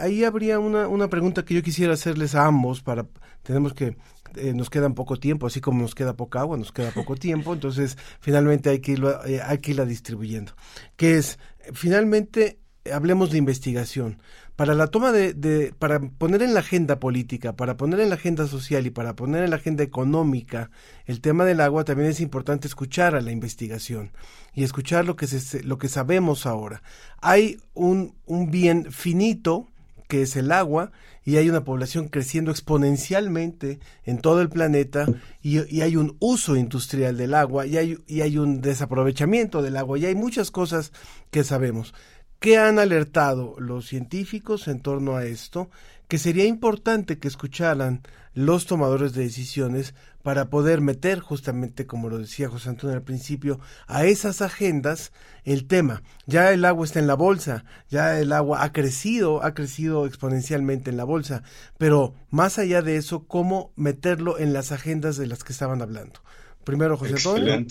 ahí 0.00 0.24
habría 0.24 0.58
una, 0.58 0.88
una 0.88 1.08
pregunta 1.08 1.44
que 1.44 1.52
yo 1.52 1.62
quisiera 1.62 1.92
hacerles 1.92 2.34
a 2.34 2.46
ambos 2.46 2.80
para 2.80 3.06
tenemos 3.42 3.74
que 3.74 3.98
eh, 4.36 4.54
nos 4.54 4.70
queda 4.70 4.88
poco 4.88 5.18
tiempo, 5.18 5.46
así 5.46 5.60
como 5.60 5.82
nos 5.82 5.94
queda 5.94 6.16
poca 6.16 6.40
agua, 6.40 6.56
nos 6.56 6.72
queda 6.72 6.90
poco 6.90 7.16
tiempo, 7.28 7.52
entonces 7.52 7.98
finalmente 8.18 8.70
hay 8.70 8.78
que, 8.78 8.92
irlo, 8.92 9.22
eh, 9.26 9.42
hay 9.42 9.58
que 9.58 9.72
irla 9.72 9.84
distribuyendo. 9.84 10.52
Que 10.96 11.18
es, 11.18 11.38
finalmente, 11.74 12.58
hablemos 12.90 13.30
de 13.30 13.38
investigación. 13.38 14.18
Para 14.56 14.74
la 14.74 14.88
toma 14.88 15.12
de, 15.12 15.34
de, 15.34 15.72
para 15.78 16.00
poner 16.00 16.42
en 16.42 16.54
la 16.54 16.60
agenda 16.60 16.98
política, 16.98 17.54
para 17.54 17.76
poner 17.76 18.00
en 18.00 18.08
la 18.08 18.16
agenda 18.16 18.46
social 18.46 18.86
y 18.86 18.90
para 18.90 19.14
poner 19.14 19.44
en 19.44 19.50
la 19.50 19.56
agenda 19.56 19.82
económica 19.82 20.70
el 21.06 21.20
tema 21.20 21.44
del 21.44 21.60
agua, 21.60 21.84
también 21.84 22.10
es 22.10 22.20
importante 22.20 22.68
escuchar 22.68 23.14
a 23.14 23.20
la 23.20 23.32
investigación 23.32 24.12
y 24.54 24.64
escuchar 24.64 25.04
lo 25.04 25.16
que, 25.16 25.26
se, 25.26 25.62
lo 25.62 25.78
que 25.78 25.88
sabemos 25.88 26.46
ahora. 26.46 26.82
Hay 27.20 27.58
un, 27.74 28.14
un 28.26 28.50
bien 28.50 28.92
finito, 28.92 29.68
que 30.08 30.22
es 30.22 30.36
el 30.36 30.52
agua, 30.52 30.92
y 31.24 31.36
hay 31.36 31.48
una 31.48 31.64
población 31.64 32.08
creciendo 32.08 32.50
exponencialmente 32.50 33.78
en 34.04 34.18
todo 34.18 34.42
el 34.42 34.48
planeta 34.48 35.06
y, 35.40 35.80
hay 35.80 35.96
un 35.96 36.16
uso 36.18 36.56
industrial 36.56 37.16
del 37.16 37.34
agua 37.34 37.66
y 37.66 37.76
hay, 37.76 37.98
y 38.06 38.22
hay 38.22 38.38
un 38.38 38.60
desaprovechamiento 38.60 39.62
del 39.62 39.76
agua 39.76 39.98
y 39.98 40.06
hay 40.06 40.14
muchas 40.14 40.50
cosas 40.50 40.92
que 41.30 41.44
sabemos. 41.44 41.94
¿Qué 42.42 42.58
han 42.58 42.80
alertado 42.80 43.54
los 43.60 43.86
científicos 43.86 44.66
en 44.66 44.80
torno 44.80 45.14
a 45.14 45.24
esto? 45.24 45.70
Que 46.08 46.18
sería 46.18 46.44
importante 46.44 47.20
que 47.20 47.28
escucharan 47.28 48.02
los 48.34 48.66
tomadores 48.66 49.12
de 49.12 49.22
decisiones 49.22 49.94
para 50.24 50.50
poder 50.50 50.80
meter 50.80 51.20
justamente, 51.20 51.86
como 51.86 52.08
lo 52.08 52.18
decía 52.18 52.48
José 52.48 52.70
Antonio 52.70 52.96
al 52.96 53.04
principio, 53.04 53.60
a 53.86 54.06
esas 54.06 54.42
agendas 54.42 55.12
el 55.44 55.68
tema. 55.68 56.02
Ya 56.26 56.52
el 56.52 56.64
agua 56.64 56.84
está 56.84 56.98
en 56.98 57.06
la 57.06 57.14
bolsa, 57.14 57.64
ya 57.88 58.18
el 58.18 58.32
agua 58.32 58.64
ha 58.64 58.72
crecido, 58.72 59.44
ha 59.44 59.54
crecido 59.54 60.04
exponencialmente 60.04 60.90
en 60.90 60.96
la 60.96 61.04
bolsa, 61.04 61.44
pero 61.78 62.16
más 62.30 62.58
allá 62.58 62.82
de 62.82 62.96
eso, 62.96 63.28
¿cómo 63.28 63.70
meterlo 63.76 64.40
en 64.40 64.52
las 64.52 64.72
agendas 64.72 65.16
de 65.16 65.28
las 65.28 65.44
que 65.44 65.52
estaban 65.52 65.80
hablando? 65.80 66.18
Primero, 66.64 66.96
José 66.96 67.14
Antonio 67.14 67.66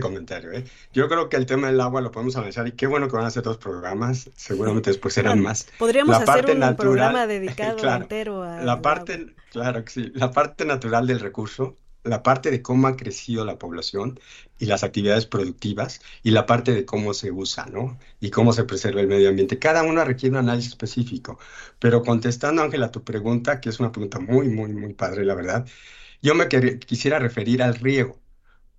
comentario. 0.00 0.52
¿eh? 0.52 0.64
Yo 0.92 1.08
creo 1.08 1.28
que 1.28 1.36
el 1.36 1.46
tema 1.46 1.68
del 1.68 1.80
agua 1.80 2.00
lo 2.00 2.10
podemos 2.10 2.36
analizar 2.36 2.66
y 2.66 2.72
qué 2.72 2.86
bueno 2.86 3.08
que 3.08 3.16
van 3.16 3.24
a 3.24 3.28
hacer 3.28 3.42
dos 3.42 3.58
programas. 3.58 4.30
Seguramente 4.36 4.90
después 4.90 5.14
serán 5.14 5.40
más. 5.40 5.68
Podríamos 5.78 6.16
hacer 6.16 6.50
un 6.50 6.76
programa 6.76 7.26
dedicado 7.26 7.78
entero 7.96 8.42
a 8.42 8.62
la 8.62 8.82
parte, 8.82 9.34
claro 9.50 9.84
que 9.84 9.90
sí, 9.90 10.12
la 10.14 10.30
parte 10.30 10.64
natural 10.64 11.06
del 11.06 11.20
recurso, 11.20 11.76
la 12.02 12.22
parte 12.22 12.50
de 12.50 12.60
cómo 12.60 12.86
ha 12.86 12.96
crecido 12.96 13.44
la 13.44 13.58
población 13.58 14.20
y 14.58 14.66
las 14.66 14.84
actividades 14.84 15.26
productivas 15.26 16.00
y 16.22 16.32
la 16.32 16.44
parte 16.44 16.72
de 16.72 16.84
cómo 16.84 17.14
se 17.14 17.30
usa, 17.30 17.66
¿no? 17.66 17.98
Y 18.20 18.30
cómo 18.30 18.52
se 18.52 18.64
preserva 18.64 19.00
el 19.00 19.08
medio 19.08 19.30
ambiente. 19.30 19.58
Cada 19.58 19.82
una 19.82 20.04
requiere 20.04 20.32
un 20.34 20.44
análisis 20.44 20.70
específico. 20.70 21.38
Pero 21.78 22.02
contestando, 22.02 22.62
Ángela, 22.62 22.86
a 22.86 22.90
tu 22.90 23.02
pregunta, 23.04 23.60
que 23.60 23.70
es 23.70 23.80
una 23.80 23.90
pregunta 23.90 24.18
muy, 24.20 24.48
muy, 24.48 24.72
muy 24.74 24.92
padre, 24.92 25.24
la 25.24 25.34
verdad, 25.34 25.66
yo 26.20 26.34
me 26.34 26.48
quisiera 26.48 27.18
referir 27.18 27.62
al 27.62 27.74
riego 27.76 28.23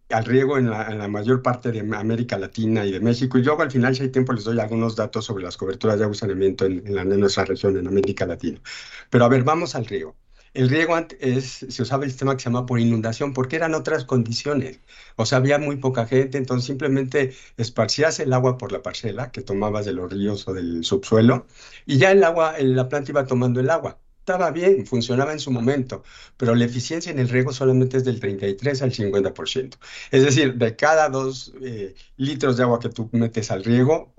al 0.10 0.26
riego 0.26 0.58
en 0.58 0.70
la, 0.70 1.08
mayor 1.08 1.42
parte 1.42 1.72
de 1.72 1.80
América 1.80 2.38
Latina 2.38 2.86
y 2.86 2.92
de 2.92 3.00
México. 3.00 3.38
Y 3.38 3.44
luego 3.44 3.62
al 3.62 3.72
final, 3.72 3.96
si 3.96 4.04
hay 4.04 4.10
tiempo, 4.10 4.34
les 4.34 4.44
doy 4.44 4.60
algunos 4.60 4.96
datos 4.96 5.26
sobre 5.26 5.44
las 5.44 5.58
coberturas 5.58 5.98
de 5.98 6.04
agua 6.06 6.16
saneamiento 6.16 6.66
en, 6.66 6.84
nuestra 7.20 7.46
región, 7.46 7.78
en 7.78 7.88
América 7.88 8.26
Latina. 8.26 8.62
Pero 9.10 9.26
a 9.26 9.30
ver, 9.30 9.44
vamos 9.44 9.76
al 9.76 9.86
riego. 9.86 10.16
El 10.54 10.70
riego 10.70 10.96
es, 11.20 11.66
se 11.68 11.82
usaba 11.82 12.06
el 12.06 12.12
sistema 12.12 12.36
que 12.36 12.44
se 12.44 12.50
llama 12.50 12.66
por 12.66 12.80
inundación 12.80 13.34
porque 13.34 13.58
eran 13.58 13.74
otras 13.76 14.06
condiciones. 14.06 14.80
O 15.18 15.26
sea, 15.26 15.40
había 15.40 15.58
muy 15.60 15.78
poca 15.78 16.06
gente, 16.08 16.38
entonces 16.38 16.66
simplemente 16.68 17.34
esparcías 17.58 18.20
el 18.22 18.32
agua 18.32 18.58
por 18.58 18.72
la 18.72 18.82
parcela 18.82 19.32
que 19.32 19.42
tomabas 19.42 19.86
de 19.86 19.94
los 19.94 20.12
ríos 20.12 20.48
o 20.48 20.54
del 20.54 20.86
subsuelo 20.86 21.46
y 21.86 21.98
ya 21.98 22.12
el 22.12 22.24
agua, 22.24 22.56
la 22.60 22.88
planta 22.88 23.12
iba 23.12 23.26
tomando 23.26 23.60
el 23.60 23.70
agua 23.70 24.00
estaba 24.26 24.50
bien, 24.50 24.88
funcionaba 24.88 25.34
en 25.34 25.40
su 25.40 25.52
momento, 25.52 26.04
pero 26.36 26.56
la 26.56 26.66
eficiencia 26.66 27.12
en 27.12 27.20
el 27.20 27.30
riego 27.30 27.54
solamente 27.54 27.98
es 27.98 28.06
del 28.06 28.20
33 28.20 28.82
al 28.82 28.92
50%. 28.92 29.78
Es 30.12 30.24
decir, 30.24 30.56
de 30.56 30.76
cada 30.76 31.10
dos 31.10 31.54
eh, 31.62 31.94
litros 32.18 32.58
de 32.58 32.64
agua 32.64 32.80
que 32.80 32.90
tú 32.90 33.08
metes 33.12 33.52
al 33.52 33.64
riego, 33.64 34.14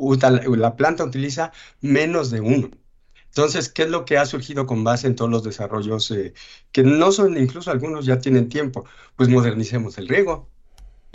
la 0.57 0.76
planta 0.76 1.04
utiliza 1.04 1.52
menos 1.80 2.30
de 2.30 2.40
uno. 2.40 2.70
Entonces, 3.26 3.68
¿qué 3.68 3.82
es 3.82 3.90
lo 3.90 4.04
que 4.04 4.16
ha 4.18 4.26
surgido 4.26 4.64
con 4.66 4.84
base 4.84 5.09
en 5.09 5.16
todos 5.16 5.30
los 5.30 5.42
desarrollos 5.44 6.11
eh, 6.12 6.34
que 6.72 6.82
no 6.84 7.12
son, 7.12 7.36
incluso 7.36 7.70
algunos 7.70 8.07
ya 8.07 8.20
tienen 8.20 8.48
tiempo? 8.48 8.84
Pues 9.16 9.28
modernicemos 9.28 9.98
el 9.98 10.09
riego. 10.09 10.48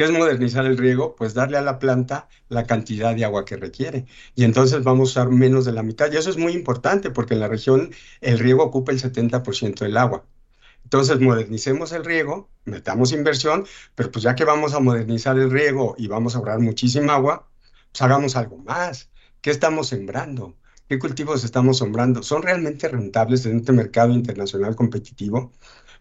¿Qué 0.02 0.06
es 0.06 0.12
modernizar 0.14 0.66
el 0.66 0.80
riego? 0.80 1.16
Pues 1.16 1.36
darle 1.36 1.60
a 1.60 1.62
la 1.62 1.78
planta 1.78 2.28
la 2.50 2.66
cantidad 2.66 3.16
de 3.16 3.24
agua 3.24 3.46
que 3.46 3.56
requiere. 3.56 4.08
Y 4.34 4.46
entonces 4.46 4.84
vamos 4.84 5.10
a 5.10 5.22
usar 5.22 5.30
menos 5.30 5.64
de 5.64 5.74
la 5.74 5.84
mitad. 5.84 6.12
Y 6.12 6.18
eso 6.18 6.32
es 6.32 6.38
muy 6.38 6.54
importante 6.54 7.12
porque 7.12 7.36
en 7.36 7.40
la 7.40 7.48
región 7.48 7.94
el 8.20 8.40
riego 8.40 8.64
ocupa 8.64 8.92
el 8.92 9.00
70% 9.00 9.82
del 9.82 9.98
agua. 9.98 10.26
Entonces 10.84 11.20
modernicemos 11.20 11.92
el 11.92 12.04
riego, 12.04 12.50
metamos 12.66 13.12
inversión, 13.12 13.68
pero 13.94 14.10
pues 14.12 14.24
ya 14.24 14.34
que 14.34 14.44
vamos 14.44 14.74
a 14.74 14.80
modernizar 14.80 15.38
el 15.38 15.52
riego 15.52 15.94
y 16.00 16.08
vamos 16.08 16.34
a 16.34 16.40
ahorrar 16.40 16.58
muchísima 16.58 17.14
agua, 17.14 17.48
pues 17.92 18.02
hagamos 18.02 18.36
algo 18.36 18.58
más. 18.58 19.12
¿Qué 19.40 19.52
estamos 19.52 19.90
sembrando? 19.90 20.58
¿Qué 20.92 21.00
cultivos 21.00 21.46
estamos 21.46 21.78
sembrando? 21.78 22.22
¿Son 22.22 22.42
realmente 22.42 22.90
rentables 22.90 23.46
en 23.46 23.60
este 23.60 23.72
mercado 23.72 24.12
internacional 24.12 24.76
competitivo? 24.76 25.54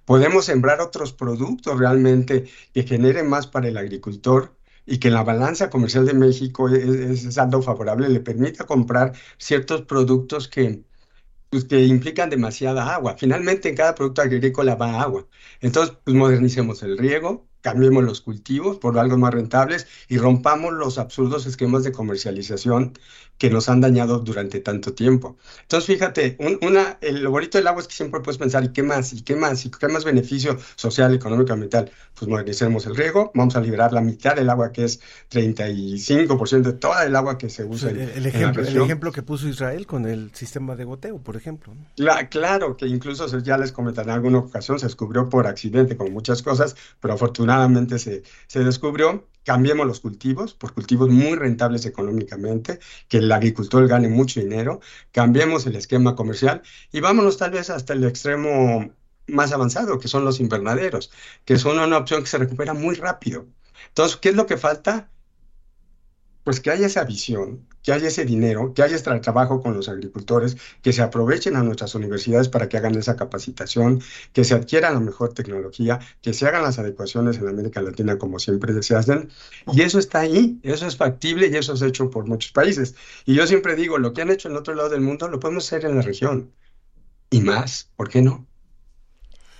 podemos 0.04 0.46
sembrar 0.46 0.80
otros 0.80 1.12
productos 1.12 1.78
realmente 1.78 2.46
que 2.74 2.82
generen 2.82 3.28
más 3.28 3.46
para 3.46 3.68
el 3.68 3.76
agricultor 3.76 4.56
y 4.86 4.98
que 4.98 5.10
la 5.10 5.22
balanza 5.22 5.70
comercial 5.70 6.06
de 6.06 6.14
México 6.14 6.68
es, 6.68 7.34
saldo 7.34 7.62
favorable, 7.62 8.08
le 8.08 8.20
permita 8.20 8.66
comprar 8.66 9.12
ciertos 9.38 9.82
productos 9.82 10.48
que, 10.48 10.84
pues, 11.50 11.64
que 11.66 11.84
implican 11.86 12.30
demasiada 12.30 12.94
agua. 12.94 13.16
Finalmente, 13.18 13.68
en 13.68 13.76
cada 13.76 13.94
producto 13.94 14.22
agrícola 14.22 14.74
va 14.76 15.00
agua. 15.02 15.28
Entonces, 15.60 15.96
pues 16.04 16.16
modernicemos 16.16 16.82
el 16.82 16.98
riego, 16.98 17.48
cambiemos 17.60 18.04
los 18.04 18.20
cultivos 18.20 18.78
por 18.78 18.98
algo 18.98 19.16
más 19.18 19.34
rentables 19.34 19.86
y 20.08 20.18
rompamos 20.18 20.72
los 20.72 20.98
absurdos 20.98 21.46
esquemas 21.46 21.84
de 21.84 21.92
comercialización 21.92 22.94
que 23.40 23.48
nos 23.48 23.70
han 23.70 23.80
dañado 23.80 24.18
durante 24.18 24.60
tanto 24.60 24.92
tiempo. 24.92 25.38
Entonces, 25.62 25.86
fíjate, 25.86 26.36
una, 26.60 26.98
el, 27.00 27.22
lo 27.22 27.30
bonito 27.30 27.56
del 27.56 27.66
agua 27.68 27.80
es 27.80 27.88
que 27.88 27.94
siempre 27.94 28.20
puedes 28.20 28.36
pensar, 28.36 28.62
¿y 28.64 28.68
qué 28.68 28.82
más? 28.82 29.14
¿Y 29.14 29.22
qué 29.22 29.34
más? 29.34 29.64
¿Y 29.64 29.70
qué 29.70 29.88
más 29.88 30.04
beneficio 30.04 30.58
social, 30.76 31.14
económico, 31.14 31.54
ambiental? 31.54 31.90
Pues 32.12 32.28
modernicemos 32.28 32.84
el 32.84 32.94
riego, 32.94 33.32
vamos 33.34 33.56
a 33.56 33.62
liberar 33.62 33.94
la 33.94 34.02
mitad 34.02 34.36
del 34.36 34.50
agua, 34.50 34.72
que 34.72 34.84
es 34.84 35.00
35% 35.30 36.60
de 36.60 36.72
toda 36.74 37.06
el 37.06 37.16
agua 37.16 37.38
que 37.38 37.48
se 37.48 37.64
usa. 37.64 37.88
el, 37.88 38.26
ejemplo, 38.26 38.62
el 38.62 38.76
ejemplo 38.76 39.10
que 39.10 39.22
puso 39.22 39.48
Israel 39.48 39.86
con 39.86 40.04
el 40.04 40.30
sistema 40.34 40.76
de 40.76 40.84
goteo, 40.84 41.16
por 41.16 41.34
ejemplo. 41.34 41.72
claro, 42.28 42.76
que 42.76 42.88
incluso 42.88 43.26
ya 43.38 43.56
les 43.56 43.72
comentaré 43.72 44.10
en 44.10 44.16
alguna 44.16 44.40
ocasión, 44.40 44.78
se 44.78 44.84
descubrió 44.84 45.30
por 45.30 45.46
accidente, 45.46 45.96
como 45.96 46.10
muchas 46.10 46.42
cosas, 46.42 46.76
pero 47.00 47.14
afortunadamente 47.14 47.98
se, 47.98 48.22
se 48.48 48.62
descubrió 48.62 49.24
cambiemos 49.44 49.86
los 49.86 50.00
cultivos 50.00 50.54
por 50.54 50.74
cultivos 50.74 51.08
muy 51.08 51.36
rentables 51.36 51.86
económicamente, 51.86 52.78
que 53.08 53.18
el 53.18 53.32
agricultor 53.32 53.86
gane 53.88 54.08
mucho 54.08 54.40
dinero, 54.40 54.80
cambiemos 55.12 55.66
el 55.66 55.76
esquema 55.76 56.14
comercial 56.16 56.62
y 56.92 57.00
vámonos 57.00 57.38
tal 57.38 57.52
vez 57.52 57.70
hasta 57.70 57.92
el 57.94 58.04
extremo 58.04 58.92
más 59.26 59.52
avanzado, 59.52 59.98
que 59.98 60.08
son 60.08 60.24
los 60.24 60.40
invernaderos, 60.40 61.10
que 61.44 61.58
son 61.58 61.78
una 61.78 61.98
opción 61.98 62.22
que 62.22 62.28
se 62.28 62.38
recupera 62.38 62.74
muy 62.74 62.94
rápido. 62.96 63.46
Entonces, 63.88 64.16
¿qué 64.16 64.30
es 64.30 64.36
lo 64.36 64.46
que 64.46 64.56
falta? 64.56 65.10
Pues 66.44 66.60
que 66.60 66.70
haya 66.70 66.86
esa 66.86 67.04
visión, 67.04 67.66
que 67.82 67.92
haya 67.92 68.08
ese 68.08 68.24
dinero, 68.24 68.72
que 68.74 68.82
haya 68.82 68.96
este 68.96 69.18
trabajo 69.20 69.60
con 69.60 69.74
los 69.74 69.88
agricultores, 69.88 70.56
que 70.82 70.92
se 70.92 71.02
aprovechen 71.02 71.56
a 71.56 71.62
nuestras 71.62 71.94
universidades 71.94 72.48
para 72.48 72.68
que 72.68 72.76
hagan 72.76 72.94
esa 72.96 73.16
capacitación, 73.16 74.00
que 74.32 74.44
se 74.44 74.54
adquiera 74.54 74.90
la 74.90 75.00
mejor 75.00 75.32
tecnología, 75.32 75.98
que 76.22 76.32
se 76.32 76.46
hagan 76.46 76.62
las 76.62 76.78
adecuaciones 76.78 77.38
en 77.38 77.48
América 77.48 77.82
Latina 77.82 78.18
como 78.18 78.38
siempre 78.38 78.80
se 78.82 78.94
hacen. 78.94 79.30
Y 79.72 79.82
eso 79.82 79.98
está 79.98 80.20
ahí, 80.20 80.58
eso 80.62 80.86
es 80.86 80.96
factible 80.96 81.48
y 81.48 81.56
eso 81.56 81.74
es 81.74 81.82
hecho 81.82 82.10
por 82.10 82.26
muchos 82.26 82.52
países. 82.52 82.94
Y 83.24 83.34
yo 83.34 83.46
siempre 83.46 83.76
digo, 83.76 83.98
lo 83.98 84.12
que 84.12 84.22
han 84.22 84.30
hecho 84.30 84.48
en 84.48 84.56
otro 84.56 84.74
lado 84.74 84.88
del 84.88 85.00
mundo 85.00 85.28
lo 85.28 85.40
podemos 85.40 85.66
hacer 85.66 85.84
en 85.84 85.96
la 85.96 86.02
región. 86.02 86.52
Y 87.30 87.40
más, 87.40 87.90
¿por 87.96 88.08
qué 88.08 88.22
no? 88.22 88.46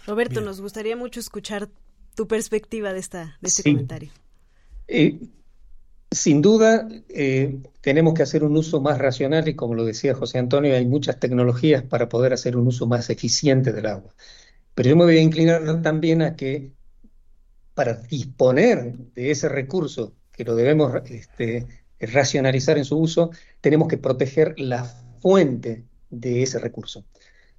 Roberto, 0.07 0.41
nos 0.41 0.61
gustaría 0.61 0.97
mucho 0.97 1.21
escuchar 1.21 1.69
tu 2.17 2.27
perspectiva 2.27 2.93
de, 2.93 2.99
esta, 2.99 3.39
de 3.41 3.49
este 3.49 3.63
comentario. 3.63 4.11
Eh, 4.89 5.21
sin 6.11 6.43
duda, 6.43 6.89
eh, 7.09 7.63
tenemos 7.81 8.15
que 8.15 8.23
hacer 8.23 8.45
un 8.45 8.57
uso 8.57 8.81
más 8.81 8.99
racional 8.99 9.49
y 9.49 9.55
como 9.55 9.75
lo 9.75 9.85
decía 9.85 10.15
José 10.15 10.39
Antonio, 10.39 10.75
hay 10.75 10.87
muchas 10.87 11.21
tecnologías 11.21 11.83
para 11.85 12.09
poder 12.09 12.33
hacer 12.33 12.57
un 12.57 12.67
uso 12.67 12.87
más 12.87 13.11
eficiente 13.11 13.73
del 13.73 13.87
agua. 13.87 14.15
Pero 14.75 14.91
yo 14.91 14.97
me 14.97 15.05
voy 15.05 15.19
a 15.19 15.23
inclinar 15.23 15.83
también 15.83 16.23
a 16.23 16.37
que 16.37 16.73
para 17.75 17.95
disponer 17.95 18.97
de 19.15 19.31
ese 19.31 19.49
recurso, 19.49 20.15
que 20.33 20.45
lo 20.45 20.55
debemos 20.57 20.93
este, 21.11 21.67
racionalizar 22.01 22.79
en 22.79 22.85
su 22.85 22.99
uso, 22.99 23.31
tenemos 23.61 23.89
que 23.89 23.99
proteger 23.99 24.59
la 24.59 24.85
fuente 25.21 25.85
de 26.11 26.43
ese 26.43 26.59
recurso. 26.59 27.05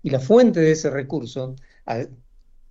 Y 0.03 0.09
la 0.09 0.19
fuente 0.19 0.59
de 0.59 0.71
ese 0.71 0.89
recurso, 0.89 1.55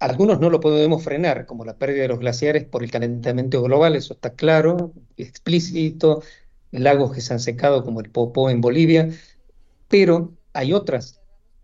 algunos 0.01 0.41
no 0.41 0.51
lo 0.51 0.61
podemos 0.61 1.05
frenar, 1.05 1.47
como 1.47 1.65
la 1.65 1.77
pérdida 1.77 2.03
de 2.03 2.09
los 2.09 2.19
glaciares 2.19 2.65
por 2.65 2.83
el 2.83 2.91
calentamiento 2.91 3.63
global, 3.63 3.97
eso 3.97 4.15
está 4.15 4.35
claro, 4.35 4.93
explícito, 5.17 6.23
lagos 6.73 7.13
que 7.15 7.21
se 7.21 7.33
han 7.35 7.41
secado 7.41 7.85
como 7.85 8.01
el 8.01 8.11
Popó 8.11 8.51
en 8.51 8.61
Bolivia, 8.61 9.11
pero 9.89 10.33
hay 10.53 10.73
otras 10.73 11.21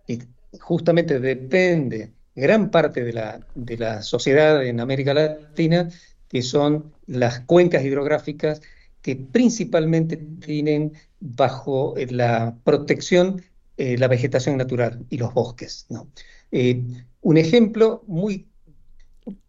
que 0.06 0.20
justamente 0.60 1.18
depende 1.18 2.12
gran 2.34 2.70
parte 2.70 3.02
de 3.02 3.12
la, 3.12 3.46
de 3.54 3.78
la 3.78 4.02
sociedad 4.02 4.64
en 4.64 4.80
América 4.80 5.14
Latina, 5.14 5.88
que 6.28 6.42
son 6.42 6.92
las 7.06 7.40
cuencas 7.40 7.84
hidrográficas 7.84 8.60
que 9.02 9.16
principalmente 9.16 10.16
tienen 10.16 10.92
bajo 11.20 11.94
la 12.10 12.56
protección 12.64 13.42
eh, 13.78 13.98
la 13.98 14.08
vegetación 14.08 14.56
natural 14.56 15.04
y 15.10 15.18
los 15.18 15.34
bosques. 15.34 15.84
¿no? 15.90 16.10
Eh, 16.50 16.82
un 17.26 17.38
ejemplo 17.38 18.04
muy... 18.06 18.46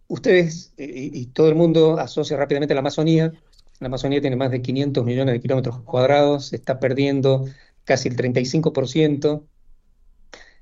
Ustedes 0.08 0.74
eh, 0.78 1.12
y 1.14 1.28
todo 1.28 1.48
el 1.48 1.54
mundo 1.54 2.00
asocia 2.00 2.36
rápidamente 2.36 2.74
la 2.74 2.80
Amazonía. 2.80 3.32
La 3.80 3.86
Amazonía 3.86 4.20
tiene 4.20 4.36
más 4.36 4.50
de 4.50 4.64
500 4.64 5.06
millones 5.06 5.34
de 5.34 5.40
kilómetros 5.40 5.82
cuadrados, 5.82 6.54
está 6.54 6.80
perdiendo 6.80 7.46
casi 7.84 8.10
el 8.10 8.16
35%. 8.16 9.44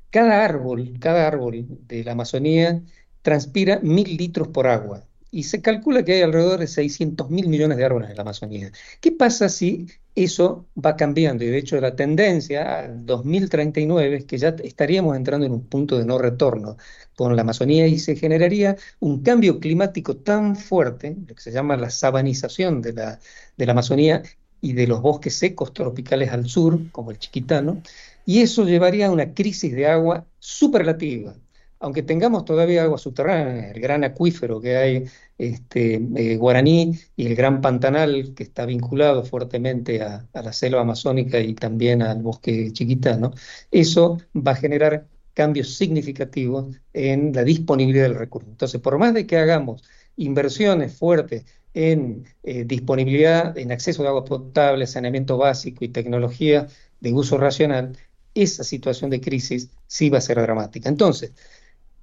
Cada 0.09 0.43
árbol, 0.43 0.93
cada 0.99 1.25
árbol 1.25 1.65
de 1.87 2.03
la 2.03 2.11
Amazonía 2.11 2.83
transpira 3.21 3.79
mil 3.81 4.17
litros 4.17 4.49
por 4.49 4.67
agua 4.67 5.05
y 5.35 5.43
se 5.43 5.61
calcula 5.61 6.05
que 6.05 6.13
hay 6.13 6.21
alrededor 6.21 6.61
de 6.61 6.67
600 6.67 7.29
mil 7.29 7.49
millones 7.49 7.77
de 7.77 7.83
árboles 7.83 8.09
en 8.09 8.15
la 8.15 8.21
Amazonía. 8.21 8.71
¿Qué 9.01 9.11
pasa 9.11 9.49
si 9.49 9.85
eso 10.15 10.65
va 10.83 10.95
cambiando 10.95 11.43
y 11.43 11.47
de 11.47 11.57
hecho 11.57 11.79
la 11.81 11.93
tendencia 11.93 12.79
al 12.79 13.05
2039 13.05 14.15
es 14.15 14.23
que 14.23 14.37
ya 14.37 14.55
estaríamos 14.63 15.17
entrando 15.17 15.45
en 15.45 15.51
un 15.51 15.65
punto 15.65 15.97
de 15.97 16.05
no 16.05 16.17
retorno 16.19 16.77
con 17.17 17.35
la 17.35 17.41
Amazonía 17.41 17.85
y 17.85 17.99
se 17.99 18.15
generaría 18.15 18.77
un 19.01 19.23
cambio 19.23 19.59
climático 19.59 20.15
tan 20.15 20.55
fuerte, 20.55 21.17
lo 21.27 21.35
que 21.35 21.41
se 21.41 21.51
llama 21.51 21.75
la 21.75 21.89
sabanización 21.89 22.81
de 22.81 22.93
la, 22.93 23.19
de 23.57 23.65
la 23.65 23.73
Amazonía 23.73 24.23
y 24.61 24.71
de 24.71 24.87
los 24.87 25.01
bosques 25.01 25.35
secos 25.35 25.73
tropicales 25.73 26.31
al 26.31 26.47
sur, 26.47 26.79
como 26.93 27.11
el 27.11 27.19
chiquitano, 27.19 27.81
y 28.25 28.39
eso 28.39 28.63
llevaría 28.63 29.07
a 29.07 29.11
una 29.11 29.33
crisis 29.33 29.73
de 29.73 29.87
agua 29.87 30.25
superlativa, 30.39 31.35
aunque 31.79 32.03
tengamos 32.03 32.45
todavía 32.45 32.83
agua 32.83 32.97
subterránea, 32.97 33.71
el 33.71 33.79
gran 33.79 34.03
acuífero 34.03 34.61
que 34.61 34.77
hay 34.77 35.05
este, 35.37 35.95
eh, 36.15 36.37
guaraní 36.37 36.93
y 37.15 37.27
el 37.27 37.35
gran 37.35 37.61
pantanal 37.61 38.33
que 38.35 38.43
está 38.43 38.65
vinculado 38.65 39.23
fuertemente 39.25 40.01
a, 40.01 40.25
la 40.33 40.53
selva 40.53 40.81
amazónica 40.81 41.39
y 41.39 41.53
también 41.53 42.01
al 42.01 42.21
bosque 42.21 42.71
chiquitano, 42.71 43.33
eso 43.71 44.19
va 44.35 44.51
a 44.53 44.55
generar 44.55 45.07
cambios 45.33 45.75
significativos 45.75 46.75
en 46.93 47.33
la 47.33 47.43
disponibilidad 47.43 48.05
del 48.05 48.15
recurso. 48.15 48.49
Entonces, 48.49 48.79
por 48.81 48.97
más 48.97 49.13
de 49.13 49.27
que 49.27 49.37
hagamos 49.37 49.83
inversiones 50.15 50.97
fuertes 50.97 51.45
en 51.73 52.25
eh, 52.43 52.63
disponibilidad, 52.63 53.57
en 53.57 53.73
acceso 53.73 54.01
de 54.01 54.09
agua 54.09 54.23
potable, 54.23 54.87
saneamiento 54.87 55.37
básico 55.37 55.83
y 55.83 55.89
tecnología 55.89 56.67
de 57.01 57.13
uso 57.13 57.37
racional, 57.37 57.97
esa 58.33 58.63
situación 58.63 59.09
de 59.09 59.21
crisis 59.21 59.69
sí 59.87 60.09
va 60.09 60.19
a 60.19 60.21
ser 60.21 60.39
dramática. 60.41 60.89
Entonces, 60.89 61.33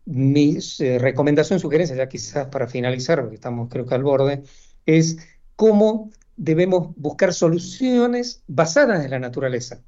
mi 0.05 0.59
eh, 0.81 0.99
recomendación, 0.99 1.61
sugerencia, 1.61 1.97
ya 1.97 2.09
quizás 2.09 2.49
para 2.49 2.67
finalizar, 2.67 3.21
porque 3.21 3.37
estamos 3.37 3.69
creo 3.69 3.87
que 3.87 3.95
al 3.95 4.03
borde, 4.03 4.43
es 4.87 5.19
cómo 5.57 6.11
debemos 6.37 6.95
buscar 6.97 7.33
soluciones 7.33 8.43
basadas 8.47 9.05
en 9.05 9.11
la 9.11 9.19
naturaleza. 9.19 9.81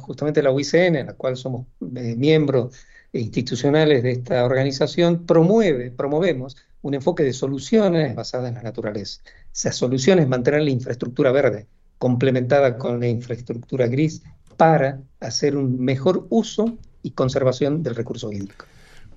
Justamente 0.00 0.42
la 0.42 0.52
UICN, 0.52 0.96
en 0.96 1.06
la 1.06 1.12
cual 1.14 1.36
somos 1.36 1.66
eh, 1.96 2.16
miembros 2.16 2.74
institucionales 3.12 4.02
de 4.02 4.12
esta 4.12 4.44
organización, 4.44 5.26
promueve, 5.26 5.90
promovemos 5.90 6.56
un 6.82 6.94
enfoque 6.94 7.22
de 7.24 7.32
soluciones 7.32 8.14
basadas 8.14 8.48
en 8.48 8.54
la 8.54 8.62
naturaleza. 8.62 9.20
Esas 9.52 9.76
soluciones 9.76 10.28
mantener 10.28 10.62
la 10.62 10.70
infraestructura 10.70 11.32
verde 11.32 11.66
complementada 11.98 12.78
con 12.78 13.00
la 13.00 13.08
infraestructura 13.08 13.86
gris 13.86 14.22
para 14.56 15.00
hacer 15.20 15.56
un 15.56 15.78
mejor 15.78 16.26
uso 16.30 16.78
y 17.02 17.10
conservación 17.10 17.82
del 17.82 17.94
recurso 17.94 18.32
hídrico. 18.32 18.66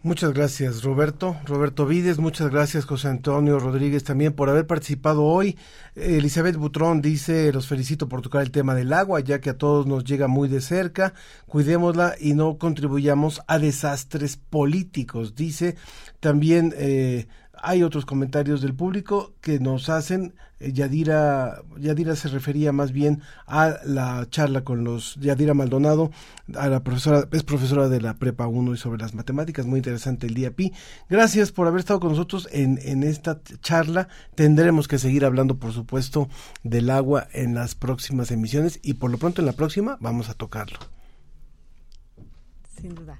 Muchas 0.01 0.31
gracias, 0.31 0.83
Roberto. 0.83 1.35
Roberto 1.45 1.85
Vides, 1.85 2.19
muchas 2.19 2.49
gracias, 2.49 2.85
José 2.85 3.09
Antonio 3.09 3.59
Rodríguez, 3.59 4.05
también 4.05 4.31
por 4.31 4.49
haber 4.49 4.65
participado 4.65 5.25
hoy. 5.25 5.57
Elizabeth 5.93 6.55
Butrón 6.55 7.01
dice, 7.01 7.51
los 7.51 7.67
felicito 7.67 8.07
por 8.07 8.21
tocar 8.21 8.41
el 8.41 8.51
tema 8.51 8.75
del 8.75 8.93
agua, 8.93 9.19
ya 9.19 9.41
que 9.41 9.49
a 9.49 9.57
todos 9.57 9.87
nos 9.87 10.05
llega 10.05 10.29
muy 10.29 10.47
de 10.47 10.61
cerca. 10.61 11.13
Cuidémosla 11.47 12.15
y 12.17 12.33
no 12.33 12.57
contribuyamos 12.57 13.41
a 13.45 13.59
desastres 13.59 14.37
políticos. 14.37 15.35
Dice 15.35 15.75
también 16.21 16.73
eh, 16.77 17.27
hay 17.61 17.83
otros 17.83 18.05
comentarios 18.05 18.61
del 18.61 18.73
público 18.73 19.33
que 19.41 19.59
nos 19.59 19.89
hacen. 19.89 20.33
Eh, 20.59 20.73
Yadira, 20.73 21.61
Yadira 21.77 22.15
se 22.15 22.27
refería 22.27 22.71
más 22.71 22.91
bien 22.91 23.21
a 23.47 23.77
la 23.85 24.27
charla 24.29 24.63
con 24.63 24.83
los 24.83 25.15
Yadira 25.15 25.53
Maldonado, 25.53 26.11
a 26.55 26.67
la 26.67 26.83
profesora, 26.83 27.27
es 27.31 27.43
profesora 27.43 27.89
de 27.89 28.01
la 28.01 28.15
Prepa 28.15 28.47
1 28.47 28.73
y 28.73 28.77
sobre 28.77 29.01
las 29.01 29.13
matemáticas, 29.13 29.65
muy 29.65 29.77
interesante 29.77 30.27
el 30.27 30.33
día 30.33 30.51
Pi. 30.51 30.73
Gracias 31.09 31.51
por 31.51 31.67
haber 31.67 31.79
estado 31.79 31.99
con 31.99 32.09
nosotros 32.11 32.47
en, 32.51 32.79
en 32.83 33.03
esta 33.03 33.41
charla. 33.61 34.07
Tendremos 34.35 34.87
que 34.87 34.99
seguir 34.99 35.25
hablando, 35.25 35.57
por 35.57 35.73
supuesto, 35.73 36.29
del 36.63 36.89
agua 36.89 37.27
en 37.33 37.55
las 37.55 37.75
próximas 37.75 38.31
emisiones 38.31 38.79
y 38.81 38.95
por 38.95 39.11
lo 39.11 39.17
pronto 39.17 39.41
en 39.41 39.45
la 39.45 39.53
próxima 39.53 39.97
vamos 40.01 40.29
a 40.29 40.33
tocarlo. 40.33 40.79
Sin 42.79 42.95
duda. 42.95 43.19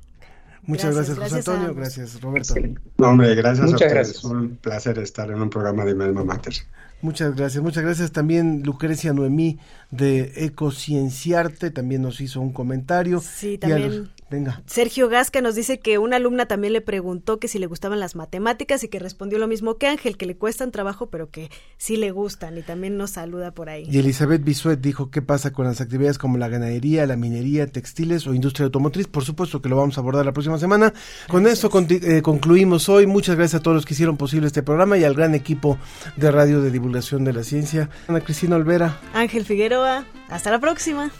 Muchas 0.69 0.95
gracias, 0.95 1.17
José 1.17 1.35
Antonio. 1.37 1.73
Gracias, 1.73 2.21
Roberto. 2.21 2.53
No, 2.99 3.09
hombre, 3.09 3.33
gracias 3.33 3.71
Muchas 3.71 3.91
a 3.91 3.93
Gracias. 3.95 4.17
Es 4.17 4.23
un 4.23 4.55
placer 4.57 4.99
estar 4.99 5.31
en 5.31 5.41
un 5.41 5.49
programa 5.49 5.83
de 5.83 5.95
Melma 5.95 6.23
Mater. 6.23 6.53
Muchas 7.01 7.35
gracias, 7.35 7.63
muchas 7.63 7.83
gracias 7.83 8.11
también 8.11 8.61
Lucrecia 8.63 9.13
Noemí 9.13 9.57
de 9.89 10.31
Ecocienciarte, 10.35 11.71
también 11.71 12.03
nos 12.03 12.21
hizo 12.21 12.39
un 12.39 12.53
comentario. 12.53 13.19
Sí, 13.19 13.57
también. 13.57 14.09
Venga. 14.29 14.61
Sergio 14.65 15.09
Gasca 15.09 15.41
nos 15.41 15.55
dice 15.55 15.79
que 15.79 15.97
una 15.97 16.17
alumna 16.17 16.45
también 16.45 16.73
le 16.73 16.81
preguntó 16.81 17.39
que 17.39 17.47
si 17.47 17.59
le 17.59 17.65
gustaban 17.65 17.99
las 17.99 18.15
matemáticas 18.15 18.83
y 18.83 18.87
que 18.87 18.99
respondió 18.99 19.39
lo 19.39 19.47
mismo 19.47 19.77
que 19.77 19.87
Ángel, 19.87 20.17
que 20.17 20.25
le 20.25 20.35
cuestan 20.35 20.71
trabajo, 20.71 21.07
pero 21.07 21.29
que 21.29 21.49
sí 21.77 21.97
le 21.97 22.11
gustan 22.11 22.57
y 22.57 22.61
también 22.61 22.97
nos 22.97 23.11
saluda 23.11 23.51
por 23.51 23.69
ahí. 23.69 23.87
Y 23.89 23.97
Elizabeth 23.97 24.43
Bisuet 24.43 24.79
dijo 24.79 25.09
qué 25.09 25.21
pasa 25.21 25.51
con 25.51 25.65
las 25.65 25.81
actividades 25.81 26.17
como 26.17 26.37
la 26.37 26.47
ganadería, 26.47 27.05
la 27.05 27.15
minería, 27.15 27.67
textiles 27.67 28.27
o 28.27 28.33
industria 28.33 28.65
automotriz. 28.65 29.07
Por 29.07 29.23
supuesto 29.23 29.61
que 29.61 29.69
lo 29.69 29.77
vamos 29.77 29.97
a 29.97 30.01
abordar 30.01 30.25
la 30.25 30.33
próxima 30.33 30.59
semana. 30.59 30.93
Con 31.27 31.47
eso 31.47 31.69
eh, 31.89 32.21
concluimos 32.21 32.89
hoy. 32.89 33.07
Muchas 33.07 33.35
gracias 33.35 33.59
a 33.59 33.63
todos 33.63 33.75
los 33.75 33.85
que 33.85 33.93
hicieron 33.93 34.17
posible 34.17 34.47
este 34.47 34.63
programa 34.63 34.97
y 34.97 35.03
al 35.03 35.13
gran 35.13 35.35
equipo 35.35 35.77
de 36.15 36.31
Radio 36.31 36.61
de 36.61 36.71
Divulgación 36.71 37.23
de 37.23 37.33
la 37.33 37.43
Ciencia. 37.43 37.89
Ana 38.07 38.21
Cristina 38.21 38.55
Olvera. 38.55 38.99
Ángel 39.13 39.45
Figueroa. 39.45 40.05
Hasta 40.29 40.51
la 40.51 40.59
próxima. 40.59 41.11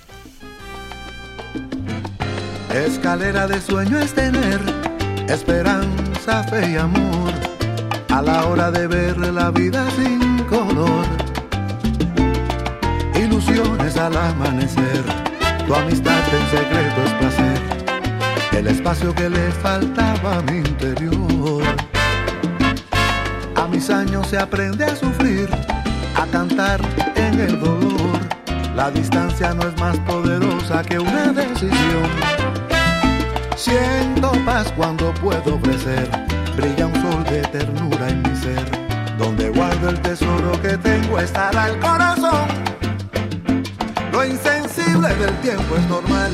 Escalera 2.74 3.47
de 3.47 3.59
sueño 3.59 3.99
es 3.99 4.13
tener 4.13 4.59
esperanza, 5.28 6.43
fe 6.43 6.72
y 6.72 6.76
amor 6.78 7.34
a 8.09 8.22
la 8.22 8.45
hora 8.45 8.70
de 8.70 8.88
ver 8.88 9.17
la 9.17 9.49
vida 9.49 9.86
sin 9.91 10.43
color. 10.43 11.05
ilusiones 13.15 13.97
al 13.97 14.15
amanecer. 14.15 15.03
Tu 15.65 15.74
amistad 15.74 16.20
en 16.34 16.57
secreto 16.57 17.03
es 17.05 17.13
placer, 17.13 17.61
el 18.57 18.67
espacio 18.67 19.13
que 19.13 19.30
le 19.30 19.51
faltaba 19.51 20.38
a 20.38 20.41
mi 20.41 20.57
interior. 20.57 21.63
A 23.55 23.67
mis 23.67 23.89
años 23.89 24.28
se 24.28 24.38
aprende 24.38 24.86
a 24.86 24.95
sufrir, 24.95 25.49
a 26.15 26.26
cantar 26.28 26.82
en 27.15 27.39
el 27.39 27.59
dolor. 27.59 28.20
La 28.76 28.89
distancia 28.89 29.53
no 29.53 29.67
es 29.67 29.80
más 29.80 29.97
poderosa 29.99 30.84
que 30.84 30.99
una 30.99 31.34
decisión. 31.34 32.38
Siento 33.60 34.32
paz 34.45 34.72
cuando 34.78 35.14
puedo 35.16 35.55
ofrecer, 35.55 36.10
brilla 36.55 36.88
un 36.88 36.95
sol 37.01 37.24
de 37.26 37.41
ternura 37.41 38.07
en 38.07 38.22
mi 38.22 38.34
ser 38.38 39.18
donde 39.18 39.49
guardo 39.49 39.89
el 39.89 40.01
tesoro 40.01 40.53
que 40.62 40.78
tengo 40.78 41.20
estará 41.20 41.68
el 41.68 41.78
corazón. 41.80 42.47
Lo 44.14 44.26
insensible 44.26 45.14
del 45.16 45.36
tiempo 45.41 45.76
es 45.76 45.89
normal. 45.89 46.32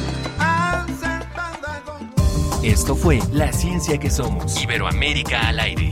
Esto 2.62 2.96
fue 2.96 3.20
La 3.32 3.52
Ciencia 3.52 3.98
que 3.98 4.12
Somos. 4.12 4.62
Iberoamérica 4.62 5.48
al 5.48 5.60
aire. 5.62 5.92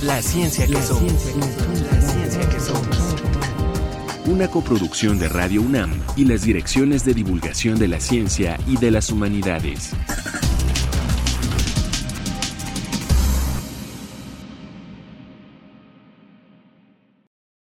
La 0.00 0.22
Ciencia 0.22 0.66
que 0.66 0.80
Somos. 0.80 1.12
la 1.12 2.00
Ciencia 2.00 2.48
que 2.48 2.60
Somos. 2.60 3.14
Una 4.24 4.48
coproducción 4.48 5.18
de 5.18 5.28
Radio 5.28 5.60
UNAM 5.60 6.00
y 6.16 6.24
las 6.24 6.42
direcciones 6.42 7.04
de 7.04 7.12
divulgación 7.12 7.78
de 7.78 7.88
la 7.88 8.00
ciencia 8.00 8.58
y 8.66 8.78
de 8.78 8.90
las 8.90 9.10
humanidades. 9.10 9.92